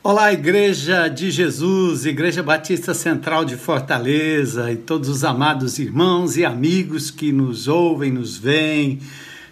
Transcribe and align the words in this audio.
Olá, 0.00 0.32
Igreja 0.32 1.08
de 1.08 1.28
Jesus, 1.28 2.06
Igreja 2.06 2.40
Batista 2.40 2.94
Central 2.94 3.44
de 3.44 3.56
Fortaleza 3.56 4.70
e 4.70 4.76
todos 4.76 5.08
os 5.08 5.24
amados 5.24 5.80
irmãos 5.80 6.36
e 6.36 6.44
amigos 6.44 7.10
que 7.10 7.32
nos 7.32 7.66
ouvem, 7.66 8.12
nos 8.12 8.38
veem 8.38 9.00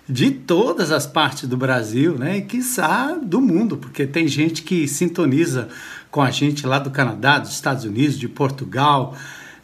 de 0.09 0.31
todas 0.31 0.93
as 0.93 1.05
partes 1.05 1.49
do 1.49 1.57
Brasil, 1.57 2.17
né? 2.17 2.37
E 2.39 2.43
quiçá 2.43 3.19
do 3.21 3.41
mundo, 3.41 3.77
porque 3.77 4.07
tem 4.07 4.29
gente 4.29 4.63
que 4.63 4.87
sintoniza 4.87 5.69
com 6.13 6.23
a 6.23 6.31
gente 6.31 6.65
lá 6.65 6.79
do 6.79 6.93
Canadá, 6.93 7.41
dos 7.41 7.51
Estados 7.51 7.85
Unidos, 7.85 8.17
de 8.17 8.29
Portugal, 8.29 9.17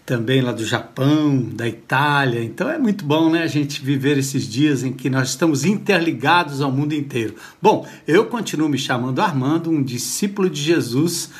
também 0.05 0.41
lá 0.41 0.53
do 0.53 0.64
Japão, 0.64 1.41
da 1.55 1.66
Itália. 1.69 2.43
Então 2.43 2.69
é 2.69 2.79
muito 2.79 3.05
bom, 3.05 3.30
né, 3.30 3.43
a 3.43 3.46
gente 3.46 3.82
viver 3.82 4.19
esses 4.19 4.48
dias 4.48 4.82
em 4.82 4.93
que 4.93 5.09
nós 5.09 5.30
estamos 5.30 5.64
interligados 5.64 6.60
ao 6.60 6.73
mundo 6.73 6.93
inteiro. 6.93 7.34
Bom, 7.60 7.87
eu 8.07 8.27
continuo 8.27 8.69
me 8.69 8.79
chamando 8.79 9.20
Armando, 9.20 9.70
um 9.70 9.83
discípulo 9.83 10.51
de 10.51 10.60
Jesus. 10.60 11.30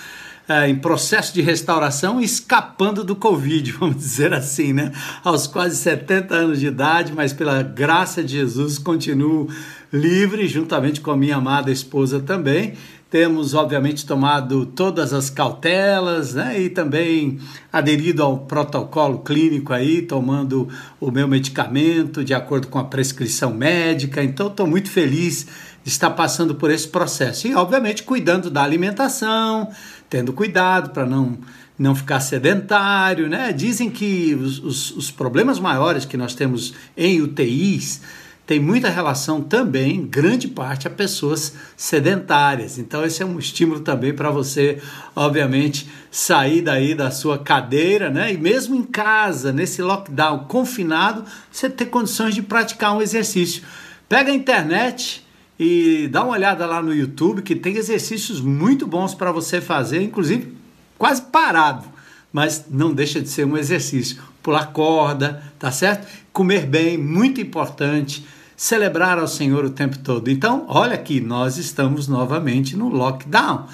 É, 0.49 0.69
em 0.69 0.75
processo 0.75 1.33
de 1.33 1.41
restauração, 1.41 2.21
escapando 2.21 3.05
do 3.05 3.15
Covid, 3.15 3.71
vamos 3.79 3.97
dizer 3.97 4.35
assim, 4.35 4.73
né? 4.73 4.91
Aos 5.23 5.47
quase 5.47 5.77
70 5.77 6.35
anos 6.35 6.59
de 6.59 6.67
idade, 6.67 7.13
mas 7.15 7.33
pela 7.33 7.63
graça 7.63 8.25
de 8.25 8.33
Jesus 8.33 8.77
continuo 8.77 9.49
livre, 9.93 10.49
juntamente 10.49 11.01
com 11.01 11.13
a 11.13 11.17
minha 11.17 11.37
amada 11.37 11.71
esposa 11.71 12.19
também, 12.19 12.75
temos, 13.13 13.53
obviamente, 13.53 14.07
tomado 14.07 14.65
todas 14.65 15.13
as 15.13 15.29
cautelas 15.29 16.33
né? 16.33 16.59
e 16.59 16.71
também 16.71 17.39
aderido 17.71 18.23
ao 18.23 18.39
protocolo 18.39 19.19
clínico 19.19 19.71
aí, 19.75 20.01
tomando 20.01 20.67
o 20.99 21.11
meu 21.11 21.29
medicamento 21.29 22.25
de 22.25 22.33
acordo 22.33 22.69
com 22.69 22.79
a 22.79 22.85
prescrição 22.85 23.53
médica. 23.53 24.25
Então, 24.25 24.47
estou 24.47 24.67
muito 24.67 24.89
feliz 24.89 25.47
de 25.85 25.91
estar 25.91 26.09
passando 26.09 26.55
por 26.55 26.71
esse 26.71 26.89
processo. 26.89 27.47
E, 27.47 27.55
obviamente, 27.55 28.03
cuidando 28.03 28.49
da 28.49 28.63
alimentação, 28.63 29.69
tendo 30.09 30.33
cuidado 30.33 30.89
para 30.89 31.05
não 31.05 31.37
não 31.79 31.95
ficar 31.97 32.21
sedentário, 32.21 33.29
né? 33.29 33.53
Dizem 33.53 33.91
que 33.91 34.35
os, 34.35 34.59
os, 34.59 34.91
os 34.93 35.11
problemas 35.11 35.59
maiores 35.59 36.05
que 36.05 36.17
nós 36.17 36.33
temos 36.35 36.75
em 36.97 37.21
UTIs 37.21 38.01
tem 38.45 38.59
muita 38.59 38.89
relação 38.89 39.41
também, 39.41 40.05
grande 40.05 40.49
parte, 40.49 40.89
a 40.89 40.91
pessoas 40.91 41.55
sedentárias. 41.77 42.77
Então, 42.77 43.05
esse 43.05 43.23
é 43.23 43.27
um 43.27 43.39
estímulo 43.39 43.81
também 43.81 44.13
para 44.13 44.31
você, 44.31 44.83
obviamente, 45.15 45.89
sair 46.11 46.61
daí 46.61 46.95
da 46.95 47.11
sua 47.11 47.39
cadeira, 47.39 48.11
né? 48.11 48.33
E 48.33 48.37
mesmo 48.37 48.75
em 48.75 48.83
casa, 48.83 49.53
nesse 49.53 49.81
lockdown 49.81 50.41
confinado, 50.47 51.25
você 51.51 51.71
ter 51.71 51.87
condições 51.87 52.35
de 52.35 52.43
praticar 52.43 52.97
um 52.97 53.01
exercício. 53.01 53.63
Pega 54.09 54.33
a 54.33 54.35
internet 54.35 55.25
e 55.59 56.09
dá 56.09 56.25
uma 56.25 56.33
olhada 56.33 56.67
lá 56.67 56.83
no 56.83 56.93
YouTube, 56.93 57.43
que 57.43 57.55
tem 57.55 57.77
exercícios 57.77 58.41
muito 58.41 58.87
bons 58.87 59.15
para 59.15 59.31
você 59.31 59.61
fazer, 59.61 60.03
inclusive 60.03 60.53
quase 60.99 61.23
parado, 61.23 61.87
mas 62.33 62.65
não 62.69 62.93
deixa 62.93 63.21
de 63.21 63.29
ser 63.29 63.47
um 63.47 63.57
exercício. 63.57 64.21
Pular 64.43 64.73
corda, 64.73 65.43
tá 65.59 65.71
certo? 65.71 66.07
Comer 66.33 66.67
bem, 66.67 66.99
muito 66.99 67.41
importante 67.41 68.27
celebrar 68.57 69.19
ao 69.19 69.27
Senhor 69.27 69.65
o 69.65 69.71
tempo 69.71 69.99
todo. 69.99 70.31
Então, 70.31 70.65
olha 70.69 70.95
aqui, 70.95 71.21
nós 71.21 71.57
estamos 71.57 72.07
novamente 72.09 72.77
no 72.77 72.89
lockdown. 72.89 73.67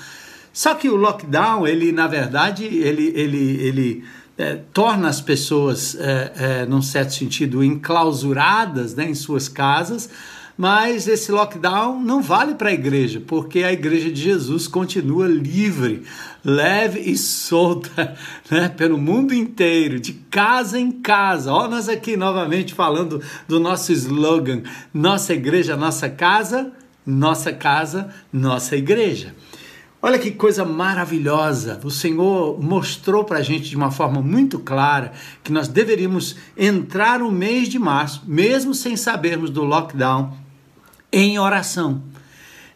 Só 0.52 0.74
que 0.74 0.88
o 0.88 0.96
lockdown, 0.96 1.66
ele 1.66 1.92
na 1.92 2.06
verdade, 2.06 2.64
ele, 2.64 3.12
ele, 3.14 3.60
ele 3.60 4.04
é, 4.36 4.56
torna 4.72 5.08
as 5.08 5.20
pessoas, 5.20 5.94
é, 5.96 6.32
é, 6.36 6.66
num 6.66 6.80
certo 6.80 7.12
sentido, 7.12 7.62
enclausuradas 7.62 8.94
né, 8.94 9.10
em 9.10 9.14
suas 9.14 9.48
casas, 9.48 10.08
mas 10.58 11.06
esse 11.06 11.30
lockdown 11.30 12.00
não 12.00 12.20
vale 12.20 12.56
para 12.56 12.70
a 12.70 12.72
igreja, 12.72 13.22
porque 13.24 13.62
a 13.62 13.72
igreja 13.72 14.10
de 14.10 14.20
Jesus 14.20 14.66
continua 14.66 15.28
livre, 15.28 16.02
leve 16.44 16.98
e 16.98 17.16
solta 17.16 18.16
né, 18.50 18.68
pelo 18.68 18.98
mundo 18.98 19.32
inteiro, 19.32 20.00
de 20.00 20.14
casa 20.14 20.76
em 20.76 20.90
casa. 20.90 21.52
Olha 21.52 21.68
nós 21.68 21.88
aqui 21.88 22.16
novamente 22.16 22.74
falando 22.74 23.22
do 23.46 23.60
nosso 23.60 23.92
slogan: 23.92 24.62
nossa 24.92 25.32
igreja, 25.32 25.76
nossa 25.76 26.10
casa, 26.10 26.72
nossa 27.06 27.52
casa, 27.52 28.12
nossa 28.32 28.76
igreja. 28.76 29.36
Olha 30.02 30.18
que 30.18 30.32
coisa 30.32 30.64
maravilhosa! 30.64 31.78
O 31.84 31.90
Senhor 31.90 32.60
mostrou 32.60 33.22
para 33.22 33.38
a 33.38 33.42
gente 33.42 33.70
de 33.70 33.76
uma 33.76 33.92
forma 33.92 34.20
muito 34.20 34.58
clara 34.58 35.12
que 35.44 35.52
nós 35.52 35.68
deveríamos 35.68 36.34
entrar 36.56 37.22
o 37.22 37.30
mês 37.30 37.68
de 37.68 37.78
março, 37.78 38.22
mesmo 38.26 38.74
sem 38.74 38.96
sabermos 38.96 39.50
do 39.50 39.62
lockdown, 39.64 40.47
em 41.12 41.38
oração. 41.38 42.02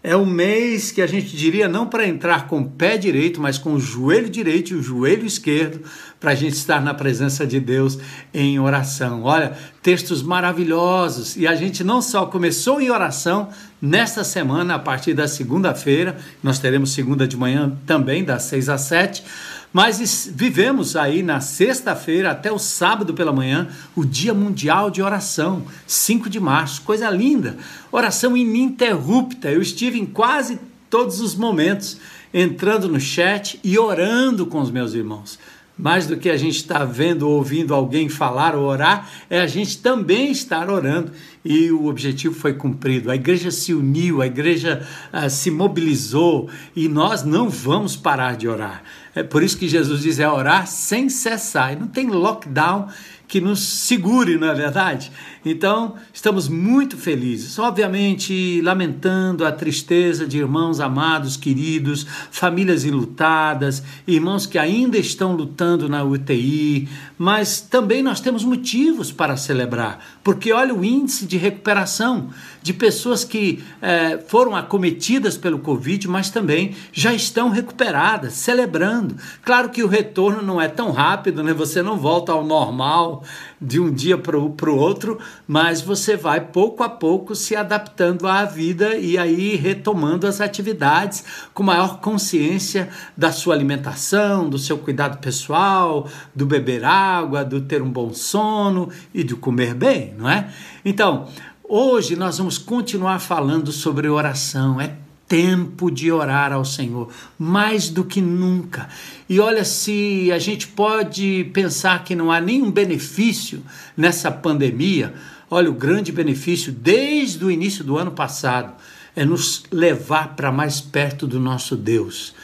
É 0.05 0.17
o 0.17 0.27
mês 0.27 0.91
que 0.91 1.01
a 1.01 1.07
gente 1.07 1.37
diria 1.37 1.69
não 1.69 1.87
para 1.87 2.05
entrar 2.05 2.49
com 2.49 2.61
o 2.61 2.69
pé 2.69 2.99
direito, 2.99 3.41
mas 3.41 3.57
com 3.57 3.75
o 3.75 3.81
joelho 3.81 4.29
direito 4.29 4.73
e 4.73 4.75
o 4.75 4.83
joelho 4.83 5.25
esquerdo, 5.25 5.81
para 6.19 6.33
a 6.33 6.35
gente 6.35 6.55
estar 6.55 6.81
na 6.81 6.93
presença 6.93 7.47
de 7.47 7.61
Deus 7.61 7.99
em 8.35 8.59
oração. 8.59 9.23
Olha, 9.23 9.53
textos 9.81 10.21
maravilhosos. 10.21 11.37
E 11.37 11.47
a 11.47 11.55
gente 11.55 11.85
não 11.85 12.03
só 12.03 12.27
começou 12.27 12.81
em 12.81 12.91
oração 12.91 13.49
nesta 13.81 14.25
semana, 14.25 14.75
a 14.75 14.79
partir 14.79 15.15
da 15.15 15.29
segunda-feira, 15.29 16.17
nós 16.43 16.59
teremos 16.59 16.93
segunda 16.93 17.27
de 17.27 17.37
manhã 17.37 17.79
também, 17.87 18.25
das 18.25 18.43
seis 18.43 18.69
às 18.69 18.81
sete 18.81 19.23
mas 19.73 20.31
vivemos 20.35 20.97
aí 20.97 21.23
na 21.23 21.41
sexta-feira 21.41 22.31
até 22.31 22.53
o 22.53 22.59
sábado 22.59 23.15
pela 23.15 23.33
manhã 23.33 23.69
o 23.97 24.05
Dia 24.05 24.35
Mundial 24.35 24.91
de 24.91 25.01
Oração, 25.01 25.65
5 25.87 26.29
de 26.29 26.39
março, 26.39 26.83
coisa 26.83 27.09
linda. 27.09 27.57
Oração 27.91 28.37
ininterrupta. 28.37 29.51
Eu 29.51 29.63
estive 29.63 29.99
em 29.99 30.05
quase 30.05 30.61
todos 30.91 31.21
os 31.21 31.35
momentos 31.35 31.97
entrando 32.35 32.87
no 32.87 33.01
chat 33.01 33.59
e 33.65 33.79
orando 33.79 34.45
com 34.47 34.61
os 34.61 34.71
meus 34.71 34.93
irmãos. 34.93 35.39
Mais 35.77 36.07
do 36.07 36.17
que 36.17 36.29
a 36.29 36.37
gente 36.37 36.57
estar 36.57 36.81
tá 36.81 36.85
vendo 36.85 37.27
ou 37.27 37.37
ouvindo 37.37 37.75
alguém 37.75 38.09
falar 38.09 38.55
ou 38.55 38.65
orar, 38.65 39.11
é 39.29 39.41
a 39.41 39.47
gente 39.47 39.79
também 39.79 40.31
estar 40.31 40.69
orando. 40.71 41.13
E 41.45 41.73
o 41.73 41.87
objetivo 41.87 42.35
foi 42.35 42.53
cumprido. 42.53 43.11
A 43.11 43.15
igreja 43.15 43.51
se 43.51 43.75
uniu, 43.75 44.23
a 44.23 44.27
igreja 44.27 44.87
ah, 45.13 45.29
se 45.29 45.51
mobilizou 45.51 46.49
e 46.77 46.89
nós 46.89 47.25
não 47.25 47.49
vamos 47.49 47.97
parar 47.97 48.37
de 48.37 48.47
orar. 48.47 48.83
É 49.15 49.23
por 49.23 49.43
isso 49.43 49.59
que 49.59 49.67
Jesus 49.67 50.03
diz: 50.03 50.19
é 50.19 50.29
orar 50.29 50.67
sem 50.67 51.09
cessar. 51.09 51.73
E 51.73 51.77
não 51.77 51.87
tem 51.87 52.07
lockdown 52.07 52.89
que 53.27 53.41
nos 53.41 53.61
segure, 53.61 54.37
não 54.37 54.49
é 54.49 54.55
verdade? 54.55 55.11
Então, 55.45 55.97
estamos 56.13 56.49
muito 56.49 56.97
felizes. 56.97 57.59
Obviamente, 57.59 58.61
lamentando 58.63 59.45
a 59.45 59.51
tristeza 59.51 60.25
de 60.25 60.39
irmãos 60.39 60.79
amados, 60.79 61.37
queridos, 61.37 62.07
famílias 62.31 62.85
enlutadas, 62.85 63.83
irmãos 64.07 64.47
que 64.47 64.57
ainda 64.57 64.97
estão 64.97 65.35
lutando 65.35 65.89
na 65.89 66.05
UTI, 66.05 66.89
mas 67.19 67.61
também 67.61 68.03
nós 68.03 68.21
temos 68.21 68.45
motivos 68.45 69.11
para 69.11 69.37
celebrar, 69.37 69.99
porque 70.23 70.53
olha 70.53 70.75
o 70.75 70.85
índice 70.85 71.27
de 71.27 71.37
recuperação 71.37 72.31
de 72.63 72.73
pessoas 72.73 73.25
que 73.25 73.63
eh, 73.81 74.23
foram 74.29 74.55
acometidas 74.55 75.37
pelo 75.37 75.59
Covid, 75.59 76.07
mas 76.07 76.31
também 76.31 76.77
já 76.93 77.13
estão 77.13 77.49
recuperadas, 77.49 78.35
celebrando. 78.35 79.17
Claro 79.45 79.71
que 79.71 79.83
o 79.83 79.89
retorno 79.89 80.43
não 80.43 80.61
é 80.61 80.69
tão 80.69 80.93
rápido, 80.93 81.43
né? 81.43 81.53
Você 81.53 81.83
não 81.83 81.99
volta 81.99 82.31
ao 82.31 82.45
normal 82.45 83.25
de 83.63 83.79
um 83.79 83.93
dia 83.93 84.19
para 84.19 84.37
o 84.37 84.77
outro, 84.77 85.19
mas 85.47 85.81
você 85.81 86.17
vai 86.17 86.41
pouco 86.41 86.83
a 86.83 86.89
pouco 86.89 87.35
se 87.35 87.55
adaptando 87.55 88.27
à 88.27 88.45
vida 88.45 88.97
e 88.97 89.17
aí 89.17 89.55
retomando 89.55 90.27
as 90.27 90.41
atividades 90.41 91.25
com 91.55 91.63
maior 91.63 92.01
consciência 92.01 92.89
da 93.17 93.31
sua 93.31 93.55
alimentação, 93.55 94.51
do 94.51 94.59
seu 94.59 94.77
cuidado 94.77 95.19
pessoal, 95.19 96.09
do 96.35 96.45
beber 96.45 96.85
água, 96.85 97.45
do 97.45 97.61
ter 97.61 97.81
um 97.81 97.91
bom 97.91 98.13
sono 98.13 98.89
e 99.15 99.23
de 99.23 99.37
comer 99.37 99.75
bem, 99.75 100.15
não 100.19 100.29
é? 100.29 100.51
Então, 100.85 101.29
hoje 101.63 102.17
nós 102.17 102.39
vamos 102.39 102.59
continuar 102.59 103.21
falando 103.21 103.71
sobre 103.71 104.09
oração. 104.09 104.81
É 104.81 104.97
tempo 105.33 105.91
de 105.91 106.13
orar 106.13 106.53
ao 106.53 106.63
Senhor, 106.63 107.09
mais 107.39 107.89
do 107.89 108.05
que 108.05 108.21
nunca. 108.21 108.87
E 109.33 109.41
olha, 109.41 109.65
se 109.65 110.31
a 110.31 110.39
gente 110.39 110.69
pode 110.69 111.51
pensar 111.55 112.05
que 112.05 112.15
não 112.15 112.31
há 112.31 112.39
nenhum 112.39 112.71
benefício 112.71 113.63
nessa 113.97 114.31
pandemia, 114.31 115.15
olha, 115.51 115.71
o 115.71 115.73
grande 115.73 116.13
benefício 116.13 116.71
desde 116.71 117.43
o 117.43 117.51
início 117.51 117.83
do 117.83 117.97
ano 117.97 118.11
passado 118.11 118.75
é 119.17 119.25
nos 119.25 119.63
levar 119.73 120.37
para 120.37 120.53
mais 120.53 120.83
perto 120.83 121.27
do 121.27 121.41
nosso 121.41 121.77
Deus. 121.77 122.35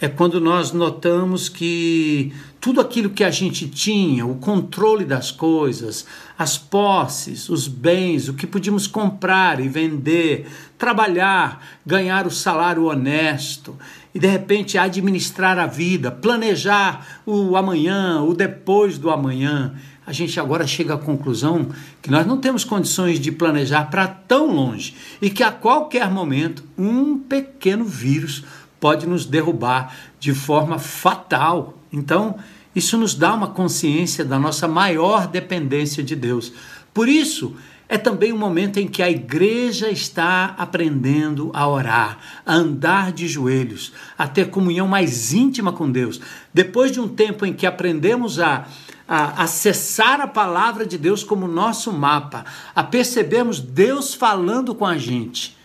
É 0.00 0.06
quando 0.06 0.40
nós 0.40 0.70
notamos 0.70 1.48
que 1.48 2.32
tudo 2.60 2.80
aquilo 2.80 3.10
que 3.10 3.24
a 3.24 3.30
gente 3.30 3.66
tinha, 3.66 4.24
o 4.24 4.36
controle 4.36 5.04
das 5.04 5.32
coisas, 5.32 6.06
as 6.38 6.56
posses, 6.56 7.48
os 7.48 7.66
bens, 7.66 8.28
o 8.28 8.34
que 8.34 8.46
podíamos 8.46 8.86
comprar 8.86 9.58
e 9.58 9.68
vender, 9.68 10.46
trabalhar, 10.78 11.64
ganhar 11.84 12.24
o 12.24 12.30
salário 12.30 12.84
honesto 12.84 13.76
e 14.16 14.18
de 14.18 14.26
repente 14.26 14.78
administrar 14.78 15.58
a 15.58 15.66
vida, 15.66 16.10
planejar 16.10 17.20
o 17.26 17.54
amanhã, 17.54 18.22
o 18.22 18.32
depois 18.32 18.96
do 18.96 19.10
amanhã, 19.10 19.74
a 20.06 20.10
gente 20.10 20.40
agora 20.40 20.66
chega 20.66 20.94
à 20.94 20.96
conclusão 20.96 21.68
que 22.00 22.10
nós 22.10 22.26
não 22.26 22.38
temos 22.38 22.64
condições 22.64 23.20
de 23.20 23.30
planejar 23.30 23.90
para 23.90 24.08
tão 24.08 24.54
longe 24.54 24.94
e 25.20 25.28
que 25.28 25.42
a 25.42 25.52
qualquer 25.52 26.10
momento 26.10 26.64
um 26.78 27.18
pequeno 27.18 27.84
vírus 27.84 28.42
pode 28.80 29.06
nos 29.06 29.26
derrubar 29.26 29.94
de 30.18 30.32
forma 30.32 30.78
fatal. 30.78 31.78
Então, 31.92 32.36
isso 32.74 32.96
nos 32.96 33.14
dá 33.14 33.34
uma 33.34 33.48
consciência 33.48 34.24
da 34.24 34.38
nossa 34.38 34.66
maior 34.66 35.26
dependência 35.26 36.02
de 36.02 36.16
Deus. 36.16 36.54
Por 36.94 37.06
isso, 37.06 37.54
é 37.88 37.96
também 37.96 38.32
um 38.32 38.38
momento 38.38 38.78
em 38.78 38.88
que 38.88 39.02
a 39.02 39.10
igreja 39.10 39.88
está 39.88 40.54
aprendendo 40.58 41.50
a 41.54 41.68
orar, 41.68 42.18
a 42.44 42.54
andar 42.54 43.12
de 43.12 43.28
joelhos, 43.28 43.92
a 44.18 44.26
ter 44.26 44.50
comunhão 44.50 44.88
mais 44.88 45.32
íntima 45.32 45.72
com 45.72 45.90
Deus. 45.90 46.20
Depois 46.52 46.90
de 46.90 47.00
um 47.00 47.06
tempo 47.06 47.46
em 47.46 47.52
que 47.52 47.66
aprendemos 47.66 48.40
a, 48.40 48.66
a 49.06 49.42
acessar 49.44 50.20
a 50.20 50.26
palavra 50.26 50.84
de 50.84 50.98
Deus 50.98 51.22
como 51.22 51.46
nosso 51.46 51.92
mapa, 51.92 52.44
a 52.74 52.82
percebermos 52.82 53.60
Deus 53.60 54.14
falando 54.14 54.74
com 54.74 54.84
a 54.84 54.98
gente 54.98 55.56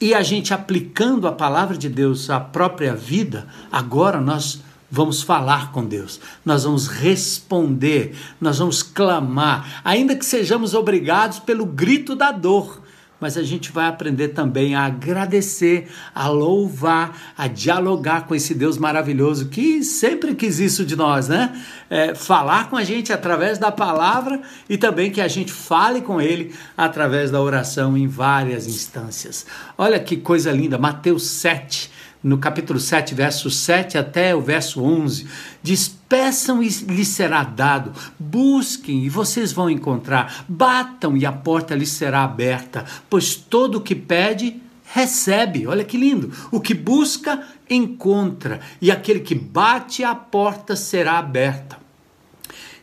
e 0.00 0.14
a 0.14 0.22
gente 0.22 0.54
aplicando 0.54 1.28
a 1.28 1.32
palavra 1.32 1.76
de 1.76 1.88
Deus 1.88 2.30
à 2.30 2.40
própria 2.40 2.94
vida, 2.94 3.46
agora 3.70 4.20
nós 4.20 4.62
vamos 4.94 5.22
falar 5.22 5.72
com 5.72 5.86
Deus, 5.86 6.20
nós 6.44 6.64
vamos 6.64 6.86
responder, 6.86 8.14
nós 8.38 8.58
vamos 8.58 8.82
clamar, 8.82 9.80
ainda 9.82 10.14
que 10.14 10.24
sejamos 10.24 10.74
obrigados 10.74 11.38
pelo 11.38 11.64
grito 11.64 12.14
da 12.14 12.30
dor. 12.30 12.82
Mas 13.18 13.38
a 13.38 13.42
gente 13.44 13.70
vai 13.70 13.86
aprender 13.86 14.30
também 14.30 14.74
a 14.74 14.84
agradecer, 14.84 15.88
a 16.12 16.26
louvar, 16.26 17.16
a 17.38 17.46
dialogar 17.46 18.26
com 18.26 18.34
esse 18.34 18.52
Deus 18.52 18.76
maravilhoso 18.76 19.46
que 19.48 19.84
sempre 19.84 20.34
quis 20.34 20.58
isso 20.58 20.84
de 20.84 20.96
nós, 20.96 21.28
né? 21.28 21.64
É, 21.88 22.16
falar 22.16 22.68
com 22.68 22.76
a 22.76 22.82
gente 22.82 23.12
através 23.12 23.58
da 23.58 23.70
palavra 23.70 24.42
e 24.68 24.76
também 24.76 25.08
que 25.08 25.20
a 25.20 25.28
gente 25.28 25.52
fale 25.52 26.00
com 26.00 26.20
Ele 26.20 26.52
através 26.76 27.30
da 27.30 27.40
oração 27.40 27.96
em 27.96 28.08
várias 28.08 28.66
instâncias. 28.66 29.46
Olha 29.78 30.00
que 30.00 30.16
coisa 30.16 30.50
linda, 30.50 30.76
Mateus 30.76 31.24
7, 31.28 31.92
no 32.22 32.38
capítulo 32.38 32.78
7, 32.78 33.14
verso 33.14 33.50
7 33.50 33.98
até 33.98 34.34
o 34.34 34.40
verso 34.40 34.82
11, 34.82 35.26
diz: 35.62 35.88
Peçam 36.08 36.62
e 36.62 36.68
lhes 36.68 37.08
será 37.08 37.42
dado, 37.42 37.92
busquem 38.18 39.04
e 39.04 39.08
vocês 39.08 39.50
vão 39.52 39.68
encontrar, 39.68 40.44
batam 40.48 41.16
e 41.16 41.26
a 41.26 41.32
porta 41.32 41.74
lhes 41.74 41.88
será 41.88 42.22
aberta, 42.22 42.84
pois 43.10 43.34
todo 43.34 43.78
o 43.78 43.80
que 43.80 43.94
pede, 43.94 44.60
recebe. 44.84 45.66
Olha 45.66 45.84
que 45.84 45.96
lindo! 45.96 46.32
O 46.50 46.60
que 46.60 46.74
busca, 46.74 47.42
encontra, 47.68 48.60
e 48.80 48.90
aquele 48.90 49.20
que 49.20 49.34
bate, 49.34 50.04
a 50.04 50.14
porta 50.14 50.76
será 50.76 51.18
aberta. 51.18 51.80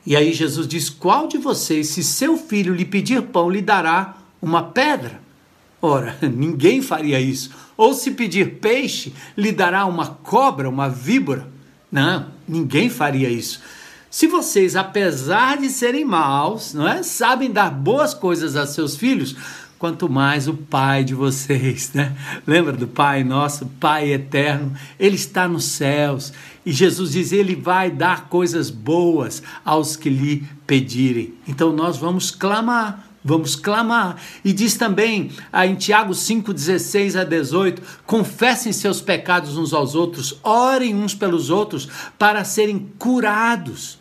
E 0.06 0.15
aí 0.15 0.33
Jesus 0.33 0.68
diz: 0.68 0.89
Qual 0.89 1.27
de 1.27 1.38
vocês, 1.38 1.88
se 1.88 2.03
seu 2.03 2.36
filho 2.36 2.74
lhe 2.74 2.86
pedir 2.86 3.21
pão, 3.21 3.50
lhe 3.50 3.62
dará 3.62 4.18
uma 4.41 4.63
pedra? 4.63 5.29
Ora, 5.81 6.18
ninguém 6.22 6.81
faria 6.81 7.20
isso. 7.20 7.52
Ou 7.78 7.94
se 7.94 8.12
pedir 8.12 8.56
peixe, 8.56 9.14
lhe 9.38 9.52
dará 9.52 9.86
uma 9.86 10.08
cobra, 10.08 10.70
uma 10.70 10.90
víbora? 10.90 11.48
Não, 11.92 12.28
ninguém 12.48 12.90
faria 12.90 13.30
isso. 13.30 13.62
Se 14.10 14.28
vocês, 14.28 14.76
apesar 14.76 15.58
de 15.58 15.70
serem 15.70 16.04
maus, 16.04 16.74
não 16.74 16.88
é, 16.88 17.04
sabem 17.04 17.52
dar 17.52 17.70
boas 17.70 18.14
coisas 18.14 18.56
a 18.56 18.66
seus 18.66 18.98
filhos, 18.98 19.36
quanto 19.78 20.10
mais 20.10 20.48
o 20.48 20.54
Pai 20.56 21.04
de 21.04 21.14
vocês, 21.14 21.92
né? 21.94 22.16
Lembra 22.46 22.74
do 22.74 22.88
Pai 22.88 23.24
nosso, 23.24 23.68
Pai 23.80 24.12
eterno? 24.12 24.74
Ele 25.00 25.16
está 25.16 25.48
nos 25.48 25.66
céus 25.66 26.34
e 26.66 26.72
Jesus 26.72 27.12
diz: 27.12 27.32
Ele 27.32 27.56
vai 27.56 27.90
dar 27.90 28.28
coisas 28.30 28.70
boas 28.70 29.42
aos 29.64 29.96
que 29.96 30.10
lhe 30.10 30.46
pedirem. 30.68 31.34
Então 31.48 31.72
nós 31.72 31.98
vamos 31.98 32.32
clamar 32.32 33.09
Vamos 33.24 33.56
clamar. 33.56 34.18
E 34.45 34.54
diz 34.54 34.75
também 34.75 35.31
ah, 35.51 35.68
em 35.68 35.75
Tiago 35.75 36.13
5, 36.13 36.54
16 36.54 37.16
a 37.16 37.24
18: 37.24 37.81
confessem 38.06 38.71
seus 38.71 39.01
pecados 39.01 39.57
uns 39.57 39.74
aos 39.74 39.94
outros, 39.94 40.39
orem 40.44 40.95
uns 40.95 41.13
pelos 41.13 41.50
outros 41.50 41.88
para 42.18 42.44
serem 42.44 42.92
curados. 42.98 44.00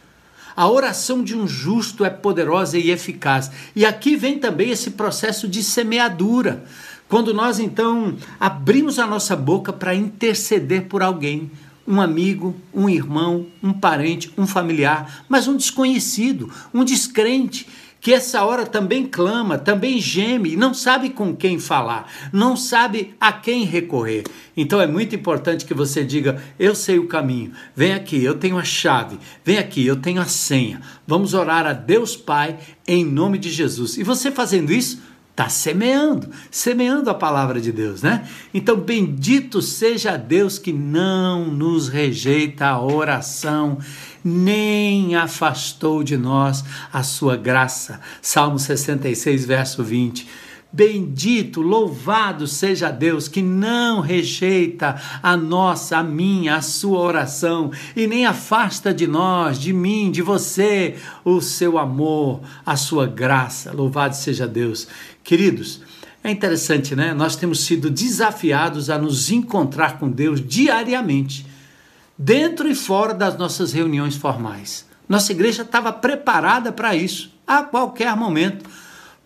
A 0.55 0.69
oração 0.69 1.23
de 1.23 1.37
um 1.37 1.47
justo 1.47 2.05
é 2.05 2.11
poderosa 2.11 2.79
e 2.79 2.91
eficaz. 2.91 3.50
E 3.76 3.87
aqui 3.87 4.17
vem 4.17 4.38
também 4.38 4.70
esse 4.70 4.91
processo 4.91 5.47
de 5.47 5.62
semeadura. 5.62 6.64
Quando 7.09 7.32
nós 7.32 7.59
então 7.59 8.17
abrimos 8.38 8.99
a 8.99 9.06
nossa 9.06 9.35
boca 9.35 9.73
para 9.73 9.94
interceder 9.94 10.87
por 10.87 11.03
alguém, 11.03 11.50
um 11.87 12.00
amigo, 12.00 12.55
um 12.75 12.88
irmão, 12.88 13.47
um 13.62 13.73
parente, 13.73 14.31
um 14.37 14.47
familiar, 14.47 15.25
mas 15.29 15.49
um 15.49 15.56
desconhecido, 15.56 16.53
um 16.75 16.85
descrente 16.85 17.67
que 18.00 18.12
essa 18.12 18.45
hora 18.45 18.65
também 18.65 19.06
clama, 19.06 19.59
também 19.59 20.00
geme 20.00 20.56
não 20.56 20.73
sabe 20.73 21.11
com 21.11 21.35
quem 21.35 21.59
falar, 21.59 22.11
não 22.33 22.56
sabe 22.56 23.15
a 23.21 23.33
quem 23.33 23.65
recorrer. 23.65 24.25
Então 24.56 24.81
é 24.81 24.87
muito 24.87 25.15
importante 25.15 25.65
que 25.65 25.75
você 25.75 26.05
diga: 26.05 26.43
Eu 26.59 26.75
sei 26.75 26.99
o 26.99 27.06
caminho, 27.06 27.53
vem 27.75 27.93
aqui, 27.93 28.23
eu 28.23 28.35
tenho 28.35 28.59
a 28.59 28.65
chave, 28.65 29.19
vem 29.45 29.59
aqui, 29.59 29.87
eu 29.87 29.97
tenho 29.97 30.21
a 30.21 30.27
senha. 30.27 30.81
Vamos 31.06 31.35
orar 31.35 31.67
a 31.67 31.73
Deus 31.73 32.17
Pai 32.17 32.59
em 32.87 33.05
nome 33.05 33.39
de 33.39 33.50
Jesus. 33.50 33.97
E 33.97 34.03
você 34.03 34.31
fazendo 34.31 34.73
isso, 34.73 35.03
está 35.38 35.49
semeando, 35.49 36.29
semeando 36.50 37.08
a 37.08 37.14
palavra 37.14 37.61
de 37.61 37.70
Deus, 37.70 38.02
né? 38.02 38.29
Então, 38.52 38.76
bendito 38.76 39.62
seja 39.62 40.17
Deus 40.17 40.58
que 40.58 40.73
não 40.73 41.44
nos 41.44 41.88
rejeita 41.88 42.67
a 42.67 42.82
oração 42.82 43.79
nem 44.25 45.14
afastou 45.14 46.02
de 46.02 46.17
nós 46.17 46.64
a 46.93 47.05
sua 47.05 47.37
graça. 47.37 48.00
Salmo 48.20 48.58
66, 48.58 49.44
verso 49.44 49.85
20. 49.85 50.26
Bendito, 50.70 51.62
louvado 51.62 52.46
seja 52.46 52.90
Deus 52.90 53.26
que 53.26 53.40
não 53.40 54.00
rejeita 54.00 55.00
a 55.23 55.35
nossa, 55.35 55.96
a 55.96 56.02
minha, 56.02 56.56
a 56.56 56.61
sua 56.61 56.99
oração 56.99 57.70
e 57.96 58.06
nem 58.06 58.26
afasta 58.26 58.93
de 58.93 59.06
nós, 59.06 59.58
de 59.58 59.73
mim, 59.73 60.11
de 60.11 60.20
você, 60.20 60.96
o 61.25 61.40
seu 61.40 61.79
amor, 61.79 62.43
a 62.67 62.76
sua 62.76 63.06
graça. 63.06 63.73
Louvado 63.73 64.14
seja 64.14 64.46
Deus. 64.46 64.87
Queridos, 65.29 65.83
é 66.25 66.31
interessante, 66.31 66.97
né? 66.97 67.13
Nós 67.13 67.37
temos 67.37 67.61
sido 67.61 67.91
desafiados 67.91 68.89
a 68.89 68.97
nos 68.97 69.31
encontrar 69.31 69.99
com 69.99 70.09
Deus 70.09 70.41
diariamente 70.41 71.45
dentro 72.17 72.67
e 72.67 72.75
fora 72.75 73.13
das 73.13 73.37
nossas 73.37 73.75
reuniões 73.75 74.17
formais. 74.17 74.87
Nossa 75.07 75.31
igreja 75.33 75.65
estava 75.65 75.93
preparada 75.93 76.73
para 76.73 76.97
isso 76.97 77.31
a 77.47 77.63
qualquer 77.63 78.17
momento. 78.17 78.65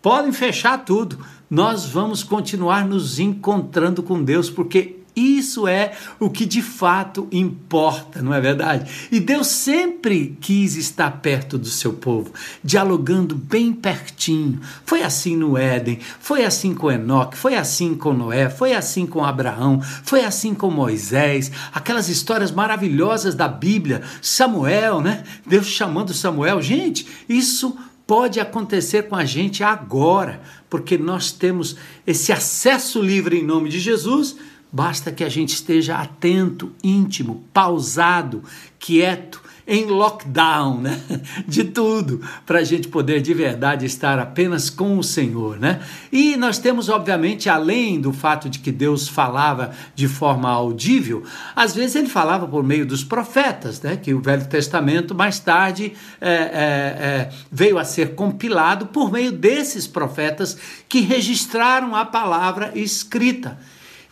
Podem 0.02 0.32
fechar 0.32 0.78
tudo. 0.78 1.24
Nós 1.48 1.86
vamos 1.86 2.24
continuar 2.24 2.84
nos 2.84 3.20
encontrando 3.20 4.02
com 4.02 4.24
Deus, 4.24 4.50
porque 4.50 5.01
isso 5.14 5.68
é 5.68 5.92
o 6.18 6.30
que 6.30 6.46
de 6.46 6.62
fato 6.62 7.28
importa, 7.30 8.22
não 8.22 8.32
é 8.32 8.40
verdade? 8.40 9.08
E 9.12 9.20
Deus 9.20 9.46
sempre 9.48 10.36
quis 10.40 10.74
estar 10.76 11.10
perto 11.20 11.58
do 11.58 11.66
seu 11.66 11.92
povo, 11.92 12.32
dialogando 12.64 13.34
bem 13.34 13.72
pertinho. 13.72 14.60
Foi 14.86 15.02
assim 15.02 15.36
no 15.36 15.58
Éden, 15.58 15.98
foi 16.18 16.44
assim 16.44 16.74
com 16.74 16.90
Enoque, 16.90 17.36
foi 17.36 17.56
assim 17.56 17.94
com 17.94 18.14
Noé, 18.14 18.48
foi 18.48 18.72
assim 18.72 19.06
com 19.06 19.22
Abraão, 19.22 19.82
foi 20.02 20.24
assim 20.24 20.54
com 20.54 20.70
Moisés. 20.70 21.52
Aquelas 21.74 22.08
histórias 22.08 22.50
maravilhosas 22.50 23.34
da 23.34 23.48
Bíblia, 23.48 24.02
Samuel, 24.22 25.02
né? 25.02 25.24
Deus 25.46 25.66
chamando 25.66 26.14
Samuel. 26.14 26.62
Gente, 26.62 27.06
isso 27.28 27.76
pode 28.06 28.40
acontecer 28.40 29.08
com 29.08 29.16
a 29.16 29.24
gente 29.24 29.62
agora, 29.62 30.40
porque 30.70 30.96
nós 30.96 31.32
temos 31.32 31.76
esse 32.06 32.32
acesso 32.32 33.00
livre 33.00 33.38
em 33.38 33.44
nome 33.44 33.68
de 33.68 33.78
Jesus 33.78 34.36
Basta 34.72 35.12
que 35.12 35.22
a 35.22 35.28
gente 35.28 35.50
esteja 35.50 35.96
atento, 35.96 36.72
íntimo, 36.82 37.44
pausado, 37.52 38.42
quieto, 38.78 39.42
em 39.66 39.84
lockdown, 39.84 40.80
né? 40.80 41.00
De 41.46 41.64
tudo, 41.64 42.20
para 42.44 42.60
a 42.60 42.64
gente 42.64 42.88
poder 42.88 43.20
de 43.20 43.32
verdade 43.32 43.86
estar 43.86 44.18
apenas 44.18 44.68
com 44.70 44.98
o 44.98 45.02
Senhor, 45.02 45.58
né? 45.58 45.80
E 46.10 46.36
nós 46.36 46.58
temos, 46.58 46.88
obviamente, 46.88 47.48
além 47.48 48.00
do 48.00 48.12
fato 48.12 48.48
de 48.48 48.58
que 48.58 48.72
Deus 48.72 49.06
falava 49.08 49.72
de 49.94 50.08
forma 50.08 50.48
audível, 50.48 51.22
às 51.54 51.74
vezes 51.74 51.96
ele 51.96 52.08
falava 52.08 52.46
por 52.46 52.64
meio 52.64 52.84
dos 52.84 53.04
profetas, 53.04 53.80
né? 53.80 53.96
Que 53.96 54.12
o 54.14 54.20
Velho 54.20 54.46
Testamento 54.46 55.14
mais 55.14 55.38
tarde 55.38 55.92
é, 56.20 56.30
é, 56.30 56.34
é, 56.34 57.32
veio 57.50 57.78
a 57.78 57.84
ser 57.84 58.14
compilado 58.14 58.86
por 58.86 59.12
meio 59.12 59.32
desses 59.32 59.86
profetas 59.86 60.56
que 60.88 61.00
registraram 61.00 61.94
a 61.94 62.04
palavra 62.04 62.72
escrita. 62.74 63.58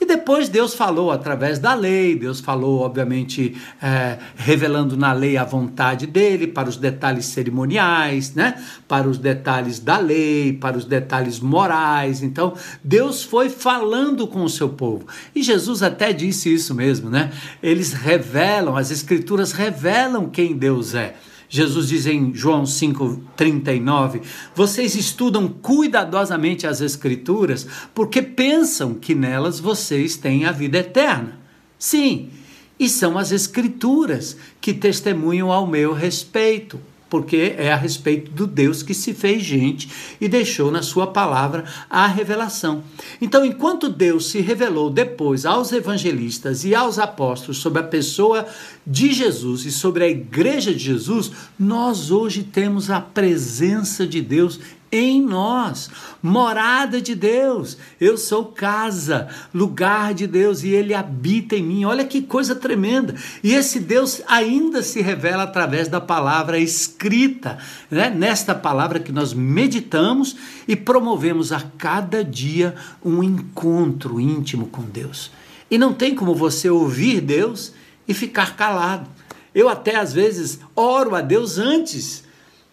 E 0.01 0.07
depois 0.07 0.49
Deus 0.49 0.73
falou 0.73 1.11
através 1.11 1.59
da 1.59 1.75
lei, 1.75 2.17
Deus 2.17 2.41
falou, 2.41 2.81
obviamente, 2.81 3.55
é, 3.83 4.19
revelando 4.35 4.97
na 4.97 5.13
lei 5.13 5.37
a 5.37 5.45
vontade 5.45 6.07
dele 6.07 6.47
para 6.47 6.69
os 6.71 6.77
detalhes 6.77 7.27
cerimoniais, 7.27 8.35
né? 8.35 8.55
para 8.89 9.07
os 9.07 9.19
detalhes 9.19 9.79
da 9.79 9.99
lei, 9.99 10.55
para 10.55 10.79
os 10.79 10.87
detalhes 10.87 11.39
morais. 11.39 12.23
Então, 12.23 12.55
Deus 12.83 13.23
foi 13.23 13.51
falando 13.51 14.27
com 14.27 14.43
o 14.43 14.49
seu 14.49 14.71
povo. 14.71 15.07
E 15.35 15.43
Jesus 15.43 15.83
até 15.83 16.13
disse 16.15 16.53
isso 16.53 16.75
mesmo, 16.75 17.11
né? 17.11 17.31
Eles 17.63 17.93
revelam, 17.93 18.77
as 18.77 18.91
escrituras 18.91 19.53
revelam 19.53 20.31
quem 20.31 20.57
Deus 20.57 20.95
é. 20.95 21.15
Jesus 21.53 21.89
diz 21.89 22.07
em 22.07 22.33
João 22.33 22.63
5,39: 22.63 24.23
Vocês 24.55 24.95
estudam 24.95 25.49
cuidadosamente 25.49 26.65
as 26.65 26.81
Escrituras 26.81 27.67
porque 27.93 28.23
pensam 28.23 28.95
que 28.95 29.17
nelas 29.17 29.59
vocês 29.59 30.17
têm 30.17 30.47
a 30.47 30.53
vida 30.53 30.79
eterna. 30.79 31.41
Sim, 31.77 32.31
e 32.79 32.89
são 32.89 33.19
as 33.19 33.33
Escrituras 33.33 34.37
que 34.61 34.73
testemunham 34.73 35.51
ao 35.51 35.67
meu 35.67 35.93
respeito 35.93 36.81
porque 37.11 37.55
é 37.59 37.73
a 37.73 37.77
respeito 37.77 38.31
do 38.31 38.47
Deus 38.47 38.83
que 38.83 38.95
se 38.95 39.13
fez 39.13 39.43
gente 39.43 39.91
e 40.21 40.29
deixou 40.29 40.71
na 40.71 40.81
sua 40.81 41.09
palavra 41.09 41.65
a 41.91 42.07
revelação. 42.07 42.83
Então, 43.21 43.45
enquanto 43.45 43.89
Deus 43.89 44.31
se 44.31 44.41
revelou 44.41 44.89
depois 44.89 45.45
aos 45.45 45.73
evangelistas 45.73 46.65
e 46.65 46.75
aos 46.75 46.99
apóstolos 46.99 47.59
sobre 47.59 47.81
a 47.81 47.85
pessoa 47.85 48.47
de 48.87 49.13
Jesus 49.13 49.67
e 49.67 49.73
sobre 49.73 50.05
a 50.05 50.09
igreja 50.09 50.73
de 50.73 50.79
Jesus, 50.79 51.33
nós 51.59 52.11
hoje 52.11 52.45
temos 52.45 52.89
a 52.91 53.01
presença 53.01 54.07
de 54.07 54.23
Deus 54.23 54.61
em 54.93 55.23
nós, 55.23 55.89
morada 56.23 57.01
de 57.01 57.15
Deus. 57.15 57.77
Eu 58.01 58.17
sou 58.17 58.47
casa, 58.47 59.29
lugar 59.55 60.15
de 60.15 60.27
Deus 60.27 60.63
e 60.65 60.71
ele 60.71 60.95
habita 60.95 61.55
em 61.55 61.63
mim. 61.63 61.85
Olha 61.85 62.05
que 62.05 62.23
coisa 62.23 62.55
tremenda. 62.55 63.15
E 63.43 63.55
esse 63.55 63.79
Deus 63.79 64.21
ainda 64.27 64.83
se 64.83 65.01
revela 65.01 65.45
através 65.45 65.87
da 65.89 66.01
palavra 66.01 66.59
escrita, 66.59 67.59
né? 67.91 68.11
Nesta 68.11 68.55
palavra 68.55 68.99
que 68.99 69.13
nós 69.13 69.33
meditamos 69.33 70.37
e 70.67 70.75
promovemos 70.75 71.53
a 71.53 71.61
cada 71.79 72.25
dia 72.25 72.75
um 73.05 73.23
encontro 73.23 74.21
íntimo 74.21 74.67
com 74.67 74.83
Deus. 74.83 75.31
E 75.71 75.79
não 75.79 75.93
tem 75.93 76.15
como 76.15 76.35
você 76.35 76.69
ouvir 76.69 77.21
Deus 77.21 77.73
e 78.09 78.13
ficar 78.13 78.57
calado. 78.57 79.09
Eu 79.55 79.69
até 79.69 79.97
às 79.97 80.13
vezes 80.13 80.59
oro 80.75 81.15
a 81.15 81.21
Deus 81.21 81.59
antes 81.59 82.25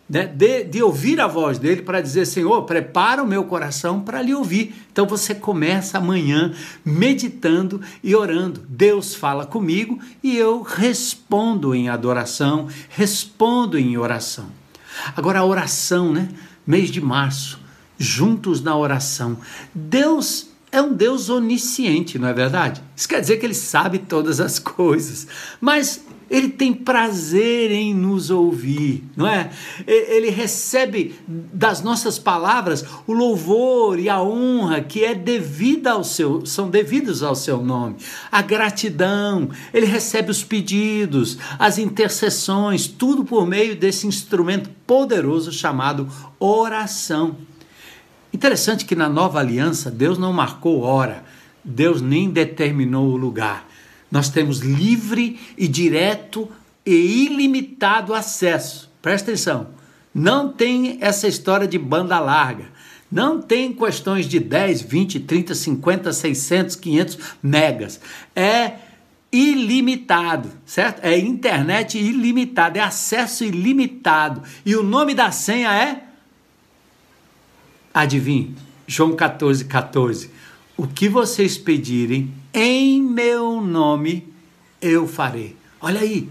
né, 0.09 0.25
de, 0.25 0.63
de 0.63 0.81
ouvir 0.81 1.19
a 1.19 1.27
voz 1.27 1.59
dele 1.59 1.81
para 1.81 2.01
dizer: 2.01 2.25
Senhor, 2.25 2.63
prepara 2.63 3.21
o 3.21 3.27
meu 3.27 3.43
coração 3.43 3.99
para 4.01 4.21
lhe 4.21 4.33
ouvir. 4.33 4.73
Então 4.91 5.05
você 5.05 5.35
começa 5.35 5.97
amanhã 5.97 6.53
meditando 6.83 7.81
e 8.03 8.15
orando. 8.15 8.63
Deus 8.69 9.13
fala 9.13 9.45
comigo 9.45 9.99
e 10.23 10.37
eu 10.37 10.61
respondo 10.61 11.75
em 11.75 11.89
adoração, 11.89 12.67
respondo 12.89 13.77
em 13.77 13.97
oração. 13.97 14.47
Agora, 15.15 15.39
a 15.39 15.45
oração, 15.45 16.11
né? 16.11 16.29
Mês 16.65 16.89
de 16.89 16.99
março, 16.99 17.59
juntos 17.97 18.61
na 18.61 18.75
oração. 18.75 19.37
Deus 19.73 20.49
é 20.71 20.81
um 20.81 20.93
Deus 20.93 21.29
onisciente, 21.29 22.19
não 22.19 22.27
é 22.27 22.33
verdade? 22.33 22.83
Isso 22.95 23.07
quer 23.07 23.21
dizer 23.21 23.37
que 23.37 23.45
ele 23.45 23.53
sabe 23.53 23.99
todas 23.99 24.39
as 24.39 24.59
coisas. 24.59 25.27
Mas 25.61 26.05
ele 26.29 26.49
tem 26.49 26.73
prazer 26.73 27.71
em 27.71 27.93
nos 27.93 28.29
ouvir, 28.29 29.03
não 29.15 29.25
é? 29.25 29.49
Ele 29.85 30.29
recebe 30.29 31.15
das 31.27 31.81
nossas 31.81 32.19
palavras 32.19 32.83
o 33.05 33.13
louvor 33.13 33.97
e 33.97 34.09
a 34.09 34.21
honra 34.21 34.81
que 34.81 35.03
é 35.05 35.15
devida 35.15 35.91
ao 35.91 36.03
seu, 36.03 36.45
são 36.45 36.69
devidos 36.69 37.23
ao 37.23 37.35
seu 37.35 37.63
nome, 37.63 37.95
a 38.31 38.41
gratidão. 38.41 39.49
Ele 39.73 39.85
recebe 39.85 40.29
os 40.29 40.43
pedidos, 40.43 41.37
as 41.57 41.77
intercessões, 41.77 42.87
tudo 42.87 43.23
por 43.23 43.47
meio 43.47 43.75
desse 43.75 44.05
instrumento 44.05 44.69
poderoso 44.85 45.51
chamado 45.51 46.07
oração. 46.39 47.37
Interessante 48.33 48.85
que 48.85 48.95
na 48.95 49.07
nova 49.07 49.39
aliança 49.39 49.89
Deus 49.89 50.17
não 50.17 50.33
marcou 50.33 50.81
hora, 50.81 51.23
Deus 51.63 52.01
nem 52.01 52.29
determinou 52.29 53.07
o 53.07 53.17
lugar 53.17 53.65
nós 54.11 54.29
temos 54.29 54.59
livre 54.59 55.39
e 55.57 55.67
direto 55.67 56.49
e 56.85 57.25
ilimitado 57.25 58.13
acesso. 58.13 58.89
Presta 59.01 59.31
atenção. 59.31 59.69
Não 60.13 60.51
tem 60.51 60.97
essa 61.01 61.27
história 61.27 61.67
de 61.67 61.77
banda 61.77 62.19
larga. 62.19 62.65
Não 63.11 63.41
tem 63.41 63.71
questões 63.73 64.27
de 64.27 64.39
10, 64.39 64.81
20, 64.81 65.19
30, 65.21 65.55
50, 65.55 66.13
600, 66.13 66.75
500 66.75 67.19
megas. 67.41 68.01
É 68.35 68.73
ilimitado, 69.31 70.49
certo? 70.65 71.03
É 71.03 71.17
internet 71.17 71.97
ilimitada, 71.97 72.79
é 72.79 72.81
acesso 72.81 73.43
ilimitado. 73.43 74.41
E 74.65 74.75
o 74.75 74.83
nome 74.83 75.13
da 75.13 75.31
senha 75.31 75.73
é. 75.73 76.03
Adivinhe, 77.93 78.55
João 78.85 79.15
14, 79.15 79.65
14. 79.65 80.29
O 80.75 80.85
que 80.87 81.09
vocês 81.09 81.57
pedirem 81.57 82.31
em 82.59 82.99
meu 83.03 83.61
nome, 83.61 84.33
eu 84.81 85.07
farei. 85.07 85.55
Olha 85.79 86.01
aí, 86.01 86.27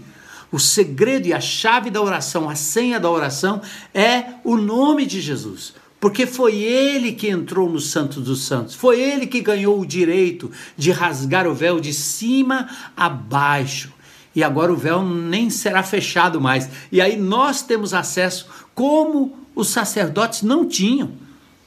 o 0.51 0.59
segredo 0.59 1.25
e 1.25 1.33
a 1.33 1.39
chave 1.39 1.89
da 1.89 2.01
oração, 2.01 2.49
a 2.49 2.55
senha 2.55 2.99
da 2.99 3.09
oração 3.09 3.61
é 3.93 4.33
o 4.43 4.57
nome 4.57 5.05
de 5.05 5.21
Jesus. 5.21 5.73
Porque 6.01 6.27
foi 6.27 6.55
ele 6.57 7.13
que 7.13 7.29
entrou 7.29 7.69
no 7.69 7.79
Santo 7.79 8.19
dos 8.19 8.43
Santos, 8.43 8.75
foi 8.75 8.99
ele 8.99 9.25
que 9.25 9.39
ganhou 9.39 9.79
o 9.79 9.85
direito 9.85 10.51
de 10.75 10.91
rasgar 10.91 11.47
o 11.47 11.55
véu 11.55 11.79
de 11.79 11.93
cima 11.93 12.67
a 12.95 13.07
baixo. 13.07 13.93
E 14.35 14.43
agora 14.43 14.73
o 14.73 14.75
véu 14.75 15.01
nem 15.01 15.49
será 15.49 15.81
fechado 15.81 16.41
mais. 16.41 16.69
E 16.91 16.99
aí 16.99 17.15
nós 17.15 17.61
temos 17.61 17.93
acesso 17.93 18.47
como 18.75 19.33
os 19.55 19.69
sacerdotes 19.69 20.41
não 20.41 20.67
tinham 20.67 21.13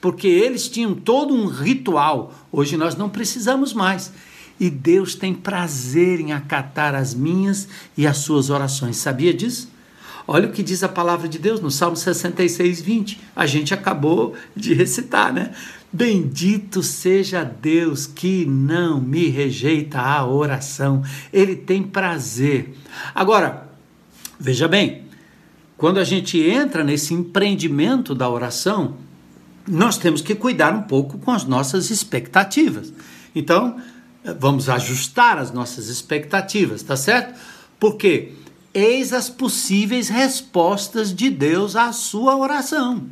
porque 0.00 0.26
eles 0.26 0.68
tinham 0.68 0.94
todo 0.94 1.34
um 1.34 1.46
ritual. 1.46 2.32
Hoje 2.50 2.76
nós 2.76 2.96
não 2.96 3.08
precisamos 3.08 3.72
mais. 3.72 4.12
E 4.60 4.68
Deus 4.68 5.14
tem 5.14 5.32
prazer 5.32 6.20
em 6.20 6.32
acatar 6.32 6.94
as 6.94 7.14
minhas 7.14 7.66
e 7.96 8.06
as 8.06 8.18
suas 8.18 8.50
orações. 8.50 8.98
Sabia 8.98 9.32
disso? 9.32 9.70
Olha 10.28 10.48
o 10.48 10.52
que 10.52 10.62
diz 10.62 10.84
a 10.84 10.88
palavra 10.88 11.26
de 11.26 11.38
Deus 11.38 11.60
no 11.60 11.70
Salmo 11.70 11.96
66, 11.96 12.80
20. 12.80 13.20
A 13.34 13.46
gente 13.46 13.72
acabou 13.72 14.36
de 14.54 14.74
recitar, 14.74 15.32
né? 15.32 15.52
Bendito 15.92 16.84
seja 16.84 17.42
Deus 17.42 18.06
que 18.06 18.44
não 18.44 19.00
me 19.00 19.28
rejeita 19.28 19.98
a 19.98 20.24
oração. 20.24 21.02
Ele 21.32 21.56
tem 21.56 21.82
prazer. 21.82 22.76
Agora, 23.12 23.68
veja 24.38 24.68
bem, 24.68 25.02
quando 25.76 25.98
a 25.98 26.04
gente 26.04 26.38
entra 26.38 26.84
nesse 26.84 27.12
empreendimento 27.12 28.14
da 28.14 28.28
oração, 28.28 28.98
nós 29.66 29.98
temos 29.98 30.20
que 30.20 30.34
cuidar 30.34 30.74
um 30.74 30.82
pouco 30.82 31.18
com 31.18 31.30
as 31.30 31.44
nossas 31.44 31.90
expectativas. 31.90 32.92
Então, 33.34 33.80
vamos 34.24 34.68
ajustar 34.68 35.38
as 35.38 35.52
nossas 35.52 35.88
expectativas, 35.88 36.82
tá 36.82 36.96
certo? 36.96 37.38
Porque 37.78 38.32
eis 38.74 39.12
as 39.12 39.28
possíveis 39.28 40.08
respostas 40.08 41.14
de 41.14 41.30
Deus 41.30 41.76
à 41.76 41.92
sua 41.92 42.36
oração. 42.36 43.06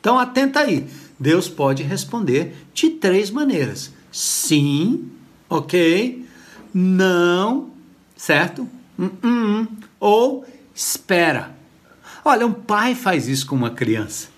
Então, 0.00 0.18
atenta 0.18 0.60
aí. 0.60 0.86
Deus 1.18 1.48
pode 1.48 1.82
responder 1.82 2.56
de 2.74 2.90
três 2.90 3.30
maneiras: 3.30 3.92
sim, 4.10 5.10
ok, 5.48 6.26
não, 6.74 7.70
certo? 8.16 8.68
Uh 8.98 9.10
-uh, 9.22 9.68
ou 10.00 10.44
espera. 10.74 11.54
Olha, 12.24 12.46
um 12.46 12.52
pai 12.52 12.94
faz 12.94 13.28
isso 13.28 13.46
com 13.46 13.54
uma 13.54 13.70
criança. 13.70 14.28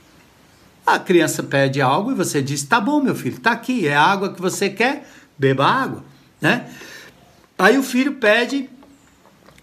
A 0.86 0.98
criança 0.98 1.42
pede 1.42 1.80
algo 1.80 2.12
e 2.12 2.14
você 2.14 2.42
diz: 2.42 2.62
tá 2.62 2.80
bom, 2.80 3.00
meu 3.00 3.14
filho, 3.14 3.40
tá 3.40 3.52
aqui, 3.52 3.86
é 3.86 3.96
água 3.96 4.32
que 4.32 4.40
você 4.40 4.68
quer, 4.68 5.08
beba 5.38 5.66
água, 5.66 6.04
né? 6.44 6.66
Aí 7.58 7.78
o 7.78 7.82
filho 7.82 8.16
pede 8.16 8.68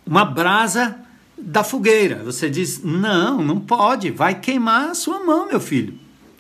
uma 0.05 0.25
brasa 0.25 0.95
da 1.37 1.63
fogueira. 1.63 2.23
Você 2.23 2.49
diz: 2.49 2.81
não, 2.83 3.41
não 3.43 3.59
pode, 3.59 4.09
vai 4.09 4.39
queimar 4.39 4.89
a 4.89 4.95
sua 4.95 5.23
mão, 5.23 5.47
meu 5.47 5.59
filho. 5.59 5.93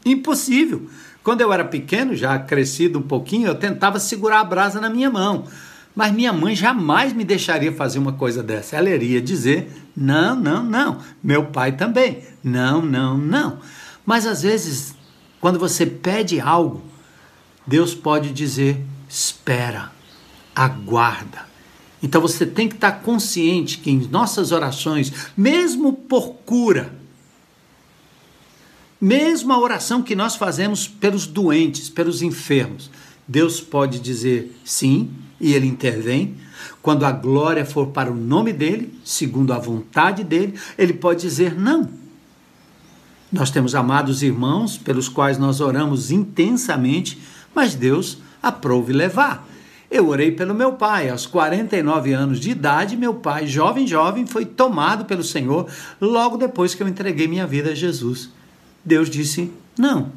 Impossível. 0.03 0.89
Quando 1.23 1.41
eu 1.41 1.53
era 1.53 1.63
pequeno, 1.63 2.15
já 2.15 2.39
crescido 2.39 2.97
um 2.97 3.03
pouquinho, 3.03 3.47
eu 3.47 3.55
tentava 3.55 3.99
segurar 3.99 4.39
a 4.39 4.43
brasa 4.43 4.81
na 4.81 4.89
minha 4.89 5.11
mão. 5.11 5.45
Mas 5.95 6.11
minha 6.11 6.33
mãe 6.33 6.55
jamais 6.55 7.13
me 7.13 7.23
deixaria 7.23 7.71
fazer 7.71 7.99
uma 7.99 8.13
coisa 8.13 8.41
dessa. 8.41 8.77
Ela 8.77 8.89
iria 8.89 9.21
dizer: 9.21 9.71
não, 9.95 10.35
não, 10.35 10.63
não. 10.63 10.97
Meu 11.23 11.45
pai 11.45 11.73
também. 11.73 12.23
Não, 12.43 12.81
não, 12.81 13.15
não. 13.15 13.59
Mas 14.03 14.25
às 14.25 14.41
vezes, 14.41 14.95
quando 15.39 15.59
você 15.59 15.85
pede 15.85 16.39
algo, 16.39 16.81
Deus 17.67 17.93
pode 17.93 18.31
dizer: 18.31 18.83
espera, 19.07 19.91
aguarda. 20.55 21.49
Então 22.03 22.19
você 22.21 22.45
tem 22.45 22.67
que 22.67 22.75
estar 22.75 22.91
consciente 23.03 23.77
que 23.77 23.91
em 23.91 24.07
nossas 24.07 24.51
orações, 24.51 25.11
mesmo 25.37 25.93
por 25.93 26.33
cura, 26.45 26.93
mesmo 28.99 29.51
a 29.51 29.59
oração 29.59 30.01
que 30.01 30.15
nós 30.15 30.35
fazemos 30.35 30.87
pelos 30.87 31.25
doentes, 31.25 31.89
pelos 31.89 32.21
enfermos, 32.21 32.89
Deus 33.27 33.61
pode 33.61 33.99
dizer 33.99 34.55
sim 34.63 35.09
e 35.39 35.53
ele 35.53 35.67
intervém. 35.67 36.35
Quando 36.81 37.05
a 37.05 37.11
glória 37.11 37.65
for 37.65 37.87
para 37.87 38.11
o 38.11 38.15
nome 38.15 38.51
dele, 38.51 38.93
segundo 39.03 39.53
a 39.53 39.59
vontade 39.59 40.23
dele, 40.23 40.59
ele 40.77 40.93
pode 40.93 41.21
dizer 41.21 41.57
não. 41.57 41.89
Nós 43.31 43.49
temos 43.49 43.73
amados 43.73 44.21
irmãos 44.21 44.77
pelos 44.77 45.07
quais 45.07 45.37
nós 45.37 45.61
oramos 45.61 46.11
intensamente, 46.11 47.19
mas 47.55 47.73
Deus 47.73 48.17
aprove 48.43 48.91
levar. 48.91 49.47
Eu 49.91 50.07
orei 50.07 50.31
pelo 50.31 50.55
meu 50.55 50.71
pai, 50.71 51.09
aos 51.09 51.25
49 51.25 52.13
anos 52.13 52.39
de 52.39 52.51
idade, 52.51 52.95
meu 52.95 53.15
pai, 53.15 53.45
jovem, 53.45 53.85
jovem, 53.85 54.25
foi 54.25 54.45
tomado 54.45 55.03
pelo 55.03 55.21
Senhor 55.21 55.69
logo 55.99 56.37
depois 56.37 56.73
que 56.73 56.81
eu 56.81 56.87
entreguei 56.87 57.27
minha 57.27 57.45
vida 57.45 57.71
a 57.71 57.75
Jesus. 57.75 58.29
Deus 58.85 59.09
disse: 59.09 59.51
Não, 59.77 60.13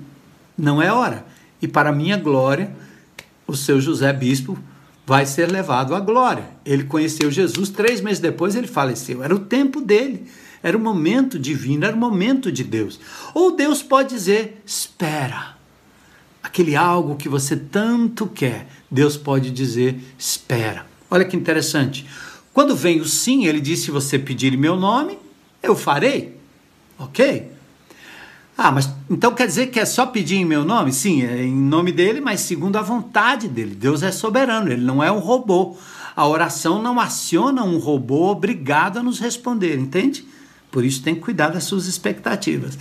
não 0.57 0.81
é 0.81 0.93
hora. 0.93 1.26
E 1.61 1.66
para 1.66 1.90
minha 1.90 2.16
glória, 2.16 2.71
o 3.49 3.57
seu 3.57 3.81
José 3.81 4.12
Bispo 4.12 4.57
vai 5.04 5.26
ser 5.26 5.50
levado 5.50 5.93
à 5.93 5.99
glória. 5.99 6.45
Ele 6.64 6.85
conheceu 6.85 7.28
Jesus, 7.28 7.69
três 7.69 8.00
meses 8.00 8.21
depois 8.21 8.54
ele 8.54 8.69
faleceu. 8.69 9.25
Era 9.25 9.35
o 9.35 9.40
tempo 9.40 9.81
dele, 9.81 10.28
era 10.62 10.76
o 10.76 10.81
momento 10.81 11.37
divino, 11.37 11.85
era 11.85 11.97
o 11.97 11.99
momento 11.99 12.52
de 12.52 12.62
Deus. 12.62 13.00
Ou 13.35 13.57
Deus 13.57 13.83
pode 13.83 14.11
dizer: 14.11 14.62
espera. 14.64 15.57
Aquele 16.45 16.77
algo 16.77 17.17
que 17.17 17.27
você 17.27 17.57
tanto 17.57 18.27
quer, 18.27 18.69
Deus 18.91 19.17
pode 19.17 19.51
dizer: 19.51 19.99
espera. 20.19 20.85
Olha 21.11 21.25
que 21.25 21.35
interessante. 21.35 22.07
Quando 22.53 22.77
vem 22.77 23.01
o 23.01 23.07
sim, 23.07 23.47
ele 23.47 23.63
diz: 23.63 23.79
se 23.79 23.91
você 23.91 24.19
pedir 24.19 24.55
meu 24.59 24.77
nome, 24.77 25.19
eu 25.63 25.75
farei. 25.75 26.37
Ok? 26.99 27.51
Ah, 28.59 28.71
mas 28.71 28.91
então 29.11 29.35
quer 29.35 29.47
dizer 29.47 29.69
que 29.69 29.81
é 29.81 29.87
só 29.87 30.05
pedir 30.05 30.37
em 30.37 30.45
meu 30.45 30.67
nome? 30.67 30.93
Sim, 30.93 31.25
é 31.25 31.43
em 31.45 31.57
nome 31.57 31.91
dele, 31.91 32.21
mas 32.21 32.41
segundo 32.41 32.77
a 32.77 32.83
vontade 32.83 33.49
dele. 33.49 33.75
Deus 33.75 34.03
é 34.03 34.13
soberano, 34.13 34.71
ele 34.71 34.83
não 34.83 35.03
é 35.03 35.11
um 35.11 35.21
robô. 35.21 35.79
A 36.15 36.29
oração 36.29 36.81
não 36.81 37.01
aciona 37.01 37.65
um 37.65 37.79
robô 37.79 38.31
obrigado 38.31 38.99
a 38.99 39.03
nos 39.03 39.19
responder, 39.19 39.79
entende? 39.79 40.29
Por 40.71 40.85
isso 40.85 41.03
tem 41.03 41.15
que 41.15 41.23
cuidar 41.23 41.49
das 41.49 41.65
suas 41.65 41.87
expectativas. 41.87 42.79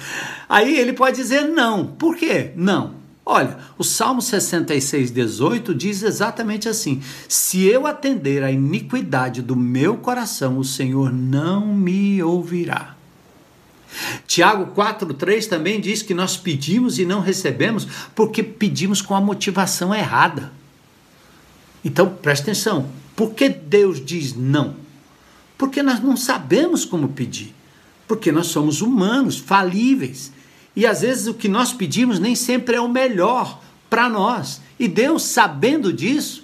Aí 0.50 0.78
ele 0.78 0.92
pode 0.92 1.16
dizer 1.16 1.48
não. 1.48 1.88
Por 1.88 2.18
quê? 2.18 2.52
Não. 2.58 3.03
Olha, 3.26 3.58
o 3.78 3.84
Salmo 3.84 4.22
66, 4.22 5.12
18 5.12 5.74
diz 5.74 6.04
exatamente 6.04 6.68
assim: 6.68 7.02
Se 7.30 7.64
eu 7.64 7.88
atender 7.88 8.44
à 8.44 8.52
iniquidade 8.52 9.42
do 9.42 9.56
meu 9.56 9.98
coração, 9.98 10.58
o 10.58 10.64
Senhor 10.64 11.12
não 11.12 11.66
me 11.68 12.22
ouvirá. 12.22 12.96
Tiago 14.28 14.74
4,3 14.76 15.48
também 15.48 15.80
diz 15.80 16.02
que 16.02 16.14
nós 16.14 16.36
pedimos 16.36 17.00
e 17.00 17.06
não 17.06 17.22
recebemos 17.22 17.88
porque 18.16 18.42
pedimos 18.44 19.02
com 19.02 19.16
a 19.16 19.22
motivação 19.22 19.94
errada. 19.94 20.52
Então 21.86 22.10
preste 22.10 22.44
atenção: 22.44 22.90
por 23.16 23.34
que 23.34 23.48
Deus 23.48 24.04
diz 24.04 24.36
não? 24.36 24.76
Porque 25.58 25.82
nós 25.82 26.02
não 26.02 26.18
sabemos 26.18 26.84
como 26.84 27.10
pedir. 27.10 27.54
Porque 28.08 28.32
nós 28.32 28.48
somos 28.48 28.82
humanos, 28.82 29.38
falíveis. 29.38 30.32
E 30.76 30.86
às 30.86 31.02
vezes 31.02 31.28
o 31.28 31.34
que 31.34 31.48
nós 31.48 31.72
pedimos 31.72 32.20
nem 32.20 32.36
sempre 32.36 32.76
é 32.76 32.82
o 32.82 32.90
melhor 32.90 33.60
para 33.90 34.10
nós. 34.10 34.62
E 34.80 34.88
Deus, 34.88 35.24
sabendo 35.24 35.94
disso, 35.94 36.44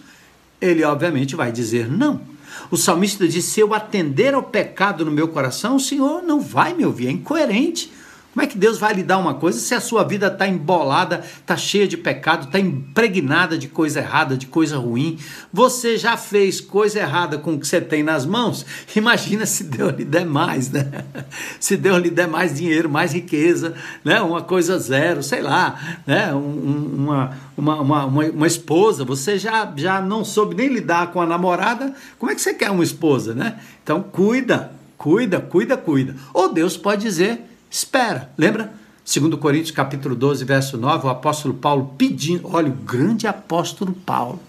ele 0.61 0.83
obviamente 0.83 1.35
vai 1.35 1.51
dizer 1.51 1.89
não. 1.89 2.21
O 2.69 2.77
salmista 2.77 3.27
diz: 3.27 3.45
Se 3.45 3.59
eu 3.59 3.73
atender 3.73 4.33
ao 4.33 4.43
pecado 4.43 5.03
no 5.03 5.11
meu 5.11 5.27
coração, 5.27 5.75
o 5.75 5.79
Senhor 5.79 6.21
não 6.21 6.39
vai 6.39 6.73
me 6.73 6.85
ouvir. 6.85 7.07
É 7.07 7.11
incoerente. 7.11 7.91
Como 8.39 8.47
é 8.47 8.51
que 8.53 8.57
Deus 8.57 8.79
vai 8.79 8.93
lhe 8.93 9.03
dar 9.03 9.17
uma 9.17 9.33
coisa 9.33 9.59
se 9.59 9.75
a 9.75 9.81
sua 9.81 10.01
vida 10.01 10.27
está 10.27 10.47
embolada, 10.47 11.25
está 11.41 11.57
cheia 11.57 11.85
de 11.85 11.97
pecado, 11.97 12.45
está 12.45 12.57
impregnada 12.57 13.57
de 13.57 13.67
coisa 13.67 13.99
errada, 13.99 14.37
de 14.37 14.45
coisa 14.45 14.77
ruim? 14.77 15.19
Você 15.51 15.97
já 15.97 16.15
fez 16.15 16.61
coisa 16.61 16.99
errada 16.99 17.37
com 17.37 17.55
o 17.55 17.59
que 17.59 17.67
você 17.67 17.81
tem 17.81 18.01
nas 18.01 18.25
mãos? 18.25 18.65
Imagina 18.95 19.45
se 19.45 19.65
Deus 19.65 19.93
lhe 19.93 20.05
der 20.05 20.25
mais, 20.25 20.71
né? 20.71 20.89
Se 21.59 21.75
Deus 21.75 22.01
lhe 22.01 22.09
der 22.09 22.29
mais 22.29 22.55
dinheiro, 22.55 22.89
mais 22.89 23.13
riqueza, 23.13 23.73
né? 24.05 24.21
uma 24.21 24.41
coisa 24.41 24.79
zero, 24.79 25.21
sei 25.21 25.41
lá, 25.41 25.99
né? 26.07 26.33
uma, 26.33 27.37
uma, 27.57 27.81
uma, 27.81 28.05
uma, 28.05 28.47
esposa. 28.47 29.03
Você 29.03 29.37
já, 29.37 29.69
já 29.75 29.99
não 29.99 30.23
soube 30.23 30.55
nem 30.55 30.69
lidar 30.69 31.11
com 31.11 31.21
a 31.21 31.25
namorada, 31.25 31.93
como 32.17 32.31
é 32.31 32.35
que 32.35 32.41
você 32.41 32.53
quer 32.53 32.71
uma 32.71 32.85
esposa, 32.85 33.35
né? 33.35 33.59
Então 33.83 34.01
cuida, 34.01 34.71
cuida, 34.97 35.41
cuida, 35.41 35.75
cuida. 35.75 36.15
Ou 36.33 36.53
Deus 36.53 36.77
pode 36.77 37.01
dizer 37.01 37.48
espera. 37.69 38.31
Lembra? 38.37 38.73
Segundo 39.03 39.37
Coríntios 39.37 39.71
capítulo 39.71 40.15
12, 40.15 40.45
verso 40.45 40.77
9, 40.77 41.07
o 41.07 41.09
apóstolo 41.09 41.53
Paulo 41.55 41.95
pedindo, 41.97 42.47
olha, 42.47 42.69
o 42.69 42.75
grande 42.75 43.25
apóstolo 43.25 43.91
Paulo. 43.91 44.39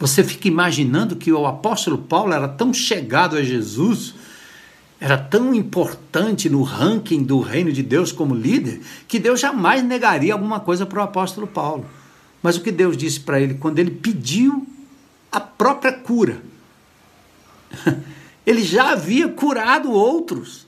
Você 0.00 0.24
fica 0.24 0.48
imaginando 0.48 1.14
que 1.14 1.32
o 1.32 1.46
apóstolo 1.46 1.98
Paulo 1.98 2.32
era 2.32 2.48
tão 2.48 2.74
chegado 2.74 3.36
a 3.36 3.42
Jesus, 3.42 4.14
era 5.00 5.16
tão 5.16 5.54
importante 5.54 6.48
no 6.48 6.62
ranking 6.62 7.22
do 7.22 7.40
reino 7.40 7.72
de 7.72 7.82
Deus 7.82 8.10
como 8.10 8.34
líder, 8.34 8.80
que 9.06 9.18
Deus 9.18 9.38
jamais 9.38 9.82
negaria 9.84 10.32
alguma 10.32 10.58
coisa 10.58 10.84
para 10.84 10.98
o 10.98 11.02
apóstolo 11.02 11.46
Paulo. 11.46 11.86
Mas 12.42 12.56
o 12.56 12.62
que 12.62 12.72
Deus 12.72 12.96
disse 12.96 13.20
para 13.20 13.40
ele 13.40 13.54
quando 13.54 13.78
ele 13.78 13.90
pediu 13.90 14.66
a 15.30 15.40
própria 15.40 15.92
cura? 15.92 16.42
Ele 18.46 18.62
já 18.62 18.90
havia 18.90 19.26
curado 19.26 19.90
outros. 19.90 20.66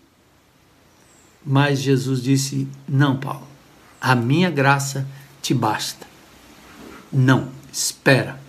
Mas 1.47 1.79
Jesus 1.79 2.21
disse: 2.21 2.67
Não, 2.89 3.17
Paulo, 3.17 3.47
a 4.01 4.17
minha 4.17 4.51
graça 4.51 5.07
te 5.41 5.55
basta. 5.55 6.05
Não, 7.13 7.49
espera. 7.73 8.41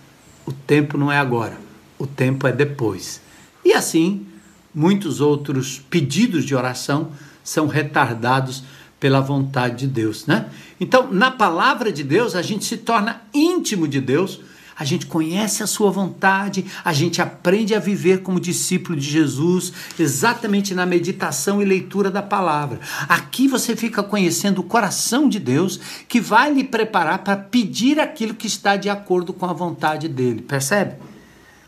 O 0.44 0.52
tempo 0.52 0.98
não 0.98 1.12
é 1.12 1.18
agora, 1.18 1.56
o 1.96 2.06
tempo 2.06 2.46
é 2.48 2.52
depois. 2.52 3.20
E 3.64 3.72
assim, 3.72 4.26
muitos 4.74 5.20
outros 5.20 5.78
pedidos 5.90 6.44
de 6.44 6.56
oração 6.56 7.12
são 7.44 7.68
retardados 7.68 8.64
pela 8.98 9.20
vontade 9.20 9.76
de 9.76 9.86
Deus, 9.86 10.26
né? 10.26 10.48
Então, 10.80 11.12
na 11.12 11.30
palavra 11.30 11.92
de 11.92 12.02
Deus, 12.02 12.34
a 12.34 12.42
gente 12.42 12.64
se 12.64 12.78
torna 12.78 13.22
íntimo 13.32 13.86
de 13.86 14.00
Deus 14.00 14.40
a 14.78 14.84
gente 14.84 15.06
conhece 15.06 15.62
a 15.62 15.66
sua 15.66 15.90
vontade, 15.90 16.64
a 16.84 16.92
gente 16.92 17.20
aprende 17.20 17.74
a 17.74 17.80
viver 17.80 18.22
como 18.22 18.38
discípulo 18.38 18.96
de 18.98 19.10
Jesus, 19.10 19.72
exatamente 19.98 20.74
na 20.74 20.86
meditação 20.86 21.60
e 21.60 21.64
leitura 21.64 22.10
da 22.10 22.22
palavra. 22.22 22.78
Aqui 23.08 23.48
você 23.48 23.74
fica 23.74 24.02
conhecendo 24.02 24.60
o 24.60 24.64
coração 24.64 25.28
de 25.28 25.40
Deus 25.40 25.80
que 26.06 26.20
vai 26.20 26.52
lhe 26.52 26.62
preparar 26.62 27.18
para 27.18 27.36
pedir 27.36 27.98
aquilo 27.98 28.34
que 28.34 28.46
está 28.46 28.76
de 28.76 28.88
acordo 28.88 29.32
com 29.32 29.46
a 29.46 29.52
vontade 29.52 30.08
dele. 30.08 30.42
Percebe? 30.42 30.94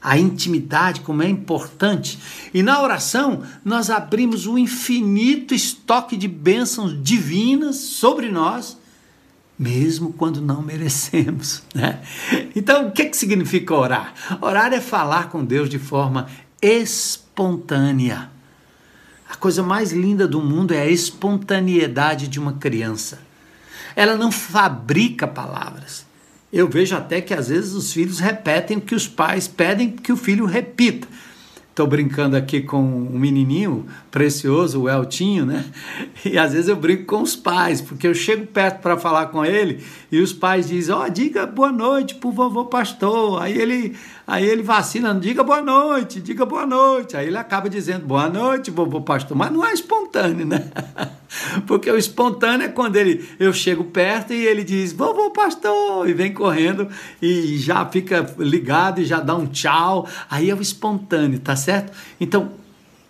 a 0.02 0.18
intimidade, 0.18 1.02
como 1.02 1.22
é 1.22 1.28
importante. 1.28 2.18
E 2.54 2.62
na 2.62 2.80
oração, 2.80 3.42
nós 3.62 3.90
abrimos 3.90 4.46
um 4.46 4.56
infinito 4.56 5.54
estoque 5.54 6.16
de 6.16 6.26
bênçãos 6.26 6.98
divinas 7.02 7.76
sobre 7.76 8.30
nós 8.30 8.79
mesmo 9.60 10.14
quando 10.14 10.40
não 10.40 10.62
merecemos. 10.62 11.62
Né? 11.74 12.00
Então, 12.56 12.88
o 12.88 12.92
que, 12.92 13.04
que 13.04 13.16
significa 13.16 13.74
orar? 13.74 14.14
Orar 14.40 14.72
é 14.72 14.80
falar 14.80 15.28
com 15.28 15.44
Deus 15.44 15.68
de 15.68 15.78
forma 15.78 16.26
espontânea. 16.60 18.30
A 19.28 19.36
coisa 19.36 19.62
mais 19.62 19.92
linda 19.92 20.26
do 20.26 20.40
mundo 20.40 20.72
é 20.72 20.80
a 20.80 20.90
espontaneidade 20.90 22.26
de 22.26 22.40
uma 22.40 22.54
criança. 22.54 23.20
Ela 23.94 24.16
não 24.16 24.32
fabrica 24.32 25.28
palavras. 25.28 26.06
Eu 26.52 26.68
vejo 26.68 26.96
até 26.96 27.20
que 27.20 27.34
às 27.34 27.48
vezes 27.48 27.72
os 27.72 27.92
filhos 27.92 28.18
repetem 28.18 28.78
o 28.78 28.80
que 28.80 28.94
os 28.94 29.06
pais 29.06 29.46
pedem 29.46 29.90
que 29.90 30.12
o 30.12 30.16
filho 30.16 30.46
repita. 30.46 31.06
Estou 31.80 31.88
brincando 31.88 32.36
aqui 32.36 32.60
com 32.60 32.76
um 32.78 33.18
menininho 33.18 33.86
precioso, 34.10 34.82
o 34.82 34.86
Eltinho, 34.86 35.46
né? 35.46 35.64
E 36.26 36.36
às 36.36 36.52
vezes 36.52 36.68
eu 36.68 36.76
brinco 36.76 37.06
com 37.06 37.22
os 37.22 37.34
pais, 37.34 37.80
porque 37.80 38.06
eu 38.06 38.14
chego 38.14 38.46
perto 38.46 38.82
para 38.82 38.98
falar 38.98 39.28
com 39.28 39.42
ele 39.42 39.82
e 40.12 40.20
os 40.20 40.30
pais 40.30 40.68
dizem: 40.68 40.94
Ó, 40.94 41.06
oh, 41.06 41.08
diga 41.08 41.46
boa 41.46 41.72
noite 41.72 42.16
pro 42.16 42.30
vovô 42.30 42.66
pastor. 42.66 43.40
Aí 43.40 43.58
ele, 43.58 43.96
aí 44.26 44.46
ele 44.46 44.62
vacina, 44.62 45.14
diga 45.14 45.42
boa 45.42 45.62
noite, 45.62 46.20
diga 46.20 46.44
boa 46.44 46.66
noite. 46.66 47.16
Aí 47.16 47.28
ele 47.28 47.38
acaba 47.38 47.70
dizendo 47.70 48.04
boa 48.04 48.28
noite, 48.28 48.70
vovô 48.70 49.00
pastor, 49.00 49.34
mas 49.34 49.50
não 49.50 49.64
é 49.64 49.72
espontâneo, 49.72 50.44
né? 50.44 50.70
Porque 51.66 51.90
o 51.90 51.96
espontâneo 51.96 52.66
é 52.66 52.68
quando 52.68 52.96
ele, 52.96 53.28
eu 53.38 53.52
chego 53.52 53.84
perto 53.84 54.32
e 54.32 54.46
ele 54.46 54.64
diz, 54.64 54.92
vovô 54.92 55.30
pastor, 55.30 56.08
e 56.08 56.12
vem 56.12 56.32
correndo 56.32 56.88
e 57.20 57.58
já 57.58 57.84
fica 57.86 58.34
ligado 58.38 59.00
e 59.00 59.04
já 59.04 59.20
dá 59.20 59.34
um 59.34 59.46
tchau. 59.46 60.08
Aí 60.28 60.50
é 60.50 60.54
o 60.54 60.60
espontâneo, 60.60 61.38
tá 61.38 61.56
certo? 61.56 61.92
Então, 62.20 62.52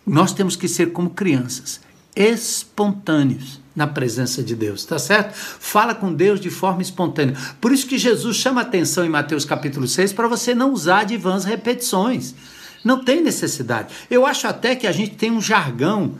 nós 0.07 0.33
temos 0.33 0.57
que 0.57 0.69
ser 0.69 0.93
como 0.93 1.11
crianças, 1.11 1.81
espontâneos 2.15 3.61
na 3.75 3.87
presença 3.87 4.43
de 4.43 4.55
Deus, 4.55 4.85
tá 4.85 4.99
certo? 4.99 5.35
Fala 5.35 5.95
com 5.95 6.13
Deus 6.13 6.41
de 6.41 6.51
forma 6.51 6.83
espontânea. 6.83 7.37
Por 7.61 7.73
isso 7.73 7.87
que 7.87 7.97
Jesus 7.97 8.37
chama 8.37 8.61
atenção 8.61 9.05
em 9.05 9.09
Mateus 9.09 9.45
capítulo 9.45 9.87
6 9.87 10.13
para 10.13 10.29
você 10.29 10.55
não 10.55 10.73
usar 10.73 11.05
de 11.05 11.17
vãs 11.17 11.45
repetições. 11.45 12.35
Não 12.83 13.05
tem 13.05 13.23
necessidade. 13.23 13.95
Eu 14.11 14.27
acho 14.27 14.47
até 14.47 14.75
que 14.75 14.87
a 14.87 14.93
gente 14.93 15.15
tem 15.15 15.31
um 15.31 15.41
jargão 15.41 16.15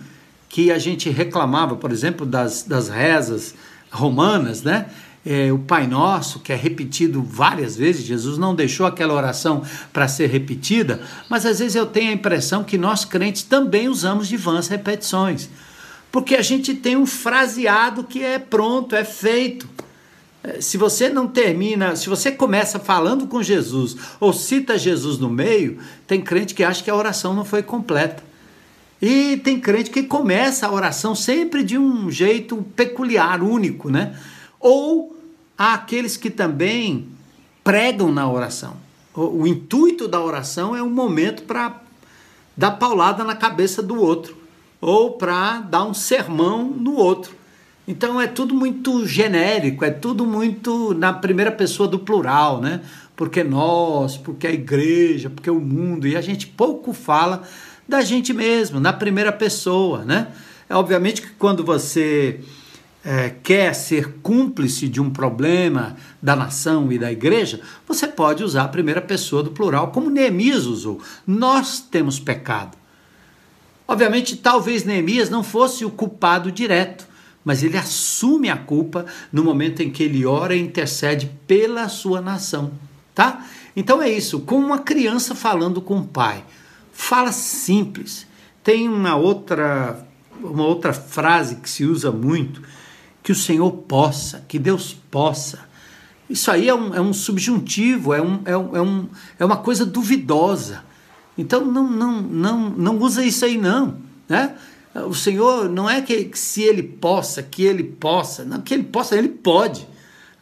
que 0.51 0.73
a 0.73 0.79
gente 0.79 1.09
reclamava, 1.09 1.77
por 1.77 1.93
exemplo, 1.93 2.27
das, 2.27 2.65
das 2.65 2.89
rezas 2.89 3.55
romanas, 3.91 4.63
né? 4.63 4.87
É, 5.25 5.53
o 5.53 5.59
Pai 5.59 5.87
Nosso, 5.87 6.41
que 6.41 6.53
é 6.53 6.57
repetido 6.57 7.23
várias 7.23 7.77
vezes, 7.77 8.05
Jesus 8.05 8.37
não 8.37 8.55
deixou 8.55 8.85
aquela 8.87 9.15
oração 9.15 9.63
para 9.93 10.09
ser 10.09 10.27
repetida, 10.29 11.03
mas 11.29 11.47
às 11.47 11.61
vezes 11.61 11.77
eu 11.77 11.87
tenho 11.87 12.11
a 12.11 12.15
impressão 12.15 12.65
que 12.65 12.77
nós 12.77 13.05
crentes 13.05 13.43
também 13.43 13.89
usamos 13.89 14.27
de 14.27 14.37
vãs 14.37 14.67
repetições, 14.67 15.49
porque 16.11 16.35
a 16.35 16.43
gente 16.43 16.75
tem 16.75 16.97
um 16.97 17.07
fraseado 17.07 18.03
que 18.03 18.25
é 18.25 18.39
pronto, 18.39 18.97
é 18.97 19.05
feito. 19.05 19.69
É, 20.43 20.61
se 20.61 20.77
você 20.77 21.09
não 21.11 21.29
termina, 21.29 21.95
se 21.95 22.09
você 22.09 22.33
começa 22.33 22.81
falando 22.81 23.29
com 23.29 23.43
Jesus 23.43 23.97
ou 24.19 24.33
cita 24.33 24.79
Jesus 24.79 25.19
no 25.19 25.29
meio, 25.29 25.79
tem 26.09 26.21
crente 26.21 26.55
que 26.55 26.65
acha 26.65 26.83
que 26.83 26.91
a 26.91 26.97
oração 26.97 27.35
não 27.35 27.45
foi 27.45 27.63
completa. 27.63 28.30
E 29.01 29.39
tem 29.39 29.59
crente 29.59 29.91
que 29.91 30.03
começa 30.03 30.67
a 30.67 30.73
oração 30.73 31.15
sempre 31.15 31.63
de 31.63 31.79
um 31.79 32.11
jeito 32.11 32.57
peculiar, 32.77 33.43
único, 33.43 33.89
né? 33.89 34.15
Ou 34.59 35.17
há 35.57 35.75
aqueles 35.75 36.17
que 36.17 36.29
também 36.29 37.09
pregam 37.65 38.13
na 38.13 38.31
oração. 38.31 38.77
O, 39.15 39.43
o 39.43 39.47
intuito 39.47 40.07
da 40.07 40.21
oração 40.21 40.77
é 40.77 40.83
um 40.83 40.91
momento 40.91 41.45
para 41.45 41.81
dar 42.57 42.73
paulada 42.73 43.25
na 43.25 43.35
cabeça 43.35 43.83
do 43.83 43.99
outro 43.99 44.37
ou 44.81 45.13
para 45.13 45.61
dar 45.61 45.85
um 45.85 45.95
sermão 45.95 46.65
no 46.65 46.95
outro. 46.95 47.35
Então 47.87 48.21
é 48.21 48.27
tudo 48.27 48.55
muito 48.55 49.07
genérico, 49.07 49.85
é 49.85 49.91
tudo 49.91 50.25
muito 50.25 50.95
na 50.95 51.13
primeira 51.13 51.51
pessoa 51.51 51.89
do 51.89 51.99
plural, 51.99 52.61
né? 52.61 52.83
Porque 53.17 53.43
nós, 53.43 54.17
porque 54.17 54.47
a 54.47 54.53
igreja, 54.53 55.29
porque 55.29 55.51
o 55.51 55.61
mundo, 55.61 56.07
e 56.07 56.17
a 56.17 56.21
gente 56.21 56.47
pouco 56.47 56.93
fala 56.93 57.43
da 57.91 58.01
gente 58.03 58.33
mesmo, 58.33 58.79
na 58.79 58.93
primeira 58.93 59.33
pessoa, 59.33 60.05
né? 60.05 60.29
É 60.69 60.77
obviamente 60.77 61.21
que 61.21 61.31
quando 61.31 61.65
você 61.65 62.41
é, 63.05 63.31
quer 63.43 63.75
ser 63.75 64.21
cúmplice 64.23 64.89
de 64.89 65.01
um 65.01 65.11
problema 65.11 65.97
da 66.23 66.37
nação 66.37 66.93
e 66.93 66.99
da 66.99 67.11
igreja, 67.11 67.61
você 67.89 68.07
pode 68.07 68.45
usar 68.45 68.63
a 68.63 68.69
primeira 68.69 69.03
pessoa 69.03 69.43
do 69.43 69.51
plural, 69.51 69.89
como 69.89 70.09
Neemias 70.09 70.67
usou. 70.67 71.01
Nós 71.27 71.81
temos 71.81 72.21
pecado. 72.21 72.79
Obviamente, 73.89 74.37
talvez 74.37 74.85
Neemias 74.85 75.29
não 75.29 75.43
fosse 75.43 75.85
o 75.85 75.91
culpado 75.91 76.53
direto, 76.53 77.09
mas 77.45 77.65
ele 77.65 77.77
assume 77.77 78.49
a 78.49 78.57
culpa 78.57 79.05
no 79.33 79.43
momento 79.43 79.83
em 79.83 79.91
que 79.91 80.05
ele 80.05 80.25
ora 80.25 80.55
e 80.55 80.61
intercede 80.61 81.29
pela 81.45 81.89
sua 81.89 82.21
nação, 82.21 82.71
tá? 83.13 83.45
Então 83.75 84.01
é 84.01 84.09
isso, 84.09 84.41
como 84.41 84.65
uma 84.65 84.79
criança 84.79 85.35
falando 85.35 85.81
com 85.81 85.99
o 85.99 86.07
pai. 86.07 86.45
Fala 87.01 87.33
simples. 87.33 88.27
Tem 88.63 88.87
uma 88.87 89.17
outra 89.17 90.07
uma 90.43 90.65
outra 90.65 90.93
frase 90.93 91.57
que 91.57 91.69
se 91.69 91.85
usa 91.85 92.13
muito, 92.13 92.63
que 93.23 93.33
o 93.33 93.35
Senhor 93.35 93.71
possa, 93.73 94.45
que 94.47 94.59
Deus 94.59 94.97
possa. 95.11 95.61
Isso 96.29 96.51
aí 96.51 96.69
é 96.69 96.75
um, 96.75 96.95
é 96.95 97.01
um 97.01 97.13
subjuntivo, 97.13 98.15
é, 98.15 98.23
um, 98.23 98.43
é, 98.45 98.57
um, 98.57 98.77
é, 98.77 98.83
um, 98.83 99.09
é 99.39 99.45
uma 99.45 99.57
coisa 99.57 99.85
duvidosa. 99.85 100.85
Então 101.37 101.65
não, 101.65 101.91
não, 101.91 102.21
não, 102.23 102.71
não 102.71 102.99
usa 102.99 103.25
isso 103.25 103.47
aí 103.47 103.57
não, 103.57 103.97
né? 104.29 104.55
O 104.95 105.15
Senhor 105.15 105.69
não 105.71 105.89
é 105.89 106.03
que, 106.03 106.27
que 106.27 106.39
se 106.39 106.63
ele 106.63 106.83
possa, 106.83 107.43
que 107.43 107.65
ele 107.65 107.83
possa, 107.83 108.45
não 108.45 108.61
que 108.61 108.75
ele 108.75 108.85
possa, 108.85 109.17
ele 109.17 109.29
pode. 109.29 109.89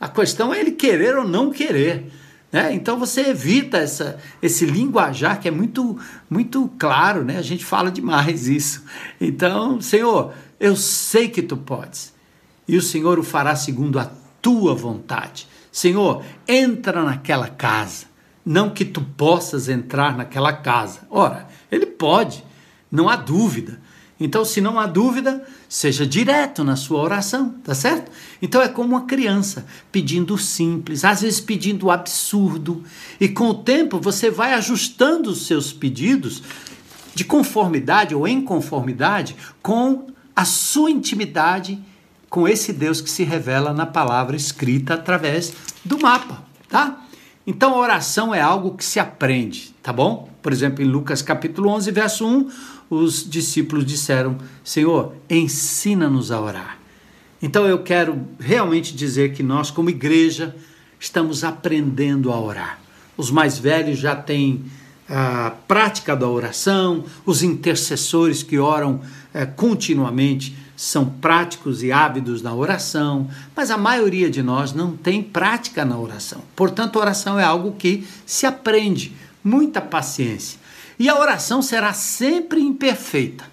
A 0.01 0.09
questão 0.09 0.53
é 0.53 0.61
ele 0.61 0.73
querer 0.73 1.17
ou 1.17 1.27
não 1.27 1.51
querer. 1.51 2.13
Né? 2.51 2.73
Então 2.75 2.99
você 2.99 3.29
evita 3.29 3.77
essa, 3.77 4.19
esse 4.41 4.65
linguajar 4.65 5.41
que 5.41 5.49
é 5.49 5.51
muito, 5.51 5.99
muito 6.29 6.71
claro, 6.79 7.25
né? 7.25 7.37
a 7.37 7.43
gente 7.43 7.65
fala 7.65 7.91
demais 7.91 8.49
isso. 8.49 8.85
Então, 9.21 9.81
Senhor, 9.81 10.33
eu 10.59 10.75
sei 10.75 11.29
que 11.29 11.43
tu 11.43 11.57
podes, 11.57 12.15
e 12.67 12.77
o 12.77 12.83
Senhor 12.83 13.19
o 13.19 13.23
fará 13.23 13.55
segundo 13.55 13.99
a 13.99 14.11
tua 14.41 14.75
vontade. 14.75 15.47
Senhor, 15.71 16.25
entra 16.47 17.05
naquela 17.05 17.49
casa, 17.49 18.07
não 18.45 18.71
que 18.71 18.85
tu 18.85 19.01
possas 19.01 19.69
entrar 19.69 20.17
naquela 20.17 20.53
casa. 20.53 21.01
Ora, 21.11 21.47
ele 21.71 21.87
pode, 21.87 22.45
não 22.91 23.09
há 23.09 23.17
dúvida. 23.17 23.81
Então, 24.21 24.45
se 24.45 24.61
não 24.61 24.81
há 24.81 24.87
dúvida, 24.87 25.45
seja 25.69 26.05
direto 26.05 26.65
na 26.65 26.75
sua 26.75 27.01
oração, 27.01 27.55
tá 27.63 27.75
certo? 27.75 28.11
Então 28.43 28.61
é 28.61 28.69
como 28.69 28.97
uma 28.97 29.07
criança 29.07 29.67
pedindo 29.93 30.35
o 30.35 30.39
simples, 30.39 31.05
às 31.05 31.23
vezes 31.23 31.41
pedindo 31.41 31.87
o 31.87 31.91
absurdo, 31.91 32.83
e 33.21 33.29
com 33.29 33.49
o 33.49 33.55
tempo 33.55 34.01
você 34.01 34.29
vai 34.31 34.55
ajustando 34.55 35.31
os 35.31 35.47
seus 35.47 35.73
pedidos 35.73 36.43
de 37.15 37.25
conformidade 37.25 38.15
ou 38.15 38.27
em 38.27 38.41
conformidade 38.41 39.37
com 39.63 40.07
a 40.35 40.45
sua 40.45 40.91
intimidade 40.91 41.79
com 42.29 42.47
esse 42.47 42.73
Deus 42.73 43.01
que 43.01 43.11
se 43.11 43.25
revela 43.25 43.73
na 43.73 43.87
palavra 43.87 44.37
escrita 44.37 44.95
através 44.95 45.53
do 45.85 45.99
mapa, 45.99 46.45
tá? 46.69 47.05
Então 47.47 47.75
a 47.75 47.79
oração 47.79 48.35
é 48.35 48.41
algo 48.41 48.77
que 48.77 48.85
se 48.85 49.01
aprende, 49.01 49.75
tá 49.83 49.93
bom? 49.93 50.29
Por 50.43 50.53
exemplo, 50.53 50.85
em 50.85 50.87
Lucas 50.87 51.23
capítulo 51.23 51.71
11, 51.71 51.91
verso 51.91 52.27
1, 52.27 52.51
os 52.91 53.29
discípulos 53.29 53.85
disseram: 53.85 54.39
Senhor, 54.65 55.15
ensina-nos 55.29 56.31
a 56.31 56.41
orar. 56.41 56.79
Então 57.41 57.67
eu 57.67 57.83
quero 57.83 58.27
realmente 58.39 58.95
dizer 58.95 59.33
que 59.33 59.43
nós, 59.43 59.71
como 59.71 59.91
igreja, 59.91 60.55
estamos 60.99 61.45
aprendendo 61.45 62.33
a 62.33 62.41
orar. 62.41 62.81
Os 63.17 63.31
mais 63.31 63.59
velhos 63.59 63.99
já 63.99 64.17
têm 64.17 64.65
a 65.09 65.53
prática 65.67 66.15
da 66.15 66.29
oração, 66.29 67.05
os 67.25 67.43
intercessores 67.43 68.43
que 68.43 68.59
oram 68.59 69.01
é, 69.33 69.47
continuamente 69.47 70.57
são 70.77 71.07
práticos 71.07 71.83
e 71.83 71.91
ávidos 71.91 72.43
na 72.43 72.55
oração, 72.55 73.29
mas 73.57 73.71
a 73.71 73.77
maioria 73.77 74.31
de 74.31 74.43
nós 74.43 74.73
não 74.73 74.97
tem 74.97 75.23
prática 75.23 75.85
na 75.85 75.99
oração. 75.99 76.43
Portanto, 76.55 76.99
oração 76.99 77.39
é 77.39 77.43
algo 77.43 77.73
que 77.73 78.07
se 78.25 78.47
aprende, 78.47 79.13
muita 79.43 79.81
paciência. 79.81 80.61
E 80.99 81.09
a 81.09 81.19
oração 81.19 81.63
será 81.63 81.93
sempre 81.93 82.61
imperfeita. 82.61 83.45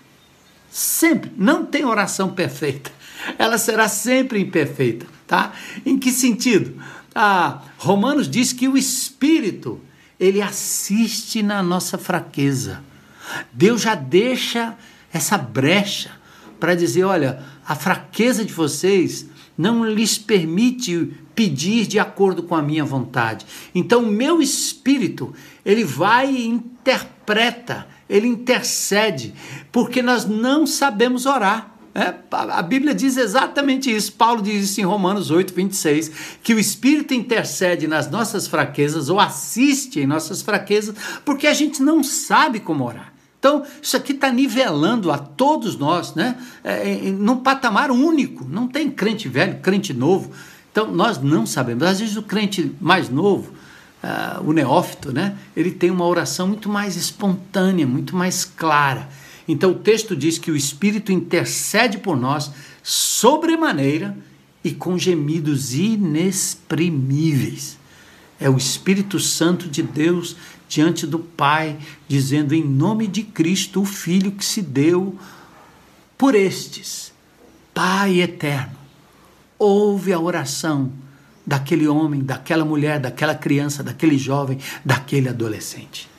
Sempre. 0.69 1.31
Não 1.37 1.65
tem 1.65 1.85
oração 1.85 2.33
perfeita. 2.33 2.91
Ela 3.37 3.57
será 3.57 3.87
sempre 3.87 4.39
imperfeita, 4.39 5.05
tá? 5.25 5.53
Em 5.85 5.97
que 5.97 6.11
sentido? 6.11 6.81
Ah, 7.13 7.61
Romanos 7.77 8.29
diz 8.29 8.51
que 8.51 8.67
o 8.67 8.77
Espírito, 8.77 9.79
ele 10.19 10.41
assiste 10.41 11.41
na 11.41 11.63
nossa 11.63 11.97
fraqueza. 11.97 12.83
Deus 13.53 13.81
já 13.81 13.95
deixa 13.95 14.75
essa 15.13 15.37
brecha 15.37 16.11
para 16.59 16.75
dizer: 16.75 17.03
olha, 17.03 17.41
a 17.65 17.75
fraqueza 17.75 18.43
de 18.43 18.53
vocês 18.53 19.27
não 19.57 19.85
lhes 19.85 20.17
permite 20.17 21.13
pedir 21.33 21.85
de 21.85 21.99
acordo 21.99 22.43
com 22.43 22.55
a 22.55 22.61
minha 22.61 22.83
vontade. 22.83 23.45
Então, 23.73 24.03
o 24.03 24.11
meu 24.11 24.41
espírito, 24.41 25.33
ele 25.65 25.83
vai 25.83 26.31
e 26.31 26.47
interpreta, 26.47 27.87
ele 28.07 28.27
intercede, 28.27 29.33
porque 29.71 30.01
nós 30.01 30.25
não 30.25 30.67
sabemos 30.67 31.25
orar. 31.25 31.71
É, 31.95 32.13
a 32.31 32.61
Bíblia 32.61 32.93
diz 32.93 33.15
exatamente 33.15 33.89
isso. 33.89 34.11
Paulo 34.13 34.41
diz 34.41 34.69
isso 34.69 34.81
em 34.81 34.83
Romanos 34.83 35.31
8, 35.31 35.53
26, 35.53 36.11
que 36.43 36.53
o 36.53 36.59
Espírito 36.59 37.13
intercede 37.13 37.87
nas 37.87 38.11
nossas 38.11 38.47
fraquezas 38.47 39.09
ou 39.09 39.17
assiste 39.17 40.01
em 40.01 40.05
nossas 40.05 40.41
fraquezas, 40.41 40.93
porque 41.23 41.47
a 41.47 41.53
gente 41.53 41.81
não 41.81 42.03
sabe 42.03 42.59
como 42.59 42.85
orar. 42.85 43.13
Então, 43.39 43.63
isso 43.81 43.95
aqui 43.95 44.11
está 44.11 44.29
nivelando 44.31 45.11
a 45.11 45.17
todos 45.17 45.77
nós, 45.77 46.15
né? 46.15 46.35
É, 46.63 46.89
é, 46.89 47.11
num 47.11 47.37
patamar 47.37 47.91
único. 47.91 48.43
Não 48.43 48.67
tem 48.67 48.89
crente 48.89 49.29
velho, 49.29 49.59
crente 49.61 49.93
novo. 49.93 50.31
Então, 50.71 50.91
nós 50.91 51.21
não 51.21 51.45
sabemos. 51.45 51.83
Às 51.83 51.99
vezes, 51.99 52.17
o 52.17 52.23
crente 52.23 52.75
mais 52.81 53.07
novo, 53.07 53.53
uh, 54.05 54.47
o 54.47 54.53
neófito, 54.53 55.11
né? 55.11 55.35
Ele 55.55 55.71
tem 55.71 55.89
uma 55.89 56.05
oração 56.05 56.47
muito 56.47 56.69
mais 56.69 56.95
espontânea, 56.95 57.87
muito 57.87 58.15
mais 58.15 58.45
clara. 58.45 59.09
Então, 59.47 59.71
o 59.71 59.75
texto 59.75 60.15
diz 60.15 60.37
que 60.37 60.51
o 60.51 60.55
Espírito 60.55 61.11
intercede 61.11 61.97
por 61.97 62.15
nós 62.15 62.51
sobremaneira 62.83 64.15
e 64.63 64.71
com 64.71 64.97
gemidos 64.97 65.73
inexprimíveis. 65.73 67.77
É 68.39 68.49
o 68.49 68.57
Espírito 68.57 69.19
Santo 69.19 69.67
de 69.67 69.81
Deus 69.81 70.35
diante 70.67 71.07
do 71.07 71.19
Pai, 71.19 71.77
dizendo 72.07 72.53
em 72.53 72.63
nome 72.63 73.07
de 73.07 73.23
Cristo, 73.23 73.81
o 73.81 73.85
Filho 73.85 74.31
que 74.31 74.43
se 74.43 74.61
deu 74.61 75.17
por 76.17 76.33
estes. 76.33 77.13
Pai 77.73 78.21
eterno, 78.21 78.75
ouve 79.59 80.11
a 80.11 80.19
oração 80.19 80.91
daquele 81.45 81.87
homem, 81.87 82.21
daquela 82.21 82.65
mulher, 82.65 82.99
daquela 82.99 83.35
criança, 83.35 83.83
daquele 83.83 84.17
jovem, 84.17 84.59
daquele 84.83 85.29
adolescente. 85.29 86.09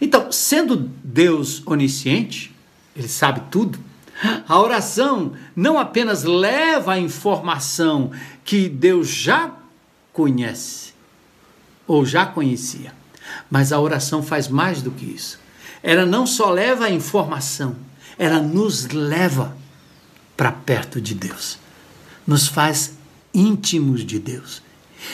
Então, 0.00 0.30
sendo 0.30 0.90
Deus 1.02 1.62
onisciente, 1.66 2.54
ele 2.96 3.08
sabe 3.08 3.42
tudo, 3.50 3.78
a 4.46 4.58
oração 4.58 5.32
não 5.56 5.78
apenas 5.78 6.24
leva 6.24 6.92
a 6.92 6.98
informação 6.98 8.10
que 8.44 8.68
Deus 8.68 9.08
já 9.08 9.52
conhece 10.12 10.92
ou 11.86 12.04
já 12.04 12.26
conhecia, 12.26 12.92
mas 13.50 13.72
a 13.72 13.80
oração 13.80 14.22
faz 14.22 14.48
mais 14.48 14.82
do 14.82 14.90
que 14.90 15.04
isso. 15.06 15.40
Ela 15.82 16.04
não 16.04 16.26
só 16.26 16.50
leva 16.50 16.84
a 16.84 16.90
informação, 16.90 17.74
ela 18.18 18.40
nos 18.40 18.88
leva 18.88 19.56
para 20.36 20.52
perto 20.52 21.00
de 21.00 21.14
Deus, 21.14 21.58
nos 22.26 22.46
faz 22.46 22.99
íntimos 23.32 24.04
de 24.04 24.18
Deus. 24.18 24.62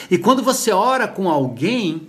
E 0.09 0.17
quando 0.17 0.43
você 0.43 0.71
ora 0.71 1.07
com 1.07 1.29
alguém, 1.29 2.07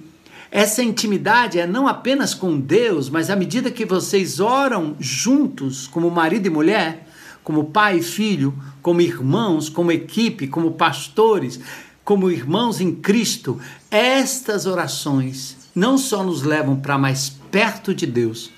essa 0.51 0.83
intimidade 0.83 1.59
é 1.59 1.67
não 1.67 1.87
apenas 1.87 2.35
com 2.35 2.59
Deus, 2.59 3.11
mas 3.11 3.31
à 3.31 3.37
medida 3.37 3.71
que 3.71 3.85
vocês 3.85 4.41
oram 4.41 4.97
juntos, 4.99 5.87
como 5.87 6.11
marido 6.11 6.47
e 6.47 6.51
mulher, 6.51 7.07
como 7.45 7.65
pai 7.65 7.99
e 7.99 8.03
filho, 8.03 8.55
como 8.83 9.01
irmãos, 9.01 9.69
como 9.69 9.93
equipe, 9.93 10.49
como 10.49 10.73
pastores, 10.73 11.61
como 12.05 12.31
irmãos 12.31 12.81
em 12.81 12.95
Cristo, 12.95 13.61
estas 13.91 14.67
orações 14.67 15.57
não 15.75 15.97
só 15.97 16.25
nos 16.25 16.43
levam 16.43 16.77
para 16.77 16.99
mais 16.99 17.31
perto 17.51 17.95
de 17.95 18.07
Deus, 18.07 18.51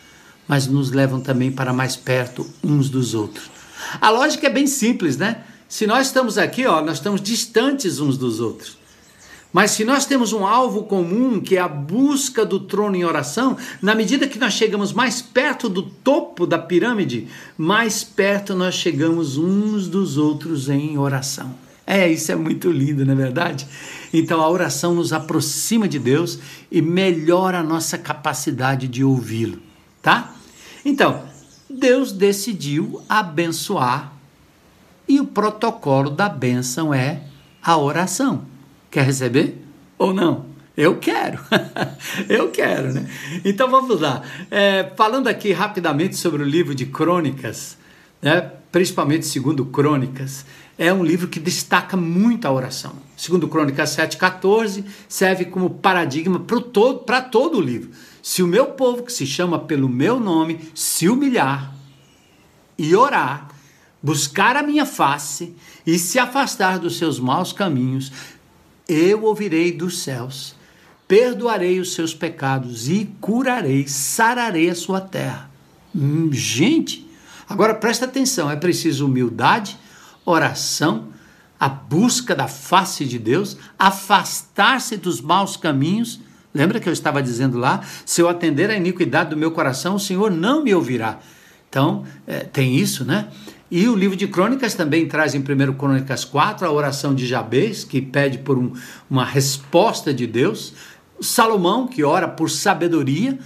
mas 0.47 0.67
nos 0.67 0.91
levam 0.91 1.21
também 1.21 1.53
para 1.53 1.73
mais 1.73 1.97
perto 1.97 2.49
uns 2.63 2.89
dos 2.89 3.15
outros. 3.15 3.51
A 4.01 4.11
lógica 4.11 4.47
é 4.47 4.51
bem 4.51 4.67
simples, 4.67 5.17
né? 5.17 5.45
Se 5.71 5.87
nós 5.87 6.09
estamos 6.09 6.37
aqui, 6.37 6.67
ó, 6.67 6.83
nós 6.83 6.97
estamos 6.97 7.23
distantes 7.23 8.01
uns 8.01 8.19
dos 8.19 8.41
outros. 8.41 8.77
Mas 9.53 9.71
se 9.71 9.85
nós 9.85 10.05
temos 10.05 10.33
um 10.33 10.45
alvo 10.45 10.83
comum, 10.83 11.41
que 11.41 11.57
é 11.57 11.61
a 11.61 11.69
busca 11.69 12.45
do 12.45 12.59
trono 12.59 12.97
em 12.97 13.05
oração, 13.05 13.57
na 13.81 13.95
medida 13.95 14.27
que 14.27 14.39
nós 14.39 14.53
chegamos 14.53 14.93
mais 14.93 15.23
perto 15.23 15.69
do 15.69 15.83
topo 15.83 16.45
da 16.45 16.59
pirâmide, 16.59 17.29
mais 17.57 18.03
perto 18.03 18.53
nós 18.53 18.75
chegamos 18.75 19.37
uns 19.37 19.87
dos 19.87 20.19
outros 20.19 20.69
em 20.69 20.99
oração. 20.99 21.55
É, 21.87 22.11
isso 22.11 22.33
é 22.33 22.37
muito 22.37 22.69
lindo, 22.69 23.07
não 23.07 23.13
é 23.13 23.17
verdade? 23.17 23.65
Então 24.13 24.41
a 24.41 24.51
oração 24.51 24.93
nos 24.93 25.13
aproxima 25.13 25.87
de 25.87 26.01
Deus 26.01 26.41
e 26.71 26.83
melhora 26.83 27.61
a 27.61 27.65
nossa 27.65 27.97
capacidade 27.97 28.89
de 28.89 29.05
ouvi-lo, 29.05 29.61
tá? 30.03 30.35
Então, 30.85 31.23
Deus 31.69 32.11
decidiu 32.11 33.01
abençoar 33.09 34.20
e 35.11 35.19
o 35.19 35.27
protocolo 35.27 36.09
da 36.09 36.29
bênção 36.29 36.95
é 36.95 37.23
a 37.61 37.77
oração. 37.77 38.45
Quer 38.89 39.05
receber 39.05 39.61
ou 39.99 40.15
não? 40.15 40.47
Eu 40.77 40.99
quero, 40.99 41.41
eu 42.29 42.49
quero, 42.53 42.93
né? 42.93 43.11
Então 43.45 43.69
vamos 43.69 44.01
lá. 44.01 44.23
É, 44.49 44.93
falando 44.97 45.27
aqui 45.27 45.51
rapidamente 45.51 46.15
sobre 46.17 46.45
o 46.45 46.47
livro 46.47 46.77
de 46.77 46.87
Crônicas, 46.87 47.77
né? 48.23 48.53
principalmente 48.71 49.27
segundo 49.27 49.67
Crônicas, 49.67 50.47
é 50.79 50.93
um 50.93 51.05
livro 51.05 51.27
que 51.27 51.41
destaca 51.41 51.97
muito 51.97 52.47
a 52.47 52.53
oração. 52.53 52.93
Segundo 53.17 53.49
Crônicas 53.49 53.91
7,14, 53.97 54.85
serve 55.09 55.47
como 55.47 55.71
paradigma 55.71 56.39
para 56.39 56.61
todo, 56.61 57.05
todo 57.33 57.59
o 57.59 57.61
livro. 57.61 57.91
Se 58.23 58.45
o 58.45 58.47
meu 58.47 58.67
povo, 58.67 59.03
que 59.03 59.13
se 59.13 59.27
chama 59.27 59.59
pelo 59.59 59.89
meu 59.89 60.21
nome, 60.21 60.71
se 60.73 61.09
humilhar 61.09 61.75
e 62.79 62.95
orar, 62.95 63.50
buscar 64.03 64.57
a 64.57 64.63
minha 64.63 64.87
face 64.87 65.55
e 65.87 65.99
se 65.99 66.19
afastar 66.19 66.79
dos 66.79 66.99
seus 66.99 67.19
maus 67.19 67.53
caminhos, 67.53 68.13
eu 68.89 69.25
ouvirei 69.25 69.71
dos 69.71 70.03
céus, 70.03 70.55
perdoarei 71.07 71.79
os 71.79 71.93
seus 71.93 72.15
pecados 72.15 72.89
e 72.89 73.09
curarei, 73.21 73.87
sararei 73.87 74.71
a 74.71 74.75
sua 74.75 75.01
terra. 75.01 75.51
Hum, 75.95 76.31
gente, 76.33 77.09
agora 77.49 77.75
presta 77.75 78.05
atenção: 78.05 78.51
é 78.51 78.57
preciso 78.57 79.07
humildade, 79.07 79.79
oração, 80.25 81.09
a 81.59 81.69
busca 81.69 82.35
da 82.35 82.49
face 82.49 83.05
de 83.05 83.19
Deus, 83.19 83.57
afastar-se 83.79 84.97
dos 84.97 85.21
maus 85.21 85.57
caminhos. 85.57 86.21
Lembra 86.53 86.81
que 86.81 86.89
eu 86.89 86.93
estava 86.93 87.23
dizendo 87.23 87.59
lá? 87.59 87.83
Se 88.05 88.21
eu 88.21 88.29
atender 88.29 88.71
à 88.71 88.77
iniquidade 88.77 89.31
do 89.31 89.37
meu 89.37 89.53
coração, 89.53 89.95
o 89.95 90.01
Senhor 90.01 90.31
não 90.31 90.65
me 90.65 90.75
ouvirá. 90.75 91.21
Então, 91.69 92.05
é, 92.27 92.41
tem 92.41 92.75
isso, 92.75 93.05
né? 93.05 93.29
E 93.71 93.87
o 93.89 93.95
livro 93.95 94.17
de 94.17 94.27
Crônicas 94.27 94.75
também 94.75 95.07
traz 95.07 95.33
em 95.33 95.39
1 95.39 95.75
Crônicas 95.75 96.25
4 96.25 96.67
a 96.67 96.73
oração 96.73 97.15
de 97.15 97.25
Jabez, 97.25 97.85
que 97.85 98.03
pede 98.03 98.39
por 98.39 98.59
um, 98.59 98.73
uma 99.09 99.25
resposta 99.25 100.13
de 100.13 100.27
Deus. 100.27 100.75
Salomão, 101.21 101.87
que 101.87 102.03
ora 102.03 102.27
por 102.27 102.51
sabedoria, 102.51 103.39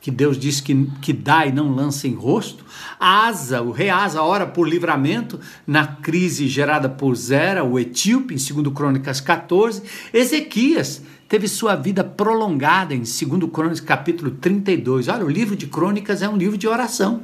que 0.00 0.10
Deus 0.10 0.36
diz 0.36 0.60
que, 0.60 0.90
que 1.00 1.12
dá 1.12 1.46
e 1.46 1.52
não 1.52 1.70
lança 1.72 2.08
em 2.08 2.14
rosto. 2.14 2.64
Asa, 2.98 3.62
o 3.62 3.70
rei 3.70 3.88
Asa, 3.88 4.20
ora 4.20 4.46
por 4.48 4.68
livramento 4.68 5.38
na 5.64 5.86
crise 5.86 6.48
gerada 6.48 6.88
por 6.88 7.14
Zera, 7.14 7.62
o 7.62 7.78
etíope, 7.78 8.34
em 8.34 8.62
2 8.62 8.74
Crônicas 8.74 9.20
14. 9.20 9.82
Ezequias 10.12 11.02
teve 11.28 11.46
sua 11.46 11.76
vida 11.76 12.02
prolongada 12.02 12.94
em 12.94 13.00
2 13.00 13.18
Crônicas 13.52 13.80
capítulo 13.80 14.30
32. 14.30 15.08
Olha, 15.08 15.24
o 15.24 15.28
livro 15.28 15.54
de 15.54 15.66
Crônicas 15.66 16.22
é 16.22 16.28
um 16.28 16.36
livro 16.36 16.56
de 16.56 16.66
oração. 16.66 17.22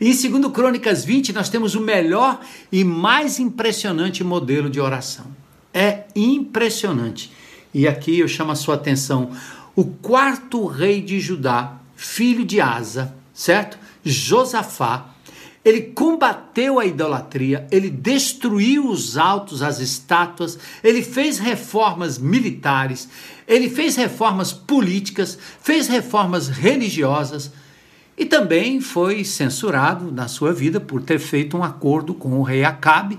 E 0.00 0.10
em 0.10 0.30
2 0.40 0.52
Crônicas 0.52 1.04
20 1.04 1.32
nós 1.32 1.48
temos 1.48 1.74
o 1.74 1.80
melhor 1.80 2.40
e 2.70 2.84
mais 2.84 3.38
impressionante 3.38 4.22
modelo 4.22 4.68
de 4.68 4.78
oração. 4.78 5.26
É 5.72 6.04
impressionante. 6.14 7.32
E 7.72 7.88
aqui 7.88 8.18
eu 8.18 8.28
chamo 8.28 8.52
a 8.52 8.56
sua 8.56 8.74
atenção. 8.74 9.30
O 9.74 9.84
quarto 9.84 10.66
rei 10.66 11.00
de 11.00 11.18
Judá, 11.18 11.78
filho 11.94 12.44
de 12.44 12.60
Asa, 12.60 13.14
certo? 13.32 13.78
Josafá, 14.04 15.15
ele 15.66 15.82
combateu 15.82 16.78
a 16.78 16.86
idolatria, 16.86 17.66
ele 17.72 17.90
destruiu 17.90 18.88
os 18.88 19.18
altos, 19.18 19.62
as 19.62 19.80
estátuas, 19.80 20.56
ele 20.82 21.02
fez 21.02 21.40
reformas 21.40 22.18
militares, 22.18 23.08
ele 23.48 23.68
fez 23.68 23.96
reformas 23.96 24.52
políticas, 24.52 25.36
fez 25.60 25.88
reformas 25.88 26.46
religiosas 26.46 27.50
e 28.16 28.24
também 28.24 28.80
foi 28.80 29.24
censurado 29.24 30.12
na 30.12 30.28
sua 30.28 30.52
vida 30.52 30.78
por 30.78 31.02
ter 31.02 31.18
feito 31.18 31.56
um 31.56 31.64
acordo 31.64 32.14
com 32.14 32.38
o 32.38 32.44
rei 32.44 32.62
Acabe 32.62 33.18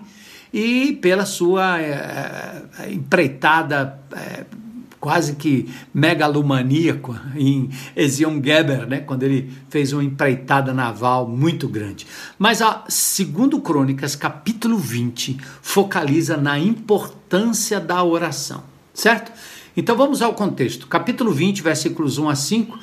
e 0.53 0.93
pela 1.01 1.25
sua 1.25 1.81
é, 1.81 2.63
empreitada 2.89 3.99
é, 4.13 4.45
quase 5.07 5.37
que 5.37 5.69
megalomaníaco 5.93 7.17
em 7.33 7.69
Ezion 7.95 8.41
Geber, 8.43 8.85
né, 8.85 8.99
quando 8.99 9.23
ele 9.23 9.49
fez 9.69 9.93
uma 9.93 10.03
empreitada 10.03 10.73
naval 10.73 11.25
muito 11.25 11.65
grande. 11.69 12.05
Mas 12.37 12.61
a 12.61 12.83
segundo 12.89 13.61
Crônicas, 13.61 14.17
capítulo 14.17 14.77
20, 14.77 15.37
focaliza 15.61 16.35
na 16.35 16.59
importância 16.59 17.79
da 17.79 18.03
oração, 18.03 18.65
certo? 18.93 19.31
Então 19.77 19.95
vamos 19.95 20.21
ao 20.21 20.33
contexto. 20.33 20.87
Capítulo 20.87 21.31
20, 21.31 21.61
versículos 21.61 22.17
1 22.17 22.27
a 22.27 22.35
5. 22.35 22.77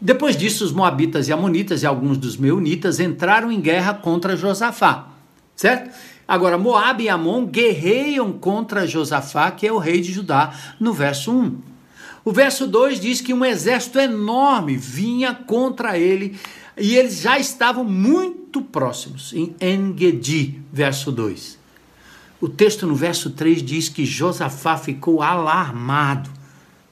Depois 0.00 0.34
disso, 0.34 0.64
os 0.64 0.72
moabitas 0.72 1.28
e 1.28 1.32
amonitas 1.34 1.82
e 1.82 1.86
alguns 1.86 2.16
dos 2.16 2.38
meunitas 2.38 3.00
entraram 3.00 3.52
em 3.52 3.60
guerra 3.60 3.92
contra 3.92 4.34
Josafá, 4.34 5.08
certo? 5.54 5.90
Agora, 6.28 6.58
Moab 6.58 7.02
e 7.02 7.08
Amon 7.08 7.46
guerreiam 7.46 8.32
contra 8.32 8.86
Josafá, 8.86 9.50
que 9.50 9.66
é 9.66 9.72
o 9.72 9.78
rei 9.78 10.00
de 10.00 10.12
Judá, 10.12 10.52
no 10.80 10.92
verso 10.92 11.32
1. 11.32 11.58
O 12.24 12.32
verso 12.32 12.66
2 12.66 12.98
diz 12.98 13.20
que 13.20 13.32
um 13.32 13.44
exército 13.44 14.00
enorme 14.00 14.76
vinha 14.76 15.32
contra 15.32 15.96
ele 15.96 16.36
e 16.76 16.96
eles 16.96 17.20
já 17.20 17.38
estavam 17.38 17.84
muito 17.84 18.60
próximos, 18.60 19.32
em 19.32 19.54
Engedi, 19.60 20.60
verso 20.72 21.12
2. 21.12 21.58
O 22.40 22.48
texto 22.48 22.86
no 22.86 22.96
verso 22.96 23.30
3 23.30 23.62
diz 23.62 23.88
que 23.88 24.04
Josafá 24.04 24.76
ficou 24.76 25.22
alarmado. 25.22 26.28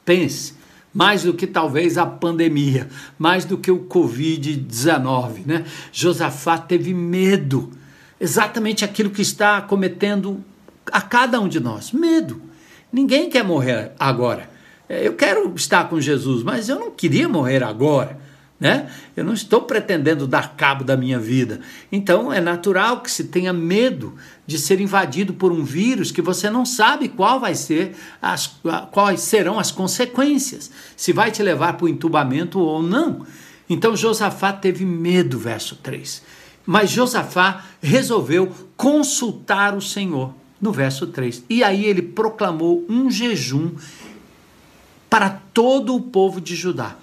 Pense, 0.04 0.54
mais 0.92 1.24
do 1.24 1.34
que 1.34 1.46
talvez 1.46 1.98
a 1.98 2.06
pandemia, 2.06 2.88
mais 3.18 3.44
do 3.44 3.58
que 3.58 3.70
o 3.70 3.80
Covid-19, 3.80 5.44
né? 5.44 5.64
Josafá 5.92 6.56
teve 6.56 6.94
medo 6.94 7.72
exatamente 8.24 8.84
aquilo 8.84 9.10
que 9.10 9.20
está 9.20 9.60
cometendo 9.60 10.42
a 10.90 11.00
cada 11.00 11.38
um 11.40 11.48
de 11.48 11.60
nós: 11.60 11.92
medo. 11.92 12.40
Ninguém 12.92 13.28
quer 13.28 13.44
morrer 13.44 13.92
agora. 13.98 14.48
É, 14.88 15.06
eu 15.06 15.14
quero 15.14 15.52
estar 15.54 15.88
com 15.88 16.00
Jesus, 16.00 16.42
mas 16.42 16.68
eu 16.68 16.78
não 16.78 16.90
queria 16.90 17.28
morrer 17.28 17.62
agora. 17.62 18.24
Né? 18.58 18.88
Eu 19.16 19.24
não 19.24 19.34
estou 19.34 19.62
pretendendo 19.62 20.26
dar 20.26 20.56
cabo 20.56 20.84
da 20.84 20.96
minha 20.96 21.18
vida. 21.18 21.60
Então 21.90 22.32
é 22.32 22.40
natural 22.40 23.02
que 23.02 23.10
se 23.10 23.24
tenha 23.24 23.52
medo 23.52 24.14
de 24.46 24.58
ser 24.58 24.80
invadido 24.80 25.34
por 25.34 25.52
um 25.52 25.64
vírus 25.64 26.10
que 26.10 26.22
você 26.22 26.48
não 26.48 26.64
sabe 26.64 27.08
qual 27.08 27.40
vai 27.40 27.54
ser 27.54 27.94
as, 28.22 28.58
quais 28.92 29.20
serão 29.20 29.58
as 29.58 29.70
consequências, 29.70 30.70
se 30.96 31.12
vai 31.12 31.30
te 31.30 31.42
levar 31.42 31.74
para 31.74 31.84
o 31.84 31.88
entubamento 31.88 32.58
ou 32.60 32.82
não. 32.82 33.26
Então 33.68 33.96
Josafá 33.96 34.52
teve 34.52 34.84
medo, 34.86 35.38
verso 35.38 35.76
3. 35.76 36.22
Mas 36.66 36.90
Josafá 36.90 37.64
resolveu 37.82 38.52
consultar 38.76 39.74
o 39.74 39.82
Senhor, 39.82 40.32
no 40.60 40.72
verso 40.72 41.06
3. 41.06 41.44
E 41.48 41.62
aí 41.62 41.84
ele 41.84 42.02
proclamou 42.02 42.84
um 42.88 43.10
jejum 43.10 43.72
para 45.10 45.30
todo 45.52 45.94
o 45.94 46.00
povo 46.00 46.40
de 46.40 46.56
Judá. 46.56 46.96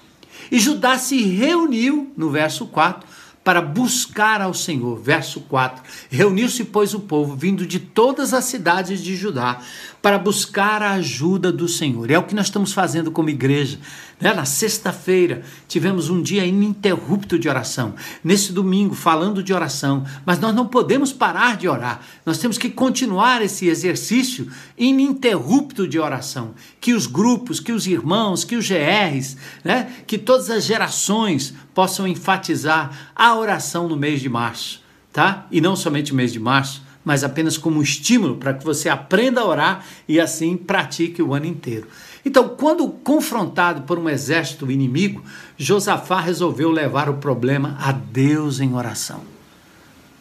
E 0.51 0.59
Judá 0.59 0.97
se 0.97 1.21
reuniu, 1.21 2.11
no 2.17 2.29
verso 2.29 2.65
4, 2.65 3.07
para 3.43 3.61
buscar 3.61 4.41
ao 4.41 4.53
Senhor. 4.53 4.99
Verso 4.99 5.41
4: 5.41 5.83
Reuniu-se, 6.09 6.63
pois, 6.65 6.93
o 6.93 6.99
povo, 6.99 7.35
vindo 7.35 7.65
de 7.65 7.79
todas 7.79 8.33
as 8.33 8.45
cidades 8.45 9.01
de 9.01 9.15
Judá, 9.15 9.61
para 10.01 10.17
buscar 10.17 10.81
a 10.81 10.93
ajuda 10.93 11.51
do 11.51 11.67
Senhor. 11.67 12.09
É 12.09 12.17
o 12.17 12.23
que 12.23 12.33
nós 12.33 12.47
estamos 12.47 12.73
fazendo 12.73 13.11
como 13.11 13.29
igreja. 13.29 13.77
Né? 14.19 14.33
Na 14.33 14.45
sexta-feira 14.45 15.43
tivemos 15.67 16.09
um 16.09 16.21
dia 16.21 16.43
ininterrupto 16.43 17.37
de 17.37 17.47
oração. 17.47 17.93
Nesse 18.23 18.51
domingo, 18.51 18.95
falando 18.95 19.43
de 19.43 19.53
oração. 19.53 20.03
Mas 20.25 20.39
nós 20.39 20.55
não 20.55 20.65
podemos 20.65 21.13
parar 21.13 21.55
de 21.55 21.67
orar. 21.67 22.01
Nós 22.25 22.39
temos 22.39 22.57
que 22.57 22.69
continuar 22.69 23.43
esse 23.43 23.67
exercício 23.67 24.47
ininterrupto 24.75 25.87
de 25.87 25.99
oração. 25.99 26.55
Que 26.79 26.93
os 26.93 27.05
grupos, 27.05 27.59
que 27.59 27.71
os 27.71 27.85
irmãos, 27.85 28.43
que 28.43 28.55
os 28.55 28.67
GRs, 28.67 29.37
né? 29.63 29.91
que 30.07 30.17
todas 30.17 30.49
as 30.49 30.63
gerações 30.63 31.53
possam 31.75 32.07
enfatizar 32.07 33.11
a 33.15 33.35
oração 33.35 33.87
no 33.87 33.95
mês 33.95 34.19
de 34.19 34.29
março. 34.29 34.81
Tá? 35.13 35.45
E 35.51 35.61
não 35.61 35.75
somente 35.75 36.11
o 36.11 36.15
mês 36.15 36.31
de 36.31 36.39
março, 36.39 36.81
mas 37.03 37.23
apenas 37.23 37.57
como 37.57 37.81
estímulo 37.81 38.37
para 38.37 38.53
que 38.53 38.63
você 38.63 38.89
aprenda 38.89 39.41
a 39.41 39.45
orar 39.45 39.85
e 40.07 40.19
assim 40.19 40.55
pratique 40.55 41.21
o 41.21 41.33
ano 41.33 41.45
inteiro. 41.45 41.87
Então, 42.23 42.49
quando 42.49 42.87
confrontado 42.87 43.81
por 43.81 43.97
um 43.97 44.07
exército 44.07 44.69
inimigo, 44.69 45.23
Josafá 45.57 46.19
resolveu 46.19 46.69
levar 46.69 47.09
o 47.09 47.15
problema 47.15 47.77
a 47.79 47.91
Deus 47.91 48.59
em 48.59 48.75
oração. 48.75 49.21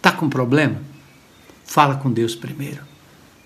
Tá 0.01 0.11
com 0.11 0.29
problema? 0.29 0.81
Fala 1.65 1.97
com 1.97 2.11
Deus 2.11 2.35
primeiro. 2.35 2.81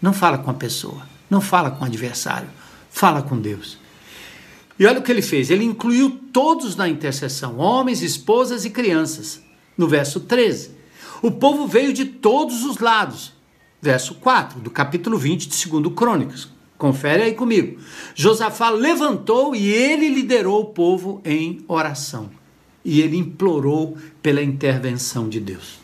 Não 0.01 0.12
fala 0.12 0.38
com 0.38 0.51
a 0.51 0.55
pessoa, 0.55 1.03
não 1.29 1.40
fala 1.40 1.70
com 1.70 1.83
o 1.83 1.87
adversário. 1.87 2.49
Fala 2.94 3.23
com 3.23 3.40
Deus. 3.40 3.77
E 4.79 4.87
olha 4.87 5.01
o 5.01 5.03
que 5.03 5.11
ele 5.11 5.20
fez: 5.20 5.51
ele 5.51 5.64
incluiu 5.64 6.11
todos 6.33 6.77
na 6.77 6.88
intercessão, 6.88 7.59
homens, 7.59 8.03
esposas 8.03 8.64
e 8.64 8.70
crianças. 8.70 9.42
No 9.77 9.88
verso 9.88 10.20
13. 10.20 10.70
O 11.22 11.31
povo 11.31 11.66
veio 11.66 11.92
de 11.92 12.05
todos 12.05 12.64
os 12.64 12.79
lados. 12.79 13.33
Verso 13.81 14.14
4 14.14 14.61
do 14.61 14.70
capítulo 14.70 15.18
20 15.18 15.48
de 15.48 15.68
2 15.68 15.94
Crônicas. 15.94 16.48
Confere 16.77 17.22
aí 17.22 17.35
comigo. 17.35 17.81
Josafá 18.14 18.70
levantou 18.70 19.55
e 19.55 19.72
ele 19.72 20.09
liderou 20.09 20.61
o 20.62 20.66
povo 20.66 21.20
em 21.24 21.64
oração. 21.68 22.31
E 22.85 23.00
ele 23.00 23.16
implorou 23.16 23.96
pela 24.22 24.42
intervenção 24.42 25.29
de 25.29 25.40
Deus. 25.40 25.79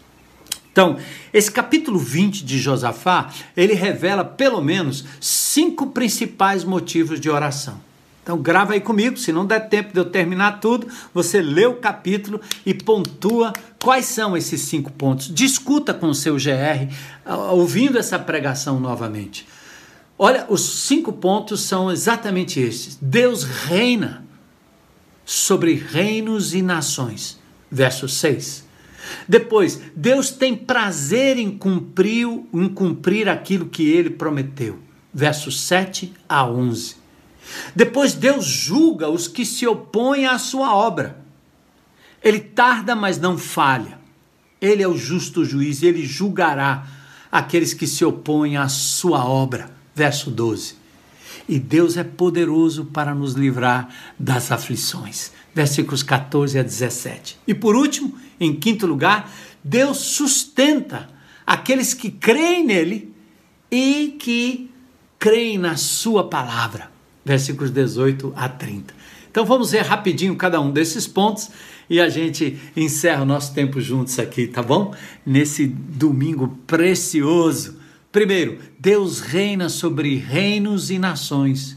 Então, 0.73 0.99
esse 1.33 1.51
capítulo 1.51 1.99
20 1.99 2.45
de 2.45 2.59
Josafá, 2.59 3.31
ele 3.57 3.75
revela 3.75 4.25
pelo 4.25 4.63
menos 4.63 5.05
cinco 5.21 5.89
principais 5.89 6.65
motivos 6.65 7.21
de 7.21 7.29
oração. 7.29 7.81
Então 8.23 8.39
grava 8.39 8.75
aí 8.75 8.81
comigo, 8.81 9.17
se 9.17 9.33
não 9.33 9.47
der 9.47 9.69
tempo 9.69 9.93
de 9.93 9.99
eu 9.99 10.05
terminar 10.05 10.61
tudo, 10.61 10.87
você 11.13 11.41
lê 11.41 11.67
o 11.67 11.77
capítulo 11.77 12.41
e 12.65 12.73
pontua 12.73 13.53
quais 13.83 14.07
são 14.07 14.37
esses 14.37 14.61
cinco 14.63 14.93
pontos. 14.93 15.33
Discuta 15.33 15.93
com 15.93 16.09
o 16.09 16.15
seu 16.15 16.35
GR, 16.37 16.93
ouvindo 17.51 17.99
essa 17.99 18.19
pregação 18.19 18.79
novamente. 18.79 19.47
Olha, 20.19 20.45
os 20.49 20.61
cinco 20.85 21.13
pontos 21.13 21.63
são 21.63 21.91
exatamente 21.91 22.61
estes. 22.61 22.99
Deus 23.01 23.43
reina 23.43 24.25
sobre 25.25 25.75
reinos 25.75 26.55
e 26.55 26.61
nações. 26.61 27.39
Verso 27.71 28.09
6. 28.09 28.69
Depois, 29.27 29.81
Deus 29.97 30.31
tem 30.31 30.55
prazer 30.55 31.39
em 31.39 31.57
cumprir, 31.57 32.27
em 32.53 32.69
cumprir 32.69 33.29
aquilo 33.29 33.67
que 33.67 33.89
ele 33.89 34.11
prometeu. 34.11 34.79
Versos 35.13 35.61
7 35.61 36.13
a 36.29 36.45
11. 36.45 36.97
Depois 37.75 38.13
Deus 38.13 38.45
julga 38.45 39.09
os 39.09 39.27
que 39.27 39.47
se 39.47 39.67
opõem 39.67 40.27
à 40.27 40.39
sua 40.39 40.75
obra. 40.75 41.20
Ele 42.23 42.41
tarda, 42.41 42.95
mas 42.95 43.19
não 43.19 43.39
falha. 43.39 43.99
Ele 44.61 44.83
é 44.83 44.89
o 44.89 44.97
justo 44.97 45.45
juiz, 45.45 45.83
ele 45.83 46.05
julgará 46.05 46.87
aqueles 47.33 47.73
que 47.73 47.87
se 47.87 48.05
opõem 48.05 48.57
à 48.57 48.69
sua 48.69 49.25
obra. 49.25 49.71
Verso 49.95 50.31
12. 50.31 50.75
E 51.49 51.59
Deus 51.59 51.97
é 51.97 52.05
poderoso 52.05 52.85
para 52.87 53.15
nos 53.15 53.35
livrar 53.35 53.89
das 54.19 54.53
aflições. 54.53 55.33
Versículos 55.55 56.03
14 56.03 56.59
a 56.59 56.63
17. 56.63 57.39
E 57.47 57.55
por 57.55 57.75
último, 57.75 58.17
em 58.39 58.55
quinto 58.55 58.87
lugar, 58.87 59.31
Deus 59.65 59.99
sustenta 59.99 61.09
aqueles 61.47 61.95
que 61.95 62.11
creem 62.11 62.65
nele 62.65 63.15
e 63.71 64.17
que 64.19 64.71
creem 65.19 65.59
na 65.59 65.77
sua 65.77 66.29
palavra 66.29 66.91
versículos 67.25 67.71
18 67.71 68.33
a 68.37 68.49
30. 68.49 68.95
Então 69.31 69.45
vamos 69.45 69.71
ver 69.71 69.83
rapidinho 69.83 70.35
cada 70.37 70.61
um 70.61 70.71
desses 70.71 71.07
pontos 71.07 71.51
e 71.91 72.01
a 72.01 72.09
gente 72.09 72.57
encerra 72.77 73.23
o 73.23 73.27
nosso 73.27 73.53
tempo 73.53 73.81
juntos 73.81 74.17
aqui, 74.21 74.47
tá 74.47 74.63
bom? 74.63 74.95
Nesse 75.27 75.67
domingo 75.67 76.57
precioso. 76.65 77.81
Primeiro, 78.13 78.59
Deus 78.79 79.19
reina 79.19 79.69
sobre 79.69 80.15
reinos 80.15 80.89
e 80.91 81.01
nações. 81.01 81.77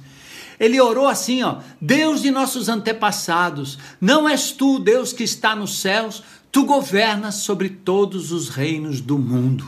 Ele 0.60 0.80
orou 0.80 1.08
assim, 1.08 1.42
ó: 1.42 1.58
Deus 1.82 2.22
de 2.22 2.30
nossos 2.30 2.70
antepassados, 2.70 3.80
não 4.00 4.30
és 4.30 4.52
tu, 4.52 4.78
Deus 4.78 5.12
que 5.12 5.24
está 5.24 5.56
nos 5.56 5.80
céus, 5.80 6.24
tu 6.52 6.64
governas 6.64 7.36
sobre 7.36 7.70
todos 7.70 8.32
os 8.32 8.50
reinos 8.50 9.02
do 9.02 9.18
mundo. 9.18 9.66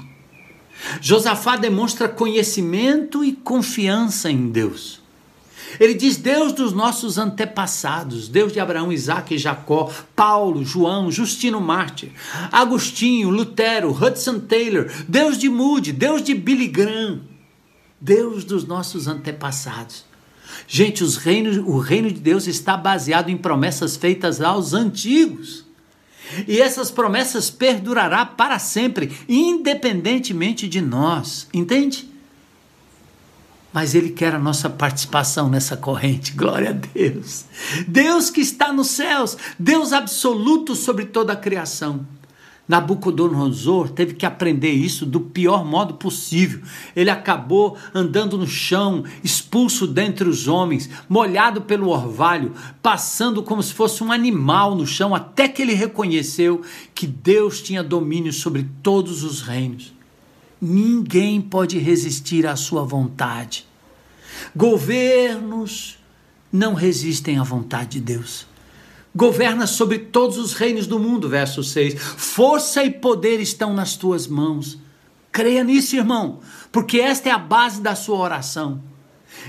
Josafá 1.02 1.56
demonstra 1.56 2.08
conhecimento 2.08 3.26
e 3.26 3.34
confiança 3.34 4.30
em 4.30 4.50
Deus. 4.50 5.02
Ele 5.80 5.94
diz 5.94 6.18
Deus 6.18 6.54
dos 6.54 6.72
nossos 6.74 7.18
antepassados, 7.18 8.28
Deus 8.28 8.54
de 8.54 8.60
Abraão, 8.60 8.92
Isaac 8.92 9.34
e 9.34 9.38
Jacó, 9.38 9.92
Paulo, 10.16 10.64
João, 10.64 11.12
Justino 11.12 11.60
Mártir, 11.60 12.12
Agostinho, 12.52 13.30
Lutero, 13.30 13.92
Hudson 13.92 14.40
Taylor, 14.40 14.90
Deus 15.08 15.38
de 15.38 15.50
Moody, 15.50 15.92
Deus 15.92 16.22
de 16.22 16.34
Billy 16.34 16.68
Graham, 16.68 17.22
Deus 18.00 18.44
dos 18.44 18.66
nossos 18.66 19.08
antepassados. 19.08 20.06
Gente, 20.68 21.04
os 21.04 21.18
reinos, 21.18 21.58
o 21.58 21.78
reino 21.80 22.10
de 22.10 22.20
Deus 22.20 22.48
está 22.48 22.78
baseado 22.78 23.30
em 23.30 23.38
promessas 23.38 23.96
feitas 23.96 24.42
aos 24.42 24.74
antigos. 24.74 25.66
E 26.48 26.60
essas 26.60 26.90
promessas 26.90 27.50
perdurará 27.50 28.26
para 28.26 28.58
sempre, 28.58 29.12
independentemente 29.28 30.68
de 30.68 30.82
nós. 30.82 31.48
Entende? 31.54 32.10
Mas 33.76 33.94
Ele 33.94 34.12
quer 34.12 34.34
a 34.34 34.40
nossa 34.40 34.70
participação 34.70 35.50
nessa 35.50 35.76
corrente. 35.76 36.32
Glória 36.32 36.70
a 36.70 36.72
Deus. 36.72 37.44
Deus 37.86 38.30
que 38.30 38.40
está 38.40 38.72
nos 38.72 38.88
céus, 38.88 39.38
Deus 39.60 39.92
absoluto 39.92 40.74
sobre 40.76 41.04
toda 41.04 41.34
a 41.34 41.36
criação. 41.36 42.08
Nabucodonosor 42.66 43.90
teve 43.90 44.14
que 44.14 44.26
aprender 44.26 44.72
isso 44.72 45.06
do 45.06 45.20
pior 45.20 45.66
modo 45.66 45.96
possível. 45.96 46.62
Ele 46.96 47.10
acabou 47.10 47.78
andando 47.94 48.38
no 48.38 48.48
chão, 48.48 49.04
expulso 49.22 49.86
dentre 49.86 50.28
os 50.28 50.48
homens, 50.48 50.90
molhado 51.10 51.62
pelo 51.62 51.90
orvalho, 51.90 52.54
passando 52.82 53.44
como 53.44 53.62
se 53.62 53.74
fosse 53.74 54.02
um 54.02 54.12
animal 54.12 54.74
no 54.74 54.88
chão, 54.88 55.14
até 55.14 55.50
que 55.50 55.62
ele 55.62 55.74
reconheceu 55.74 56.62
que 56.96 57.06
Deus 57.06 57.62
tinha 57.62 57.84
domínio 57.84 58.32
sobre 58.32 58.66
todos 58.82 59.22
os 59.22 59.42
reinos. 59.42 59.94
Ninguém 60.68 61.40
pode 61.40 61.78
resistir 61.78 62.48
à 62.48 62.56
sua 62.56 62.84
vontade. 62.84 63.68
Governos 64.56 66.00
não 66.52 66.74
resistem 66.74 67.38
à 67.38 67.44
vontade 67.44 68.00
de 68.00 68.00
Deus. 68.00 68.48
Governa 69.16 69.68
sobre 69.68 70.00
todos 70.00 70.40
os 70.40 70.54
reinos 70.54 70.88
do 70.88 70.98
mundo, 70.98 71.30
verso 71.30 71.64
6. 71.64 72.02
Força 72.02 72.84
e 72.84 72.90
poder 72.90 73.40
estão 73.40 73.76
nas 73.76 73.96
tuas 73.96 74.26
mãos. 74.26 74.80
Creia 75.32 75.64
nisso, 75.64 75.96
irmão, 75.96 76.40
porque 76.72 77.00
esta 77.00 77.30
é 77.30 77.32
a 77.32 77.38
base 77.38 77.80
da 77.80 77.94
sua 77.94 78.18
oração. 78.18 78.82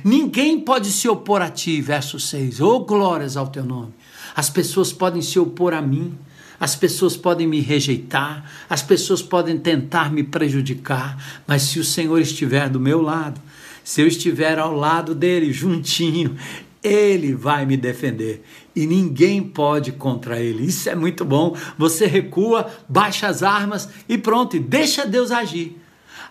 Ninguém 0.04 0.60
pode 0.60 0.92
se 0.92 1.08
opor 1.08 1.40
a 1.40 1.48
ti, 1.48 1.80
verso 1.80 2.20
6. 2.20 2.60
Oh, 2.60 2.80
glórias 2.80 3.38
ao 3.38 3.46
teu 3.46 3.64
nome. 3.64 3.94
As 4.34 4.50
pessoas 4.50 4.92
podem 4.92 5.22
se 5.22 5.38
opor 5.38 5.72
a 5.72 5.80
mim, 5.80 6.18
as 6.58 6.74
pessoas 6.74 7.16
podem 7.16 7.46
me 7.46 7.60
rejeitar, 7.60 8.50
as 8.68 8.82
pessoas 8.82 9.22
podem 9.22 9.58
tentar 9.58 10.12
me 10.12 10.22
prejudicar, 10.22 11.42
mas 11.46 11.62
se 11.62 11.78
o 11.78 11.84
Senhor 11.84 12.18
estiver 12.18 12.68
do 12.68 12.80
meu 12.80 13.02
lado, 13.02 13.40
se 13.84 14.00
eu 14.00 14.06
estiver 14.06 14.58
ao 14.58 14.74
lado 14.74 15.14
dele, 15.14 15.52
juntinho, 15.52 16.36
ele 16.82 17.34
vai 17.34 17.66
me 17.66 17.76
defender 17.76 18.44
e 18.74 18.86
ninguém 18.86 19.42
pode 19.42 19.92
contra 19.92 20.40
ele. 20.40 20.66
Isso 20.66 20.88
é 20.88 20.94
muito 20.94 21.24
bom. 21.24 21.56
Você 21.78 22.06
recua, 22.06 22.70
baixa 22.88 23.26
as 23.26 23.42
armas 23.42 23.88
e 24.08 24.18
pronto, 24.18 24.58
deixa 24.60 25.06
Deus 25.06 25.30
agir. 25.30 25.80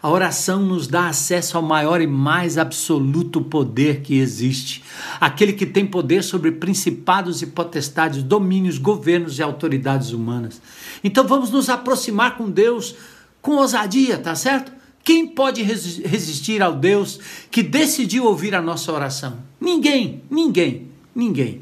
A 0.02 0.10
oração 0.10 0.62
nos 0.62 0.88
dá 0.88 1.08
acesso 1.08 1.58
ao 1.58 1.64
maior 1.64 2.02
e 2.02 2.08
mais 2.08 2.58
absoluto 2.58 3.42
poder 3.42 4.02
que 4.02 4.20
existe. 4.20 4.84
Aquele 5.20 5.54
que 5.54 5.66
tem 5.66 5.86
poder 5.86 6.24
sobre 6.24 6.52
principados 6.52 7.42
e 7.42 7.48
potestades, 7.48 8.22
domínios, 8.22 8.78
governos 8.78 9.40
e 9.40 9.44
autoridades 9.44 10.12
humanas. 10.12 10.62
Então 11.04 11.28
vamos 11.28 11.50
nos 11.50 11.70
aproximar 11.70 12.38
com 12.38 12.50
Deus 12.50 12.96
com 13.42 13.58
ousadia, 13.58 14.18
tá 14.18 14.34
certo? 14.36 14.72
Quem 15.04 15.28
pode 15.28 15.62
resistir 15.62 16.64
ao 16.64 16.74
Deus 16.74 17.20
que 17.52 17.62
decidiu 17.62 18.26
ouvir 18.26 18.56
a 18.56 18.62
nossa 18.62 18.92
oração? 18.92 19.38
Ninguém, 19.62 20.24
ninguém, 20.32 20.88
ninguém. 21.14 21.62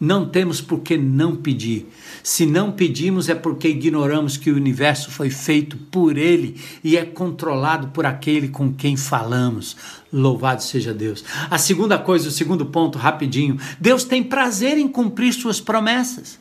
Não 0.00 0.28
temos 0.28 0.60
por 0.60 0.80
que 0.80 0.96
não 0.96 1.34
pedir. 1.34 1.88
Se 2.22 2.46
não 2.46 2.70
pedimos 2.70 3.28
é 3.28 3.34
porque 3.34 3.68
ignoramos 3.68 4.36
que 4.36 4.50
o 4.50 4.54
universo 4.54 5.10
foi 5.10 5.28
feito 5.28 5.76
por 5.76 6.16
Ele 6.16 6.60
e 6.84 6.96
é 6.96 7.04
controlado 7.04 7.88
por 7.88 8.06
aquele 8.06 8.48
com 8.48 8.72
quem 8.72 8.96
falamos. 8.96 9.76
Louvado 10.12 10.62
seja 10.62 10.94
Deus. 10.94 11.24
A 11.50 11.58
segunda 11.58 11.98
coisa, 11.98 12.28
o 12.28 12.32
segundo 12.32 12.66
ponto, 12.66 12.96
rapidinho: 12.96 13.58
Deus 13.80 14.04
tem 14.04 14.22
prazer 14.22 14.78
em 14.78 14.86
cumprir 14.86 15.32
Suas 15.32 15.60
promessas. 15.60 16.38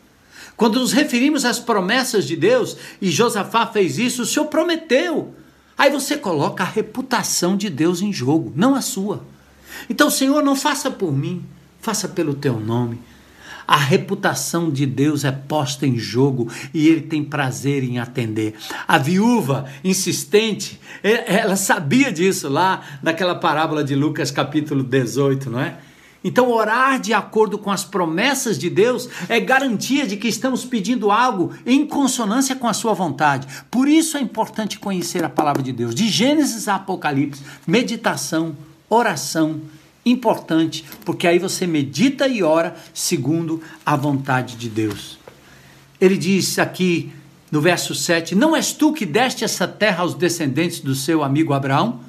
Quando 0.55 0.79
nos 0.79 0.91
referimos 0.91 1.45
às 1.45 1.59
promessas 1.59 2.25
de 2.25 2.35
Deus, 2.35 2.77
e 2.99 3.11
Josafá 3.11 3.65
fez 3.67 3.97
isso, 3.97 4.23
o 4.23 4.25
Senhor 4.25 4.47
prometeu. 4.47 5.33
Aí 5.77 5.91
você 5.91 6.17
coloca 6.17 6.63
a 6.63 6.67
reputação 6.67 7.55
de 7.55 7.69
Deus 7.69 8.01
em 8.01 8.11
jogo, 8.11 8.51
não 8.55 8.73
a 8.73 8.81
sua. 8.81 9.23
Então, 9.87 10.09
Senhor, 10.09 10.43
não 10.43 10.55
faça 10.55 10.89
por 10.89 11.11
mim, 11.11 11.45
faça 11.79 12.07
pelo 12.07 12.33
teu 12.33 12.59
nome. 12.59 12.99
A 13.67 13.75
reputação 13.75 14.71
de 14.71 14.85
Deus 14.85 15.25
é 15.25 15.31
posta 15.31 15.85
em 15.85 15.97
jogo 15.97 16.49
e 16.73 16.87
ele 16.87 17.01
tem 17.01 17.21
prazer 17.21 17.83
em 17.83 17.99
atender. 17.99 18.55
A 18.87 18.97
viúva 18.97 19.65
insistente, 19.83 20.79
ela 21.03 21.57
sabia 21.57 22.11
disso 22.11 22.47
lá 22.47 22.81
naquela 23.03 23.35
parábola 23.35 23.83
de 23.83 23.93
Lucas 23.93 24.31
capítulo 24.31 24.83
18, 24.83 25.49
não 25.49 25.59
é? 25.59 25.79
Então, 26.23 26.49
orar 26.51 26.99
de 26.99 27.13
acordo 27.13 27.57
com 27.57 27.69
as 27.69 27.83
promessas 27.83 28.57
de 28.57 28.69
Deus 28.69 29.07
é 29.29 29.39
garantia 29.39 30.05
de 30.07 30.17
que 30.17 30.27
estamos 30.27 30.65
pedindo 30.65 31.11
algo 31.11 31.53
em 31.65 31.85
consonância 31.85 32.55
com 32.55 32.67
a 32.67 32.73
Sua 32.73 32.93
vontade. 32.93 33.47
Por 33.69 33.87
isso 33.87 34.17
é 34.17 34.21
importante 34.21 34.79
conhecer 34.79 35.23
a 35.23 35.29
palavra 35.29 35.61
de 35.61 35.71
Deus, 35.71 35.93
de 35.93 36.09
Gênesis 36.09 36.67
a 36.67 36.75
Apocalipse, 36.75 37.43
meditação, 37.65 38.57
oração 38.89 39.61
importante, 40.09 40.85
porque 41.05 41.27
aí 41.27 41.39
você 41.39 41.67
medita 41.67 42.27
e 42.27 42.43
ora 42.43 42.75
segundo 42.93 43.61
a 43.85 43.95
vontade 43.95 44.55
de 44.55 44.69
Deus. 44.69 45.17
Ele 45.99 46.17
diz 46.17 46.59
aqui 46.59 47.11
no 47.51 47.61
verso 47.61 47.95
7: 47.95 48.35
Não 48.35 48.55
és 48.55 48.71
tu 48.73 48.93
que 48.93 49.05
deste 49.05 49.43
essa 49.43 49.67
terra 49.67 50.01
aos 50.01 50.13
descendentes 50.13 50.79
do 50.79 50.93
seu 50.93 51.23
amigo 51.23 51.53
Abraão? 51.53 52.01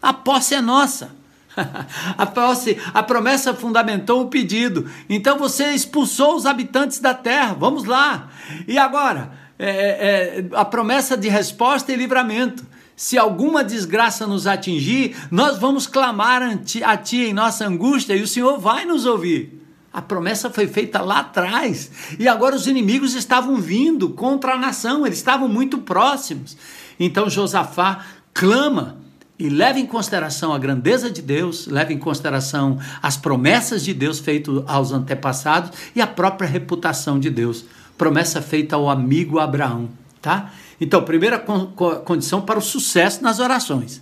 A 0.00 0.12
posse 0.12 0.54
é 0.54 0.60
nossa. 0.60 1.14
a, 2.16 2.26
posse, 2.26 2.78
a 2.94 3.02
promessa 3.02 3.54
fundamentou 3.54 4.22
o 4.22 4.28
pedido. 4.28 4.90
Então 5.08 5.38
você 5.38 5.72
expulsou 5.72 6.36
os 6.36 6.46
habitantes 6.46 6.98
da 6.98 7.14
terra. 7.14 7.54
Vamos 7.54 7.84
lá. 7.84 8.30
E 8.66 8.78
agora? 8.78 9.30
É, 9.58 9.68
é, 9.68 10.38
é 10.40 10.44
a 10.54 10.64
promessa 10.64 11.16
de 11.16 11.28
resposta 11.28 11.92
e 11.92 11.96
livramento. 11.96 12.66
Se 12.96 13.18
alguma 13.18 13.64
desgraça 13.64 14.26
nos 14.26 14.46
atingir, 14.46 15.16
nós 15.30 15.58
vamos 15.58 15.86
clamar 15.86 16.42
a 16.84 16.96
ti 16.96 17.16
em 17.18 17.32
nossa 17.32 17.66
angústia 17.66 18.14
e 18.14 18.22
o 18.22 18.28
Senhor 18.28 18.58
vai 18.58 18.84
nos 18.84 19.06
ouvir. 19.06 19.60
A 19.92 20.00
promessa 20.00 20.48
foi 20.48 20.66
feita 20.66 21.02
lá 21.02 21.18
atrás 21.18 21.90
e 22.18 22.26
agora 22.26 22.56
os 22.56 22.66
inimigos 22.66 23.14
estavam 23.14 23.56
vindo 23.56 24.10
contra 24.10 24.54
a 24.54 24.58
nação, 24.58 25.06
eles 25.06 25.18
estavam 25.18 25.48
muito 25.48 25.78
próximos. 25.78 26.56
Então 26.98 27.28
Josafá 27.28 28.04
clama 28.32 28.98
e 29.38 29.48
leva 29.48 29.78
em 29.78 29.86
consideração 29.86 30.52
a 30.52 30.58
grandeza 30.58 31.10
de 31.10 31.20
Deus, 31.20 31.66
leva 31.66 31.92
em 31.92 31.98
consideração 31.98 32.78
as 33.02 33.16
promessas 33.16 33.84
de 33.84 33.92
Deus 33.92 34.18
feitas 34.18 34.62
aos 34.66 34.92
antepassados 34.92 35.72
e 35.94 36.00
a 36.00 36.06
própria 36.06 36.48
reputação 36.48 37.18
de 37.18 37.28
Deus. 37.28 37.64
Promessa 37.98 38.40
feita 38.40 38.76
ao 38.76 38.88
amigo 38.88 39.38
Abraão, 39.38 39.90
tá? 40.22 40.52
Então, 40.80 41.02
primeira 41.02 41.38
condição 41.38 42.42
para 42.42 42.58
o 42.58 42.62
sucesso 42.62 43.22
nas 43.22 43.38
orações: 43.38 44.00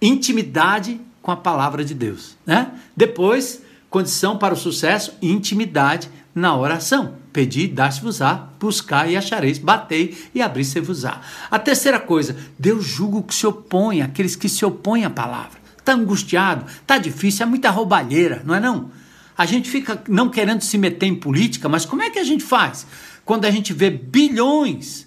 intimidade 0.00 1.00
com 1.20 1.30
a 1.30 1.36
palavra 1.36 1.84
de 1.84 1.94
Deus, 1.94 2.36
né? 2.44 2.72
Depois, 2.96 3.62
condição 3.88 4.36
para 4.36 4.54
o 4.54 4.56
sucesso, 4.56 5.14
intimidade 5.22 6.10
na 6.34 6.56
oração. 6.56 7.14
Pedi, 7.32 7.66
dá-se-vos-á, 7.66 8.48
buscar 8.58 9.08
e 9.08 9.16
achareis, 9.16 9.58
batei 9.58 10.16
e 10.34 10.42
abri-se-vos-á. 10.42 11.20
A 11.50 11.58
terceira 11.58 12.00
coisa, 12.00 12.36
Deus 12.58 12.84
julga 12.84 13.18
o 13.18 13.22
que 13.22 13.34
se 13.34 13.46
opõe, 13.46 14.02
aqueles 14.02 14.36
que 14.36 14.48
se 14.48 14.64
opõem 14.64 15.04
à 15.04 15.10
palavra. 15.10 15.60
Está 15.78 15.94
angustiado, 15.94 16.66
está 16.66 16.98
difícil, 16.98 17.44
é 17.44 17.48
muita 17.48 17.70
roubalheira, 17.70 18.42
não 18.44 18.54
é 18.54 18.60
não? 18.60 18.90
A 19.36 19.46
gente 19.46 19.68
fica 19.68 20.02
não 20.08 20.28
querendo 20.28 20.62
se 20.62 20.76
meter 20.76 21.06
em 21.06 21.14
política, 21.14 21.68
mas 21.68 21.84
como 21.84 22.02
é 22.02 22.10
que 22.10 22.18
a 22.18 22.24
gente 22.24 22.44
faz? 22.44 22.86
Quando 23.24 23.44
a 23.44 23.50
gente 23.50 23.72
vê 23.72 23.90
bilhões 23.90 25.06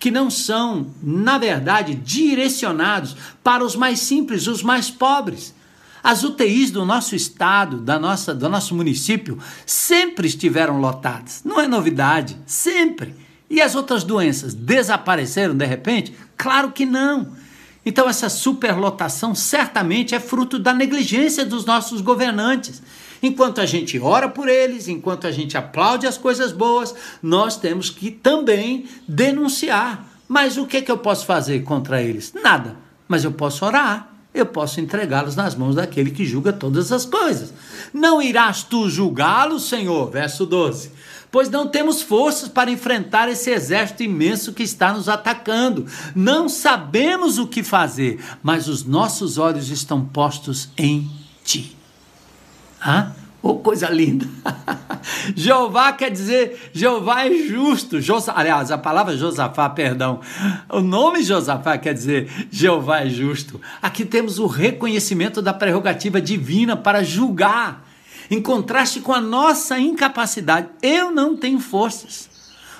que 0.00 0.10
não 0.10 0.30
são, 0.30 0.86
na 1.02 1.36
verdade, 1.36 1.94
direcionados 1.94 3.14
para 3.44 3.62
os 3.62 3.76
mais 3.76 4.00
simples, 4.00 4.46
os 4.46 4.62
mais 4.62 4.90
pobres. 4.90 5.54
As 6.02 6.24
UTIs 6.24 6.70
do 6.70 6.86
nosso 6.86 7.14
estado, 7.14 7.76
da 7.76 7.98
nossa, 7.98 8.34
do 8.34 8.48
nosso 8.48 8.74
município, 8.74 9.38
sempre 9.66 10.26
estiveram 10.26 10.80
lotadas. 10.80 11.42
Não 11.44 11.60
é 11.60 11.68
novidade, 11.68 12.38
sempre. 12.46 13.14
E 13.50 13.60
as 13.60 13.74
outras 13.74 14.02
doenças 14.02 14.54
desapareceram 14.54 15.54
de 15.54 15.66
repente? 15.66 16.14
Claro 16.34 16.72
que 16.72 16.86
não. 16.86 17.32
Então, 17.84 18.08
essa 18.08 18.30
superlotação 18.30 19.34
certamente 19.34 20.14
é 20.14 20.20
fruto 20.20 20.58
da 20.58 20.72
negligência 20.72 21.44
dos 21.44 21.66
nossos 21.66 22.00
governantes. 22.00 22.82
Enquanto 23.22 23.60
a 23.60 23.66
gente 23.66 23.98
ora 23.98 24.28
por 24.28 24.48
eles, 24.48 24.88
enquanto 24.88 25.26
a 25.26 25.32
gente 25.32 25.56
aplaude 25.56 26.06
as 26.06 26.16
coisas 26.16 26.52
boas, 26.52 26.94
nós 27.22 27.56
temos 27.56 27.90
que 27.90 28.10
também 28.10 28.86
denunciar. 29.06 30.06
Mas 30.28 30.56
o 30.56 30.66
que, 30.66 30.78
é 30.78 30.82
que 30.82 30.90
eu 30.90 30.98
posso 30.98 31.26
fazer 31.26 31.62
contra 31.64 32.02
eles? 32.02 32.32
Nada. 32.42 32.76
Mas 33.08 33.24
eu 33.24 33.32
posso 33.32 33.64
orar 33.64 34.10
eu 34.32 34.46
posso 34.46 34.80
entregá-los 34.80 35.34
nas 35.34 35.56
mãos 35.56 35.74
daquele 35.74 36.10
que 36.10 36.24
julga 36.24 36.52
todas 36.52 36.92
as 36.92 37.04
coisas. 37.04 37.52
Não 37.92 38.22
irás 38.22 38.62
tu 38.62 38.88
julgá-los, 38.88 39.68
Senhor? 39.68 40.08
Verso 40.10 40.46
12. 40.46 40.92
Pois 41.32 41.50
não 41.50 41.66
temos 41.66 42.02
forças 42.02 42.48
para 42.48 42.70
enfrentar 42.70 43.28
esse 43.28 43.50
exército 43.50 44.02
imenso 44.02 44.52
que 44.52 44.62
está 44.62 44.92
nos 44.92 45.08
atacando. 45.08 45.86
Não 46.14 46.48
sabemos 46.48 47.38
o 47.38 47.46
que 47.46 47.62
fazer, 47.62 48.20
mas 48.42 48.68
os 48.68 48.84
nossos 48.84 49.36
olhos 49.36 49.68
estão 49.68 50.04
postos 50.04 50.68
em 50.78 51.10
ti. 51.44 51.76
Hã? 52.84 53.14
Oh, 53.42 53.54
coisa 53.56 53.88
linda! 53.88 54.26
Jeová 55.34 55.92
quer 55.92 56.10
dizer, 56.10 56.70
Jeová 56.74 57.26
é 57.26 57.34
justo. 57.46 57.96
aliás, 58.34 58.70
a 58.70 58.76
palavra 58.76 59.16
Josafá, 59.16 59.68
perdão, 59.70 60.20
o 60.68 60.80
nome 60.80 61.22
Josafá 61.22 61.78
quer 61.78 61.94
dizer 61.94 62.30
Jeová 62.50 63.00
é 63.00 63.08
justo. 63.08 63.58
Aqui 63.80 64.04
temos 64.04 64.38
o 64.38 64.46
reconhecimento 64.46 65.40
da 65.40 65.54
prerrogativa 65.54 66.20
divina 66.20 66.76
para 66.76 67.02
julgar, 67.02 67.86
em 68.30 68.42
contraste 68.42 69.00
com 69.00 69.12
a 69.12 69.20
nossa 69.20 69.78
incapacidade. 69.78 70.68
Eu 70.82 71.10
não 71.10 71.34
tenho 71.34 71.60
forças. 71.60 72.28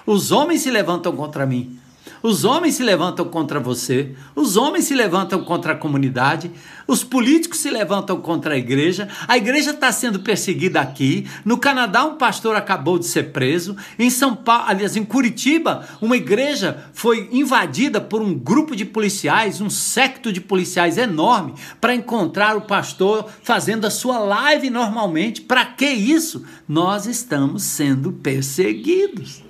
Os 0.05 0.31
homens 0.31 0.61
se 0.61 0.71
levantam 0.71 1.17
contra 1.17 1.47
mim, 1.47 1.79
os 2.23 2.45
homens 2.45 2.75
se 2.75 2.83
levantam 2.83 3.25
contra 3.27 3.59
você, 3.59 4.15
os 4.35 4.57
homens 4.57 4.85
se 4.85 4.95
levantam 4.95 5.43
contra 5.43 5.73
a 5.73 5.77
comunidade, 5.77 6.51
os 6.87 7.03
políticos 7.03 7.61
se 7.61 7.71
levantam 7.71 8.21
contra 8.21 8.55
a 8.55 8.59
igreja, 8.59 9.09
a 9.27 9.37
igreja 9.37 9.71
está 9.71 9.91
sendo 9.93 10.21
perseguida 10.21 10.81
aqui. 10.81 11.27
No 11.45 11.57
Canadá, 11.57 12.05
um 12.05 12.17
pastor 12.17 12.57
acabou 12.57 12.99
de 12.99 13.07
ser 13.07 13.33
preso. 13.33 13.77
Em 13.99 14.11
São 14.11 14.35
Paulo, 14.37 14.65
aliás, 14.67 14.97
em 14.97 15.05
Curitiba, 15.05 15.89
uma 16.01 16.17
igreja 16.17 16.85
foi 16.93 17.29
invadida 17.33 18.01
por 18.01 18.21
um 18.21 18.35
grupo 18.35 18.77
de 18.77 18.85
policiais, 18.85 19.61
um 19.61 19.71
secto 19.71 20.33
de 20.33 20.41
policiais 20.41 20.99
enorme, 20.99 21.55
para 21.81 21.95
encontrar 21.95 22.57
o 22.57 22.63
pastor 22.63 23.31
fazendo 23.43 23.87
a 23.87 23.91
sua 23.91 24.19
live 24.19 24.69
normalmente. 24.69 25.41
Para 25.41 25.65
que 25.65 25.87
isso? 25.87 26.45
Nós 26.69 27.07
estamos 27.07 27.63
sendo 27.63 28.13
perseguidos. 28.13 29.50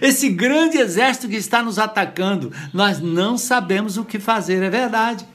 Esse 0.00 0.28
grande 0.28 0.78
exército 0.78 1.28
que 1.28 1.36
está 1.36 1.62
nos 1.62 1.78
atacando, 1.78 2.52
nós 2.72 3.00
não 3.00 3.36
sabemos 3.36 3.96
o 3.96 4.04
que 4.04 4.18
fazer, 4.18 4.62
é 4.62 4.70
verdade. 4.70 5.26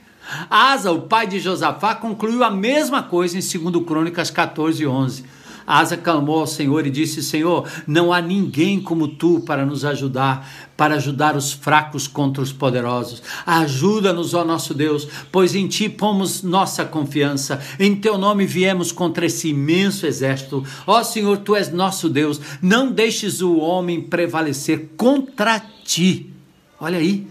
Asa, 0.49 0.91
o 0.91 1.03
pai 1.03 1.25
de 1.25 1.39
Josafá, 1.39 1.95
concluiu 1.95 2.43
a 2.43 2.51
mesma 2.51 3.01
coisa 3.03 3.37
em 3.37 3.71
2 3.71 3.85
Crônicas 3.85 4.29
14, 4.29 4.85
11. 4.85 5.36
Asa 5.67 5.97
clamou 5.97 6.39
ao 6.39 6.47
Senhor 6.47 6.87
e 6.87 6.89
disse: 6.89 7.21
Senhor, 7.21 7.69
não 7.85 8.13
há 8.13 8.21
ninguém 8.21 8.79
como 8.79 9.05
tu 9.05 9.41
para 9.41 9.65
nos 9.65 9.83
ajudar, 9.83 10.49
para 10.77 10.95
ajudar 10.95 11.35
os 11.35 11.51
fracos 11.51 12.07
contra 12.07 12.41
os 12.41 12.53
poderosos. 12.53 13.21
Ajuda-nos, 13.45 14.33
ó 14.33 14.45
nosso 14.45 14.73
Deus, 14.73 15.05
pois 15.29 15.55
em 15.55 15.67
ti 15.67 15.89
pomos 15.89 16.41
nossa 16.41 16.85
confiança. 16.85 17.59
Em 17.77 17.93
teu 17.93 18.17
nome 18.17 18.45
viemos 18.45 18.93
contra 18.93 19.25
esse 19.25 19.49
imenso 19.49 20.07
exército. 20.07 20.63
Ó 20.87 21.03
Senhor, 21.03 21.39
tu 21.39 21.53
és 21.53 21.69
nosso 21.69 22.07
Deus. 22.07 22.39
Não 22.61 22.89
deixes 22.89 23.41
o 23.41 23.57
homem 23.57 23.99
prevalecer 23.99 24.91
contra 24.95 25.59
ti. 25.83 26.31
Olha 26.79 26.97
aí. 26.97 27.27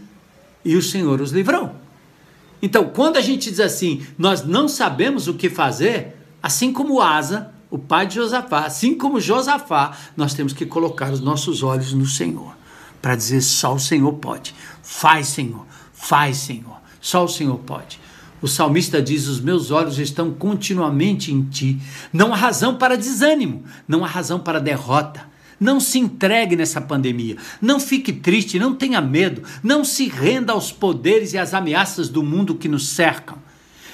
E 0.63 0.77
o 0.77 0.83
Senhor 0.83 1.23
os 1.23 1.31
livrou. 1.31 1.75
Então, 2.61 2.91
quando 2.93 3.17
a 3.17 3.23
gente 3.23 3.49
diz 3.49 3.61
assim, 3.61 4.05
nós 4.19 4.45
não 4.45 4.69
sabemos 4.69 5.27
o 5.29 5.35
que 5.35 5.49
fazer, 5.49 6.17
assim 6.43 6.73
como 6.73 7.01
Asa, 7.01 7.55
o 7.71 7.79
pai 7.79 8.07
de 8.07 8.15
Josafá, 8.15 8.65
assim 8.65 8.95
como 8.95 9.21
Josafá, 9.21 9.97
nós 10.17 10.35
temos 10.35 10.53
que 10.53 10.65
colocar 10.65 11.13
os 11.13 11.21
nossos 11.21 11.63
olhos 11.63 11.93
no 11.93 12.07
Senhor, 12.07 12.57
para 13.03 13.17
dizer 13.17 13.41
só 13.41 13.75
o 13.75 13.81
Senhor 13.81 14.13
pode. 14.15 14.55
Faz, 14.83 15.29
Senhor, 15.29 15.67
faz, 15.93 16.39
Senhor. 16.39 16.77
Só 17.01 17.25
o 17.25 17.29
Senhor 17.29 17.59
pode. 17.59 18.01
O 18.41 18.49
salmista 18.49 19.03
diz: 19.03 19.27
Os 19.27 19.41
meus 19.41 19.71
olhos 19.71 19.99
estão 19.99 20.33
continuamente 20.33 21.33
em 21.33 21.43
ti. 21.43 21.79
Não 22.13 22.33
há 22.33 22.37
razão 22.37 22.77
para 22.77 22.97
desânimo, 22.97 23.65
não 23.89 24.05
há 24.05 24.09
razão 24.09 24.39
para 24.39 24.61
derrota. 24.61 25.25
Não 25.59 25.81
se 25.81 25.99
entregue 25.99 26.55
nessa 26.55 26.83
pandemia. 26.83 27.37
Não 27.63 27.81
fique 27.81 28.13
triste, 28.13 28.59
não 28.59 28.75
tenha 28.75 29.01
medo. 29.01 29.43
Não 29.63 29.85
se 29.85 30.07
renda 30.07 30.53
aos 30.53 30.71
poderes 30.71 31.33
e 31.33 31.39
às 31.39 31.55
ameaças 31.55 32.11
do 32.11 32.23
mundo 32.23 32.55
que 32.55 32.69
nos 32.69 32.89
cercam. 32.89 33.39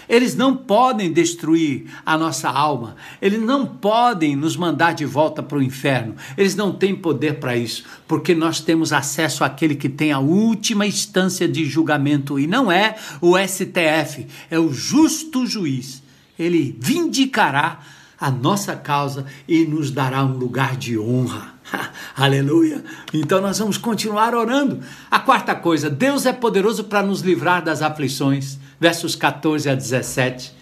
Eles 0.08 0.34
não 0.34 0.56
podem 0.56 1.12
destruir 1.12 1.86
a 2.04 2.16
nossa 2.18 2.48
alma. 2.48 2.96
Eles 3.20 3.40
não 3.40 3.66
podem 3.66 4.36
nos 4.36 4.56
mandar 4.56 4.94
de 4.94 5.04
volta 5.04 5.42
para 5.42 5.58
o 5.58 5.62
inferno. 5.62 6.14
Eles 6.36 6.54
não 6.54 6.72
têm 6.72 6.94
poder 6.94 7.40
para 7.40 7.56
isso, 7.56 7.84
porque 8.06 8.34
nós 8.34 8.60
temos 8.60 8.92
acesso 8.92 9.44
àquele 9.44 9.74
que 9.74 9.88
tem 9.88 10.12
a 10.12 10.18
última 10.18 10.86
instância 10.86 11.48
de 11.48 11.64
julgamento 11.64 12.38
e 12.38 12.46
não 12.46 12.70
é 12.70 12.96
o 13.20 13.36
STF, 13.38 14.26
é 14.50 14.58
o 14.58 14.72
justo 14.72 15.46
juiz. 15.46 16.02
Ele 16.38 16.76
vindicará 16.80 17.80
a 18.22 18.30
nossa 18.30 18.76
causa 18.76 19.26
e 19.48 19.64
nos 19.66 19.90
dará 19.90 20.24
um 20.24 20.36
lugar 20.36 20.76
de 20.76 20.96
honra. 20.96 21.54
Aleluia! 22.16 22.84
Então 23.12 23.40
nós 23.40 23.58
vamos 23.58 23.76
continuar 23.76 24.34
orando. 24.34 24.80
A 25.10 25.18
quarta 25.18 25.56
coisa, 25.56 25.90
Deus 25.90 26.24
é 26.24 26.32
poderoso 26.32 26.84
para 26.84 27.02
nos 27.02 27.20
livrar 27.20 27.64
das 27.64 27.82
aflições. 27.82 28.58
Versos 28.82 29.14
14 29.14 29.70
a 29.70 29.76
17. 29.76 30.52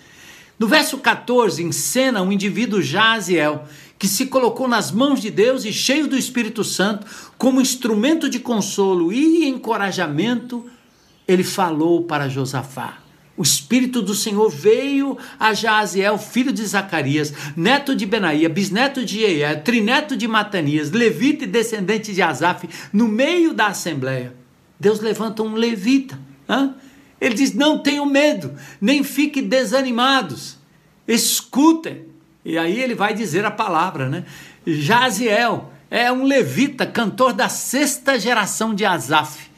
No 0.58 0.68
verso 0.68 0.98
14, 0.98 1.62
encena 1.62 2.20
um 2.20 2.30
indivíduo 2.30 2.82
Jaziel, 2.82 3.64
que 3.98 4.06
se 4.06 4.26
colocou 4.26 4.68
nas 4.68 4.92
mãos 4.92 5.22
de 5.22 5.30
Deus 5.30 5.64
e 5.64 5.72
cheio 5.72 6.06
do 6.06 6.18
Espírito 6.18 6.62
Santo, 6.62 7.06
como 7.38 7.62
instrumento 7.62 8.28
de 8.28 8.38
consolo 8.38 9.10
e 9.10 9.48
encorajamento, 9.48 10.66
ele 11.26 11.42
falou 11.42 12.04
para 12.04 12.28
Josafá. 12.28 12.98
O 13.38 13.42
Espírito 13.42 14.02
do 14.02 14.14
Senhor 14.14 14.50
veio 14.50 15.16
a 15.38 15.54
Jaziel, 15.54 16.18
filho 16.18 16.52
de 16.52 16.66
Zacarias, 16.66 17.32
neto 17.56 17.96
de 17.96 18.04
Benaía, 18.04 18.50
bisneto 18.50 19.02
de 19.02 19.20
Jeiel, 19.20 19.62
trineto 19.62 20.14
de 20.14 20.28
Matanias, 20.28 20.90
levita 20.90 21.44
e 21.44 21.46
descendente 21.46 22.12
de 22.12 22.20
Asaf, 22.20 22.68
no 22.92 23.08
meio 23.08 23.54
da 23.54 23.68
assembleia. 23.68 24.34
Deus 24.78 25.00
levanta 25.00 25.42
um 25.42 25.54
levita. 25.54 26.20
Hein? 26.46 26.74
Ele 27.20 27.34
diz: 27.34 27.52
Não 27.52 27.78
tenham 27.78 28.06
medo, 28.06 28.54
nem 28.80 29.02
fiquem 29.02 29.46
desanimados, 29.46 30.56
escutem. 31.06 32.06
E 32.44 32.56
aí 32.56 32.80
ele 32.80 32.94
vai 32.94 33.12
dizer 33.12 33.44
a 33.44 33.50
palavra, 33.50 34.08
né? 34.08 34.24
Jaziel 34.66 35.70
é 35.90 36.10
um 36.10 36.24
levita, 36.24 36.86
cantor 36.86 37.32
da 37.32 37.48
sexta 37.48 38.18
geração 38.18 38.74
de 38.74 38.84
Asaf. 38.84 39.49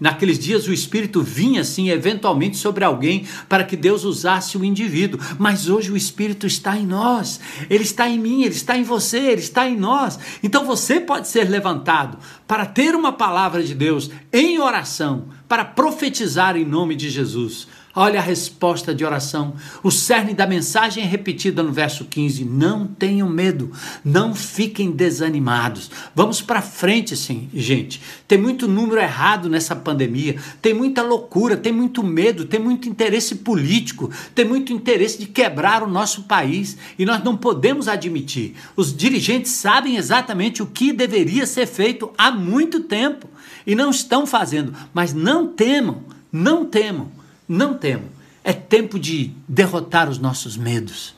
Naqueles 0.00 0.38
dias 0.38 0.68
o 0.68 0.72
Espírito 0.72 1.22
vinha 1.22 1.62
assim 1.62 1.90
eventualmente 1.90 2.56
sobre 2.56 2.84
alguém 2.84 3.26
para 3.48 3.64
que 3.64 3.76
Deus 3.76 4.04
usasse 4.04 4.56
o 4.56 4.64
indivíduo, 4.64 5.20
mas 5.38 5.68
hoje 5.68 5.90
o 5.90 5.96
Espírito 5.96 6.46
está 6.46 6.76
em 6.76 6.86
nós, 6.86 7.40
ele 7.68 7.82
está 7.82 8.08
em 8.08 8.18
mim, 8.18 8.42
ele 8.42 8.54
está 8.54 8.76
em 8.76 8.84
você, 8.84 9.18
ele 9.18 9.40
está 9.40 9.68
em 9.68 9.76
nós. 9.76 10.18
Então 10.42 10.64
você 10.64 11.00
pode 11.00 11.26
ser 11.28 11.48
levantado 11.48 12.18
para 12.46 12.64
ter 12.64 12.94
uma 12.94 13.12
palavra 13.12 13.62
de 13.62 13.74
Deus 13.74 14.10
em 14.32 14.58
oração, 14.60 15.26
para 15.48 15.64
profetizar 15.64 16.56
em 16.56 16.64
nome 16.64 16.94
de 16.94 17.10
Jesus. 17.10 17.66
Olha 18.00 18.20
a 18.20 18.22
resposta 18.22 18.94
de 18.94 19.04
oração. 19.04 19.54
O 19.82 19.90
cerne 19.90 20.32
da 20.32 20.46
mensagem 20.46 21.02
é 21.02 21.06
repetida 21.06 21.64
no 21.64 21.72
verso 21.72 22.04
15: 22.04 22.44
Não 22.44 22.86
tenham 22.86 23.28
medo, 23.28 23.72
não 24.04 24.36
fiquem 24.36 24.92
desanimados. 24.92 25.90
Vamos 26.14 26.40
para 26.40 26.62
frente, 26.62 27.16
sim, 27.16 27.48
gente. 27.52 28.00
Tem 28.28 28.38
muito 28.38 28.68
número 28.68 29.00
errado 29.00 29.48
nessa 29.48 29.74
pandemia, 29.74 30.36
tem 30.62 30.72
muita 30.72 31.02
loucura, 31.02 31.56
tem 31.56 31.72
muito 31.72 32.04
medo, 32.04 32.44
tem 32.44 32.60
muito 32.60 32.88
interesse 32.88 33.34
político, 33.34 34.08
tem 34.32 34.44
muito 34.44 34.72
interesse 34.72 35.18
de 35.18 35.26
quebrar 35.26 35.82
o 35.82 35.90
nosso 35.90 36.22
país 36.22 36.76
e 36.96 37.04
nós 37.04 37.24
não 37.24 37.36
podemos 37.36 37.88
admitir. 37.88 38.54
Os 38.76 38.96
dirigentes 38.96 39.50
sabem 39.50 39.96
exatamente 39.96 40.62
o 40.62 40.66
que 40.66 40.92
deveria 40.92 41.44
ser 41.46 41.66
feito 41.66 42.12
há 42.16 42.30
muito 42.30 42.78
tempo 42.78 43.28
e 43.66 43.74
não 43.74 43.90
estão 43.90 44.24
fazendo, 44.24 44.72
mas 44.94 45.12
não 45.12 45.48
temam, 45.48 46.04
não 46.30 46.64
temam 46.64 47.17
não 47.48 47.74
temo. 47.74 48.08
É 48.44 48.52
tempo 48.52 48.98
de 48.98 49.32
derrotar 49.48 50.08
os 50.08 50.18
nossos 50.18 50.56
medos, 50.56 51.14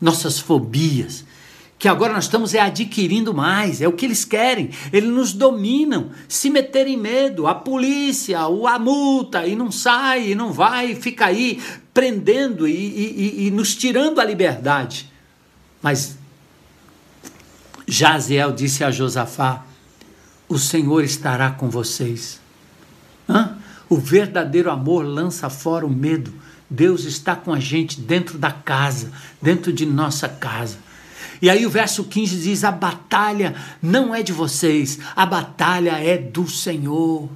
nossas 0.00 0.38
fobias, 0.38 1.24
que 1.80 1.88
agora 1.88 2.12
nós 2.12 2.24
estamos 2.24 2.54
é 2.54 2.60
adquirindo 2.60 3.32
mais, 3.32 3.80
é 3.80 3.88
o 3.88 3.92
que 3.92 4.04
eles 4.04 4.22
querem. 4.22 4.70
Eles 4.92 5.08
nos 5.08 5.32
dominam, 5.32 6.10
se 6.28 6.50
meter 6.50 6.86
em 6.86 6.96
medo, 6.96 7.46
a 7.46 7.54
polícia, 7.54 8.38
a 8.40 8.78
multa, 8.78 9.46
e 9.46 9.56
não 9.56 9.72
sai, 9.72 10.32
e 10.32 10.34
não 10.34 10.52
vai, 10.52 10.94
fica 10.94 11.24
aí 11.24 11.58
prendendo 11.94 12.68
e, 12.68 12.74
e, 12.74 13.46
e 13.46 13.50
nos 13.50 13.74
tirando 13.74 14.20
a 14.20 14.24
liberdade. 14.24 15.10
Mas 15.80 16.18
Jaziel 17.86 18.52
disse 18.52 18.84
a 18.84 18.90
Josafá: 18.90 19.64
O 20.48 20.58
Senhor 20.58 21.02
estará 21.02 21.50
com 21.50 21.70
vocês. 21.70 22.40
Hã? 23.26 23.56
O 23.90 23.96
verdadeiro 23.96 24.70
amor 24.70 25.04
lança 25.04 25.50
fora 25.50 25.84
o 25.84 25.90
medo. 25.90 26.32
Deus 26.70 27.04
está 27.04 27.34
com 27.34 27.52
a 27.52 27.58
gente 27.58 28.00
dentro 28.00 28.38
da 28.38 28.52
casa, 28.52 29.10
dentro 29.42 29.72
de 29.72 29.84
nossa 29.84 30.28
casa. 30.28 30.78
E 31.42 31.50
aí 31.50 31.66
o 31.66 31.70
verso 31.70 32.04
15 32.04 32.36
diz: 32.36 32.62
A 32.62 32.70
batalha 32.70 33.56
não 33.82 34.14
é 34.14 34.22
de 34.22 34.32
vocês, 34.32 35.00
a 35.16 35.26
batalha 35.26 35.98
é 35.98 36.16
do 36.16 36.48
Senhor. 36.48 37.28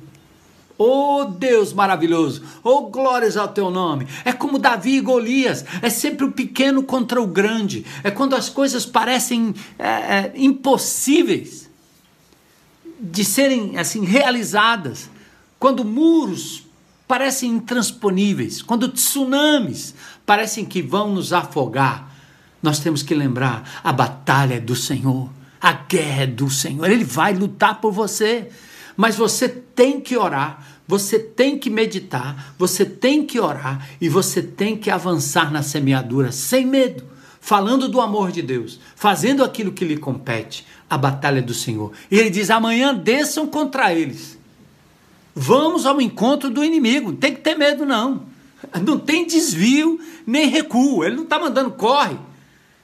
Oh 0.79 1.25
Deus 1.25 1.73
maravilhoso, 1.73 2.43
oh 2.63 2.83
glórias 2.83 3.37
ao 3.37 3.49
teu 3.49 3.69
nome. 3.69 4.07
É 4.25 4.33
como 4.33 4.59
Davi 4.59 4.97
e 4.97 5.01
Golias, 5.01 5.65
é 5.83 5.91
sempre 5.91 6.25
o 6.25 6.33
pequeno 6.33 6.85
contra 6.85 7.21
o 7.21 7.27
grande, 7.27 7.85
é 8.05 8.13
quando 8.13 8.37
as 8.37 8.49
coisas 8.49 8.87
parecem 8.87 9.55
é, 9.77 9.89
é, 9.89 10.33
impossíveis 10.37 11.69
de 13.01 13.25
serem 13.25 13.77
assim 13.77 14.05
realizadas 14.05 15.11
quando 15.65 15.83
muros 15.83 16.63
parecem 17.09 17.53
intransponíveis, 17.53 18.61
quando 18.61 18.87
tsunamis 18.87 19.95
parecem 20.27 20.63
que 20.63 20.83
vão 20.83 21.15
nos 21.15 21.33
afogar, 21.33 22.15
nós 22.63 22.81
temos 22.81 23.03
que 23.03 23.15
lembrar: 23.15 23.81
a 23.83 23.91
batalha 23.91 24.57
é 24.57 24.61
do 24.61 24.77
Senhor, 24.77 25.31
a 25.59 25.73
guerra 25.73 26.25
é 26.25 26.27
do 26.27 26.51
Senhor, 26.51 26.91
Ele 26.91 27.03
vai 27.03 27.33
lutar 27.33 27.81
por 27.81 27.93
você. 27.93 28.51
Mas 28.95 29.17
você 29.17 29.49
tem 29.49 30.03
que 30.03 30.19
orar, 30.19 30.63
você 30.87 31.19
tem 31.19 31.59
que 31.59 31.71
meditar, 31.71 32.55
você 32.59 32.85
tem 32.85 33.25
que 33.25 33.41
orar 33.41 33.89
e 33.99 34.07
você 34.07 34.43
tem 34.43 34.77
que 34.77 34.91
avançar 34.91 35.51
na 35.51 35.63
semeadura 35.63 36.31
sem 36.31 36.67
medo, 36.67 37.05
falando 37.41 37.89
do 37.89 38.03
amor 38.03 38.31
de 38.31 38.43
Deus, 38.43 38.79
fazendo 38.95 39.43
aquilo 39.43 39.73
que 39.73 39.87
lhe 39.87 39.97
compete. 39.97 40.67
A 40.91 40.99
batalha 40.99 41.39
é 41.39 41.43
do 41.43 41.55
Senhor. 41.55 41.91
E 42.11 42.19
ele 42.19 42.29
diz: 42.29 42.51
amanhã 42.51 42.95
desçam 42.95 43.47
contra 43.47 43.95
eles 43.95 44.44
Vamos 45.35 45.85
ao 45.87 46.01
encontro 46.01 46.49
do 46.49 46.65
inimigo. 46.65 47.11
Não 47.11 47.17
tem 47.17 47.35
que 47.35 47.41
ter 47.41 47.57
medo, 47.57 47.85
não. 47.85 48.23
Não 48.83 48.99
tem 48.99 49.27
desvio 49.27 49.99
nem 50.27 50.49
recuo. 50.49 51.05
Ele 51.05 51.17
não 51.17 51.25
está 51.25 51.39
mandando 51.39 51.73
corre. 51.73 52.17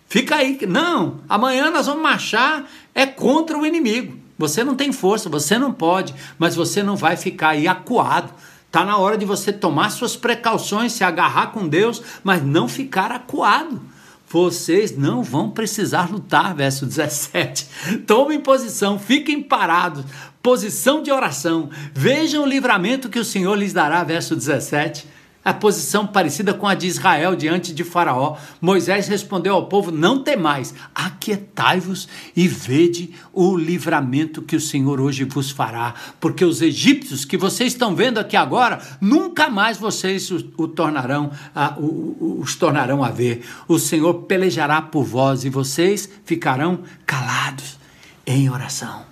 Fica 0.09 0.37
aí. 0.37 0.59
Não, 0.67 1.21
amanhã 1.29 1.71
nós 1.71 1.87
vamos 1.87 2.03
marchar 2.03 2.69
é 2.95 3.07
contra 3.07 3.57
o 3.57 3.65
inimigo. 3.65 4.19
Você 4.37 4.65
não 4.65 4.75
tem 4.75 4.91
força, 4.91 5.29
você 5.29 5.59
não 5.59 5.73
pode, 5.73 6.15
mas 6.39 6.57
você 6.57 6.83
não 6.83 6.97
vai 6.97 7.17
ficar 7.17 7.51
aí 7.51 7.69
acuado. 7.69 8.33
Está 8.67 8.85
na 8.85 8.97
hora 8.97 9.19
de 9.19 9.25
você 9.25 9.53
tomar 9.53 9.91
suas 9.91 10.17
precauções, 10.17 10.93
se 10.93 11.05
agarrar 11.05 11.49
com 11.49 11.69
Deus, 11.69 12.03
mas 12.25 12.43
não 12.43 12.67
ficar 12.67 13.13
acuado. 13.13 13.81
Vocês 14.29 14.97
não 14.97 15.25
vão 15.25 15.51
precisar 15.51 16.09
lutar, 16.09 16.55
verso 16.55 16.87
17. 16.87 17.67
Tomem 18.07 18.41
posição, 18.41 18.99
fiquem 18.99 19.43
parados, 19.43 20.05
posição 20.43 21.03
de 21.03 21.11
oração. 21.11 21.71
Vejam 21.93 22.45
o 22.45 22.49
livramento 22.49 23.09
que 23.09 23.19
o 23.19 23.25
Senhor 23.25 23.55
lhes 23.55 23.73
dará, 23.73 24.03
verso 24.05 24.35
17. 24.35 25.07
A 25.43 25.55
posição 25.55 26.07
parecida 26.07 26.53
com 26.53 26.69
a 26.69 26.75
de 26.75 26.87
Israel 26.87 27.35
diante 27.35 27.73
de 27.73 27.83
Faraó. 27.83 28.37
Moisés 28.61 29.09
respondeu 29.09 29.55
ao 29.55 29.69
povo: 29.69 29.91
Não 29.91 30.23
temais, 30.23 30.75
aquietai-vos 30.95 32.07
e 32.37 32.47
vede 32.47 33.15
o 33.33 33.57
livramento 33.57 34.43
que 34.43 34.55
o 34.55 34.61
Senhor 34.61 35.01
hoje 35.01 35.25
vos 35.25 35.51
fará, 35.51 35.95
porque 36.21 36.45
os 36.45 36.61
egípcios 36.61 37.25
que 37.25 37.39
vocês 37.39 37.73
estão 37.73 37.97
vendo 37.97 38.19
aqui 38.19 38.37
agora, 38.37 38.83
nunca 39.01 39.49
mais 39.49 39.79
vocês 39.79 40.31
o, 40.31 40.45
o 40.59 40.69
tornarão, 40.69 41.31
a, 41.55 41.75
o, 41.79 42.41
os 42.43 42.55
tornarão 42.57 43.03
a 43.03 43.09
ver. 43.09 43.43
O 43.67 43.79
Senhor 43.79 44.13
pelejará 44.25 44.83
por 44.83 45.05
vós 45.05 45.47
e 45.47 45.49
vocês 45.49 46.07
ficarão 46.23 46.81
calados 47.07 47.79
em 48.27 48.51
oração. 48.51 49.10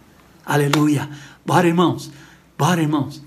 Aleluia. 0.49 1.11
Bora, 1.45 1.69
irmãos. 1.69 2.11
Bora, 2.57 2.81
irmãos. 2.81 3.23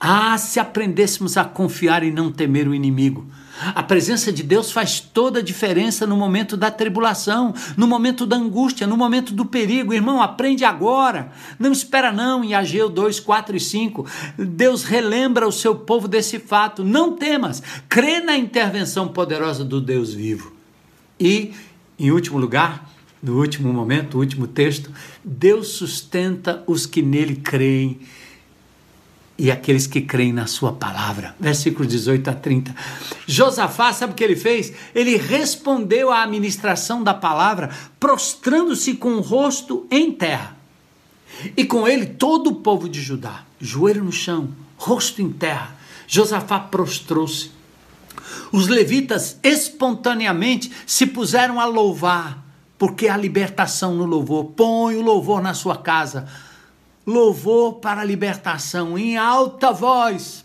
Ah, 0.00 0.36
se 0.36 0.58
aprendêssemos 0.58 1.36
a 1.36 1.44
confiar 1.44 2.02
e 2.02 2.10
não 2.10 2.32
temer 2.32 2.66
o 2.66 2.74
inimigo. 2.74 3.24
A 3.72 3.84
presença 3.84 4.32
de 4.32 4.42
Deus 4.42 4.72
faz 4.72 4.98
toda 4.98 5.38
a 5.38 5.42
diferença 5.42 6.08
no 6.08 6.16
momento 6.16 6.56
da 6.56 6.68
tribulação, 6.68 7.54
no 7.76 7.86
momento 7.86 8.26
da 8.26 8.34
angústia, 8.34 8.84
no 8.84 8.96
momento 8.96 9.32
do 9.32 9.46
perigo. 9.46 9.94
Irmão, 9.94 10.20
aprende 10.20 10.64
agora. 10.64 11.30
Não 11.56 11.70
espera 11.70 12.10
não 12.10 12.42
em 12.42 12.52
Ageu 12.52 12.88
2, 12.88 13.20
4 13.20 13.56
e 13.56 13.60
5. 13.60 14.04
Deus 14.36 14.82
relembra 14.82 15.46
o 15.46 15.52
seu 15.52 15.76
povo 15.76 16.08
desse 16.08 16.40
fato. 16.40 16.82
Não 16.84 17.14
temas. 17.14 17.62
Crê 17.88 18.20
na 18.20 18.36
intervenção 18.36 19.06
poderosa 19.06 19.64
do 19.64 19.80
Deus 19.80 20.12
vivo. 20.12 20.52
E, 21.18 21.52
em 21.96 22.10
último 22.10 22.38
lugar, 22.38 22.95
no 23.22 23.38
último 23.38 23.72
momento, 23.72 24.14
o 24.14 24.20
último 24.20 24.46
texto, 24.46 24.90
Deus 25.24 25.68
sustenta 25.68 26.62
os 26.66 26.86
que 26.86 27.02
nele 27.02 27.36
creem 27.36 28.00
e 29.38 29.50
aqueles 29.50 29.86
que 29.86 30.00
creem 30.00 30.32
na 30.32 30.46
sua 30.46 30.72
palavra. 30.72 31.34
Versículos 31.38 31.88
18 31.88 32.30
a 32.30 32.34
30. 32.34 32.74
Josafá, 33.26 33.92
sabe 33.92 34.12
o 34.12 34.16
que 34.16 34.24
ele 34.24 34.36
fez? 34.36 34.72
Ele 34.94 35.16
respondeu 35.16 36.10
à 36.10 36.22
administração 36.22 37.02
da 37.02 37.12
palavra, 37.12 37.70
prostrando-se 38.00 38.94
com 38.94 39.14
o 39.14 39.20
rosto 39.20 39.86
em 39.90 40.10
terra. 40.12 40.56
E 41.56 41.64
com 41.64 41.86
ele 41.86 42.06
todo 42.06 42.48
o 42.48 42.54
povo 42.56 42.88
de 42.88 43.00
Judá, 43.00 43.44
joelho 43.60 44.04
no 44.04 44.12
chão, 44.12 44.48
rosto 44.76 45.20
em 45.20 45.30
terra. 45.30 45.76
Josafá 46.06 46.58
prostrou-se. 46.58 47.50
Os 48.50 48.68
levitas 48.68 49.38
espontaneamente 49.42 50.72
se 50.86 51.06
puseram 51.06 51.60
a 51.60 51.66
louvar 51.66 52.45
porque 52.78 53.08
há 53.08 53.16
libertação 53.16 53.94
no 53.94 54.04
louvor. 54.04 54.46
Põe 54.56 54.96
o 54.96 55.02
louvor 55.02 55.42
na 55.42 55.54
sua 55.54 55.76
casa. 55.76 56.26
Louvor 57.06 57.74
para 57.74 58.00
a 58.00 58.04
libertação. 58.04 58.98
Em 58.98 59.16
alta 59.16 59.72
voz. 59.72 60.44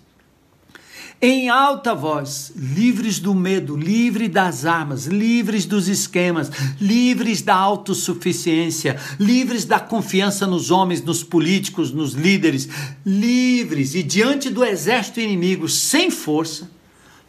Em 1.23 1.49
alta 1.49 1.93
voz, 1.93 2.51
livres 2.55 3.19
do 3.19 3.35
medo, 3.35 3.77
livres 3.77 4.27
das 4.27 4.65
armas, 4.65 5.05
livres 5.05 5.67
dos 5.67 5.87
esquemas, 5.87 6.49
livres 6.81 7.43
da 7.43 7.53
autossuficiência, 7.53 8.99
livres 9.19 9.63
da 9.63 9.79
confiança 9.79 10.47
nos 10.47 10.71
homens, 10.71 11.03
nos 11.03 11.23
políticos, 11.23 11.91
nos 11.91 12.13
líderes, 12.13 12.67
livres. 13.05 13.93
E 13.93 14.01
diante 14.01 14.49
do 14.49 14.65
exército 14.65 15.19
inimigo, 15.19 15.69
sem 15.69 16.09
força, 16.09 16.71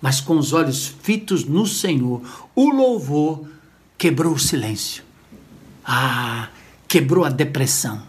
mas 0.00 0.22
com 0.22 0.38
os 0.38 0.55
olhos 0.55 0.86
fitos 1.03 1.44
no 1.44 1.66
Senhor, 1.66 2.22
o 2.55 2.70
louvor 2.70 3.46
quebrou 4.03 4.32
o 4.32 4.38
silêncio. 4.38 5.05
Ah, 5.84 6.48
quebrou 6.88 7.24
a 7.24 7.28
depressão. 7.28 8.03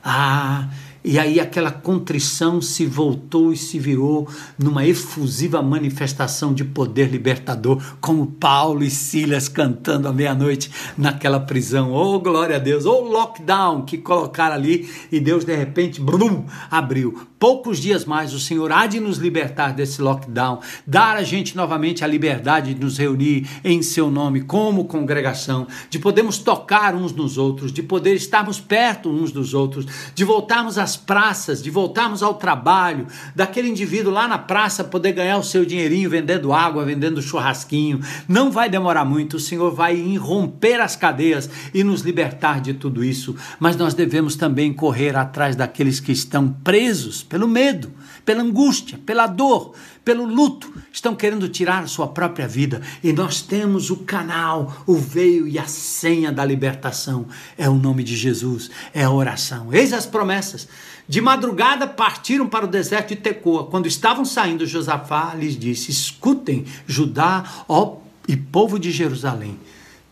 Ah, 0.00 0.68
e 1.02 1.18
aí 1.18 1.40
aquela 1.40 1.72
contrição 1.72 2.62
se 2.62 2.86
voltou 2.86 3.52
e 3.52 3.56
se 3.56 3.76
virou 3.76 4.28
numa 4.56 4.86
efusiva 4.86 5.60
manifestação 5.60 6.54
de 6.54 6.62
poder 6.62 7.10
libertador, 7.10 7.82
como 8.00 8.28
Paulo 8.28 8.84
e 8.84 8.90
Silas 8.90 9.48
cantando 9.48 10.06
à 10.06 10.12
meia-noite 10.12 10.70
naquela 10.96 11.40
prisão. 11.40 11.92
Oh, 11.92 12.20
glória 12.20 12.54
a 12.54 12.60
Deus! 12.60 12.86
Oh, 12.86 13.00
lockdown 13.00 13.82
que 13.82 13.98
colocaram 13.98 14.54
ali 14.54 14.88
e 15.10 15.18
Deus 15.18 15.44
de 15.44 15.56
repente, 15.56 16.00
brum, 16.00 16.46
abriu. 16.70 17.26
Poucos 17.44 17.78
dias 17.78 18.06
mais 18.06 18.32
o 18.32 18.40
Senhor 18.40 18.72
há 18.72 18.86
de 18.86 18.98
nos 18.98 19.18
libertar 19.18 19.74
desse 19.74 20.00
lockdown, 20.00 20.60
dar 20.86 21.14
a 21.14 21.22
gente 21.22 21.54
novamente 21.54 22.02
a 22.02 22.06
liberdade 22.06 22.72
de 22.72 22.80
nos 22.80 22.96
reunir 22.96 23.46
em 23.62 23.82
seu 23.82 24.10
nome 24.10 24.40
como 24.40 24.86
congregação, 24.86 25.66
de 25.90 25.98
podermos 25.98 26.38
tocar 26.38 26.94
uns 26.94 27.12
nos 27.12 27.36
outros, 27.36 27.70
de 27.70 27.82
poder 27.82 28.14
estarmos 28.14 28.58
perto 28.58 29.10
uns 29.10 29.30
dos 29.30 29.52
outros, 29.52 29.84
de 30.14 30.24
voltarmos 30.24 30.78
às 30.78 30.96
praças, 30.96 31.62
de 31.62 31.68
voltarmos 31.68 32.22
ao 32.22 32.32
trabalho, 32.32 33.06
daquele 33.36 33.68
indivíduo 33.68 34.10
lá 34.10 34.26
na 34.26 34.38
praça 34.38 34.82
poder 34.82 35.12
ganhar 35.12 35.36
o 35.36 35.44
seu 35.44 35.66
dinheirinho 35.66 36.08
vendendo 36.08 36.50
água, 36.50 36.82
vendendo 36.82 37.20
churrasquinho. 37.20 38.00
Não 38.26 38.50
vai 38.50 38.70
demorar 38.70 39.04
muito, 39.04 39.36
o 39.36 39.40
Senhor 39.40 39.70
vai 39.70 39.94
irromper 39.94 40.80
as 40.80 40.96
cadeias 40.96 41.50
e 41.74 41.84
nos 41.84 42.00
libertar 42.00 42.62
de 42.62 42.72
tudo 42.72 43.04
isso, 43.04 43.36
mas 43.60 43.76
nós 43.76 43.92
devemos 43.92 44.34
também 44.34 44.72
correr 44.72 45.14
atrás 45.14 45.54
daqueles 45.54 46.00
que 46.00 46.10
estão 46.10 46.48
presos 46.48 47.22
pelo 47.34 47.48
medo, 47.48 47.92
pela 48.24 48.44
angústia, 48.44 48.96
pela 49.04 49.26
dor, 49.26 49.74
pelo 50.04 50.24
luto, 50.24 50.72
estão 50.92 51.16
querendo 51.16 51.48
tirar 51.48 51.82
a 51.82 51.88
sua 51.88 52.06
própria 52.06 52.46
vida. 52.46 52.80
E 53.02 53.12
nós 53.12 53.42
temos 53.42 53.90
o 53.90 53.96
canal, 53.96 54.84
o 54.86 54.94
veio 54.94 55.48
e 55.48 55.58
a 55.58 55.66
senha 55.66 56.30
da 56.30 56.44
libertação. 56.44 57.26
É 57.58 57.68
o 57.68 57.74
nome 57.74 58.04
de 58.04 58.16
Jesus, 58.16 58.70
é 58.94 59.02
a 59.02 59.10
oração. 59.10 59.74
Eis 59.74 59.92
as 59.92 60.06
promessas. 60.06 60.68
De 61.08 61.20
madrugada 61.20 61.88
partiram 61.88 62.48
para 62.48 62.66
o 62.66 62.68
deserto 62.68 63.08
de 63.08 63.16
Tecoa. 63.16 63.66
Quando 63.66 63.88
estavam 63.88 64.24
saindo, 64.24 64.64
Josafá 64.64 65.34
lhes 65.34 65.58
disse: 65.58 65.90
Escutem, 65.90 66.64
Judá 66.86 67.64
ó, 67.68 67.96
e 68.28 68.36
povo 68.36 68.78
de 68.78 68.92
Jerusalém. 68.92 69.58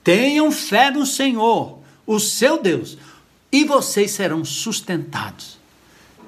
Tenham 0.02 0.50
fé 0.50 0.90
no 0.90 1.06
Senhor, 1.06 1.78
o 2.04 2.18
seu 2.18 2.60
Deus, 2.60 2.98
e 3.52 3.62
vocês 3.62 4.10
serão 4.10 4.44
sustentados. 4.44 5.61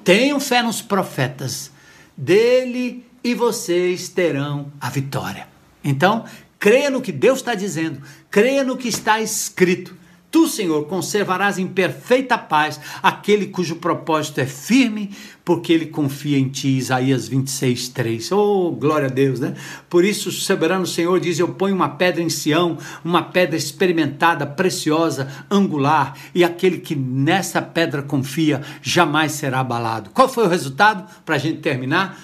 Tenham 0.05 0.39
fé 0.39 0.61
nos 0.61 0.83
profetas, 0.83 1.71
dele 2.15 3.03
e 3.23 3.33
vocês 3.33 4.07
terão 4.07 4.71
a 4.79 4.87
vitória. 4.87 5.47
Então, 5.83 6.25
creia 6.59 6.91
no 6.91 7.01
que 7.01 7.11
Deus 7.11 7.39
está 7.39 7.55
dizendo, 7.55 7.99
creia 8.29 8.63
no 8.63 8.77
que 8.77 8.87
está 8.87 9.19
escrito. 9.19 9.97
Tu, 10.35 10.49
Senhor, 10.49 10.85
conservarás 10.87 11.57
em 11.57 11.65
perfeita 11.65 12.37
paz 12.37 12.77
aquele 13.01 13.45
cujo 13.47 13.77
propósito 13.77 14.41
é 14.41 14.45
firme, 14.45 15.11
porque 15.45 15.71
ele 15.71 15.85
confia 15.85 16.37
em 16.37 16.49
ti. 16.49 16.75
Isaías 16.75 17.29
26, 17.29 17.87
3. 17.87 18.31
Oh, 18.33 18.71
glória 18.71 19.07
a 19.07 19.09
Deus, 19.09 19.39
né? 19.39 19.53
Por 19.89 20.03
isso, 20.03 20.27
o 20.27 20.33
soberano 20.33 20.85
Senhor 20.85 21.21
diz: 21.21 21.39
Eu 21.39 21.53
ponho 21.53 21.73
uma 21.73 21.87
pedra 21.87 22.21
em 22.21 22.29
Sião, 22.29 22.77
uma 23.01 23.23
pedra 23.23 23.55
experimentada, 23.55 24.45
preciosa, 24.45 25.31
angular, 25.49 26.17
e 26.35 26.43
aquele 26.43 26.79
que 26.79 26.97
nessa 26.97 27.61
pedra 27.61 28.01
confia 28.01 28.61
jamais 28.81 29.31
será 29.31 29.61
abalado. 29.61 30.09
Qual 30.09 30.27
foi 30.27 30.43
o 30.43 30.49
resultado? 30.49 31.09
Para 31.23 31.35
a 31.35 31.39
gente 31.39 31.61
terminar: 31.61 32.19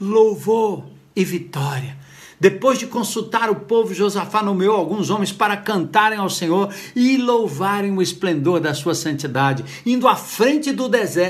louvor 0.00 0.86
e 1.14 1.24
vitória. 1.24 2.02
Depois 2.44 2.78
de 2.78 2.86
consultar 2.86 3.48
o 3.48 3.60
povo, 3.60 3.94
Josafá 3.94 4.42
nomeou 4.42 4.76
alguns 4.76 5.08
homens 5.08 5.32
para 5.32 5.56
cantarem 5.56 6.18
ao 6.18 6.28
Senhor 6.28 6.68
e 6.94 7.16
louvarem 7.16 7.90
o 7.96 8.02
esplendor 8.02 8.60
da 8.60 8.74
sua 8.74 8.94
santidade, 8.94 9.64
indo 9.86 10.06
à 10.06 10.14
frente 10.14 10.70
do, 10.70 10.86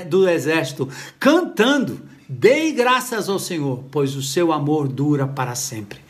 do 0.08 0.28
exército, 0.28 0.88
cantando: 1.20 2.00
Dei 2.28 2.72
graças 2.72 3.28
ao 3.28 3.38
Senhor, 3.38 3.84
pois 3.92 4.16
o 4.16 4.22
seu 4.22 4.52
amor 4.52 4.88
dura 4.88 5.24
para 5.24 5.54
sempre. 5.54 6.03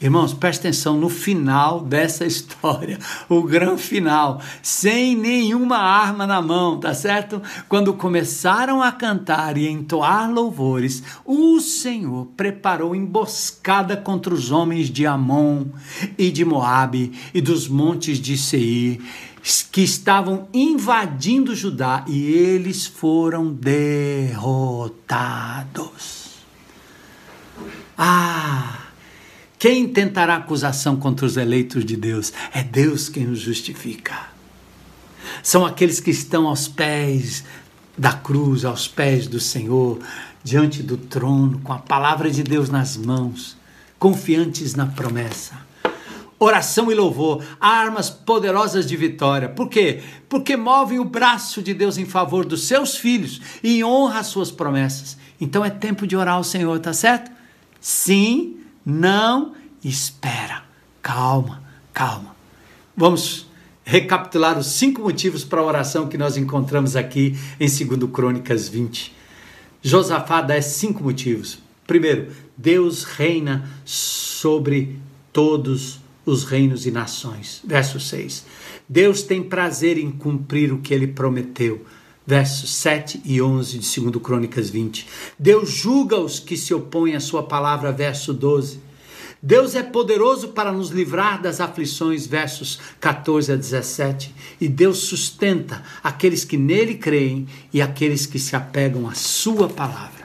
Irmãos, 0.00 0.34
preste 0.34 0.60
atenção 0.60 0.98
no 0.98 1.08
final 1.08 1.80
dessa 1.80 2.26
história, 2.26 2.98
o 3.28 3.42
grande 3.42 3.80
final, 3.80 4.40
sem 4.60 5.16
nenhuma 5.16 5.78
arma 5.78 6.26
na 6.26 6.42
mão, 6.42 6.80
tá 6.80 6.92
certo? 6.92 7.40
Quando 7.68 7.94
começaram 7.94 8.82
a 8.82 8.90
cantar 8.90 9.56
e 9.56 9.68
entoar 9.68 10.28
louvores, 10.30 11.02
o 11.24 11.60
Senhor 11.60 12.26
preparou 12.36 12.94
emboscada 12.94 13.96
contra 13.96 14.34
os 14.34 14.50
homens 14.50 14.90
de 14.90 15.06
Amon 15.06 15.66
e 16.18 16.30
de 16.30 16.44
Moabe 16.44 17.12
e 17.32 17.40
dos 17.40 17.68
montes 17.68 18.18
de 18.18 18.36
Seir, 18.36 19.00
que 19.70 19.82
estavam 19.82 20.48
invadindo 20.52 21.54
Judá, 21.54 22.04
e 22.08 22.26
eles 22.26 22.84
foram 22.86 23.52
derrotados. 23.52 24.94
Ah! 27.96 28.83
Quem 29.64 29.88
tentará 29.88 30.36
acusação 30.36 30.94
contra 30.94 31.24
os 31.24 31.38
eleitos 31.38 31.86
de 31.86 31.96
Deus? 31.96 32.34
É 32.52 32.62
Deus 32.62 33.08
quem 33.08 33.28
os 33.28 33.38
justifica. 33.38 34.14
São 35.42 35.64
aqueles 35.64 36.00
que 36.00 36.10
estão 36.10 36.46
aos 36.46 36.68
pés 36.68 37.42
da 37.96 38.12
cruz, 38.12 38.66
aos 38.66 38.86
pés 38.86 39.26
do 39.26 39.40
Senhor, 39.40 40.00
diante 40.42 40.82
do 40.82 40.98
trono, 40.98 41.60
com 41.60 41.72
a 41.72 41.78
palavra 41.78 42.30
de 42.30 42.42
Deus 42.42 42.68
nas 42.68 42.98
mãos, 42.98 43.56
confiantes 43.98 44.74
na 44.74 44.84
promessa. 44.84 45.54
Oração 46.38 46.92
e 46.92 46.94
louvor, 46.94 47.42
armas 47.58 48.10
poderosas 48.10 48.86
de 48.86 48.98
vitória. 48.98 49.48
Por 49.48 49.70
quê? 49.70 50.02
Porque 50.28 50.58
movem 50.58 50.98
o 50.98 51.06
braço 51.06 51.62
de 51.62 51.72
Deus 51.72 51.96
em 51.96 52.04
favor 52.04 52.44
dos 52.44 52.68
seus 52.68 52.98
filhos 52.98 53.40
e 53.62 53.82
honra 53.82 54.18
as 54.18 54.26
suas 54.26 54.50
promessas. 54.50 55.16
Então 55.40 55.64
é 55.64 55.70
tempo 55.70 56.06
de 56.06 56.14
orar 56.14 56.34
ao 56.34 56.44
Senhor, 56.44 56.78
tá 56.80 56.92
certo? 56.92 57.32
Sim, 57.80 58.58
não 58.84 59.54
espera. 59.82 60.62
Calma, 61.02 61.62
calma. 61.92 62.34
Vamos 62.96 63.46
recapitular 63.84 64.58
os 64.58 64.66
cinco 64.66 65.02
motivos 65.02 65.44
para 65.44 65.60
a 65.60 65.64
oração 65.64 66.08
que 66.08 66.16
nós 66.16 66.36
encontramos 66.36 66.96
aqui 66.96 67.38
em 67.60 67.66
2 67.66 68.10
Crônicas 68.10 68.68
20. 68.68 69.14
Josafá 69.82 70.40
dá 70.40 70.60
cinco 70.62 71.02
motivos. 71.02 71.58
Primeiro, 71.86 72.32
Deus 72.56 73.04
reina 73.04 73.68
sobre 73.84 74.98
todos 75.32 76.00
os 76.24 76.44
reinos 76.44 76.86
e 76.86 76.90
nações. 76.90 77.60
Verso 77.64 78.00
6. 78.00 78.46
Deus 78.88 79.22
tem 79.22 79.42
prazer 79.42 79.98
em 79.98 80.10
cumprir 80.10 80.72
o 80.72 80.78
que 80.78 80.94
ele 80.94 81.08
prometeu 81.08 81.84
versos 82.26 82.74
7 82.74 83.20
e 83.24 83.40
11 83.40 83.78
de 83.78 84.00
2 84.00 84.22
Crônicas 84.22 84.70
20. 84.70 85.06
Deus 85.38 85.70
julga 85.70 86.18
os 86.18 86.40
que 86.40 86.56
se 86.56 86.72
opõem 86.72 87.14
à 87.14 87.20
sua 87.20 87.42
palavra, 87.42 87.92
verso 87.92 88.32
12. 88.32 88.80
Deus 89.42 89.74
é 89.74 89.82
poderoso 89.82 90.48
para 90.48 90.72
nos 90.72 90.88
livrar 90.88 91.42
das 91.42 91.60
aflições, 91.60 92.26
versos 92.26 92.80
14 92.98 93.52
a 93.52 93.56
17. 93.56 94.34
E 94.58 94.66
Deus 94.66 95.00
sustenta 95.00 95.82
aqueles 96.02 96.46
que 96.46 96.56
nele 96.56 96.94
creem 96.94 97.46
e 97.70 97.82
aqueles 97.82 98.24
que 98.24 98.38
se 98.38 98.56
apegam 98.56 99.06
à 99.06 99.12
sua 99.12 99.68
palavra. 99.68 100.24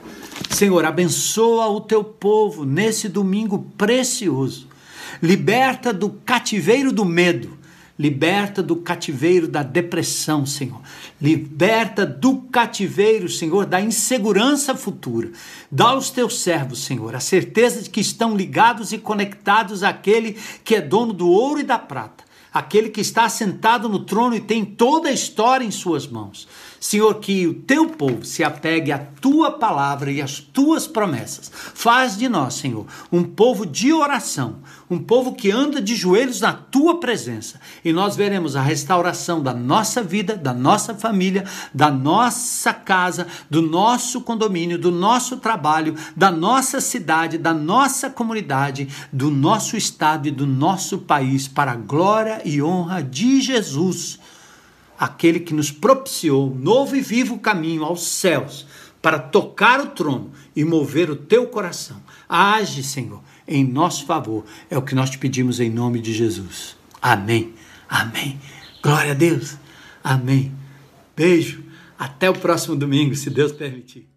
Senhor, 0.50 0.86
abençoa 0.86 1.68
o 1.68 1.82
teu 1.82 2.02
povo 2.02 2.64
nesse 2.64 3.10
domingo 3.10 3.68
precioso. 3.78 4.70
Liberta 5.22 5.92
do 5.92 6.12
cativeiro 6.26 6.94
do 6.94 7.04
medo 7.04 7.59
Liberta 8.00 8.64
do 8.64 8.78
cativeiro 8.78 9.46
da 9.46 9.62
depressão, 9.62 10.46
Senhor. 10.46 10.80
Liberta 11.22 12.06
do 12.06 12.38
cativeiro, 12.44 13.28
Senhor, 13.28 13.66
da 13.66 13.82
insegurança 13.82 14.74
futura. 14.74 15.32
Dá 15.70 15.90
aos 15.90 16.10
teus 16.10 16.40
servos, 16.40 16.80
Senhor, 16.80 17.14
a 17.14 17.20
certeza 17.20 17.82
de 17.82 17.90
que 17.90 18.00
estão 18.00 18.38
ligados 18.38 18.94
e 18.94 18.98
conectados 18.98 19.84
àquele 19.84 20.38
que 20.64 20.76
é 20.76 20.82
dono 20.82 21.12
do 21.12 21.28
ouro 21.28 21.60
e 21.60 21.64
da 21.64 21.78
prata, 21.78 22.24
aquele 22.54 22.88
que 22.88 23.02
está 23.02 23.28
sentado 23.28 23.90
no 23.90 24.06
trono 24.06 24.34
e 24.34 24.40
tem 24.40 24.64
toda 24.64 25.10
a 25.10 25.14
história 25.14 25.66
em 25.66 25.72
suas 25.72 26.08
mãos. 26.08 26.48
Senhor, 26.80 27.14
que 27.16 27.46
o 27.46 27.54
teu 27.54 27.90
povo 27.90 28.24
se 28.24 28.44
apegue 28.44 28.92
à 28.92 28.98
tua 28.98 29.52
palavra 29.52 30.12
e 30.12 30.22
às 30.22 30.40
tuas 30.40 30.88
promessas. 30.88 31.52
Faz 31.54 32.18
de 32.18 32.30
nós, 32.30 32.54
Senhor, 32.54 32.86
um 33.12 33.24
povo 33.24 33.66
de 33.66 33.92
oração, 33.92 34.60
um 34.90 34.98
povo 34.98 35.34
que 35.34 35.52
anda 35.52 35.82
de 35.82 35.96
joelhos 35.96 36.40
na 36.40 36.54
tua 36.54 37.00
presença. 37.00 37.60
E 37.84 37.92
nós 37.92 38.16
veremos 38.16 38.56
a 38.56 38.62
restauração 38.62 39.44
da 39.44 39.54
nossa 39.54 40.02
vida, 40.02 40.38
da 40.38 40.54
nossa 40.54 40.96
família, 40.96 41.44
da 41.74 41.92
nossa 41.92 42.74
casa, 42.74 43.28
do 43.50 43.62
nosso 43.62 44.22
condomínio, 44.22 44.80
do 44.80 44.92
nosso 44.92 45.38
trabalho, 45.38 45.96
da 46.16 46.32
nossa 46.32 46.80
cidade, 46.80 47.38
da 47.38 47.54
nossa 47.54 48.10
comunidade, 48.10 48.88
do 49.12 49.30
nosso 49.30 49.76
estado 49.76 50.28
e 50.28 50.32
do 50.32 50.48
nosso 50.48 51.00
país, 51.00 51.48
para 51.48 51.74
a 51.74 51.76
glória 51.76 52.42
e 52.46 52.62
honra 52.62 53.04
de 53.04 53.42
Jesus 53.42 54.18
aquele 55.00 55.40
que 55.40 55.54
nos 55.54 55.72
propiciou 55.72 56.54
novo 56.54 56.94
e 56.96 57.02
vivo 57.02 57.40
caminho 57.40 57.86
aos 57.86 58.06
céus, 58.06 58.68
para 59.02 59.18
tocar 59.18 59.80
o 59.80 59.88
trono 59.88 60.34
e 60.54 60.66
mover 60.66 61.10
o 61.10 61.16
teu 61.16 61.48
coração. 61.48 62.02
Age, 62.28 62.84
Senhor, 62.84 63.24
em 63.48 63.64
nosso 63.64 64.06
favor. 64.06 64.44
É 64.70 64.78
o 64.78 64.82
que 64.82 64.94
nós 64.94 65.10
te 65.10 65.18
pedimos 65.18 65.62
em 65.62 65.70
nome 65.70 66.02
de 66.02 66.14
Jesus. 66.14 66.76
Amém. 67.02 67.54
Amém. 67.88 68.38
Glória 68.84 69.12
a 69.12 69.16
Deus. 69.16 69.56
Amém. 70.04 70.52
Beijo. 71.16 71.64
Até 71.98 72.30
o 72.30 72.34
próximo 72.34 72.76
domingo, 72.76 73.16
se 73.16 73.30
Deus 73.30 73.54
permitir. 73.54 74.09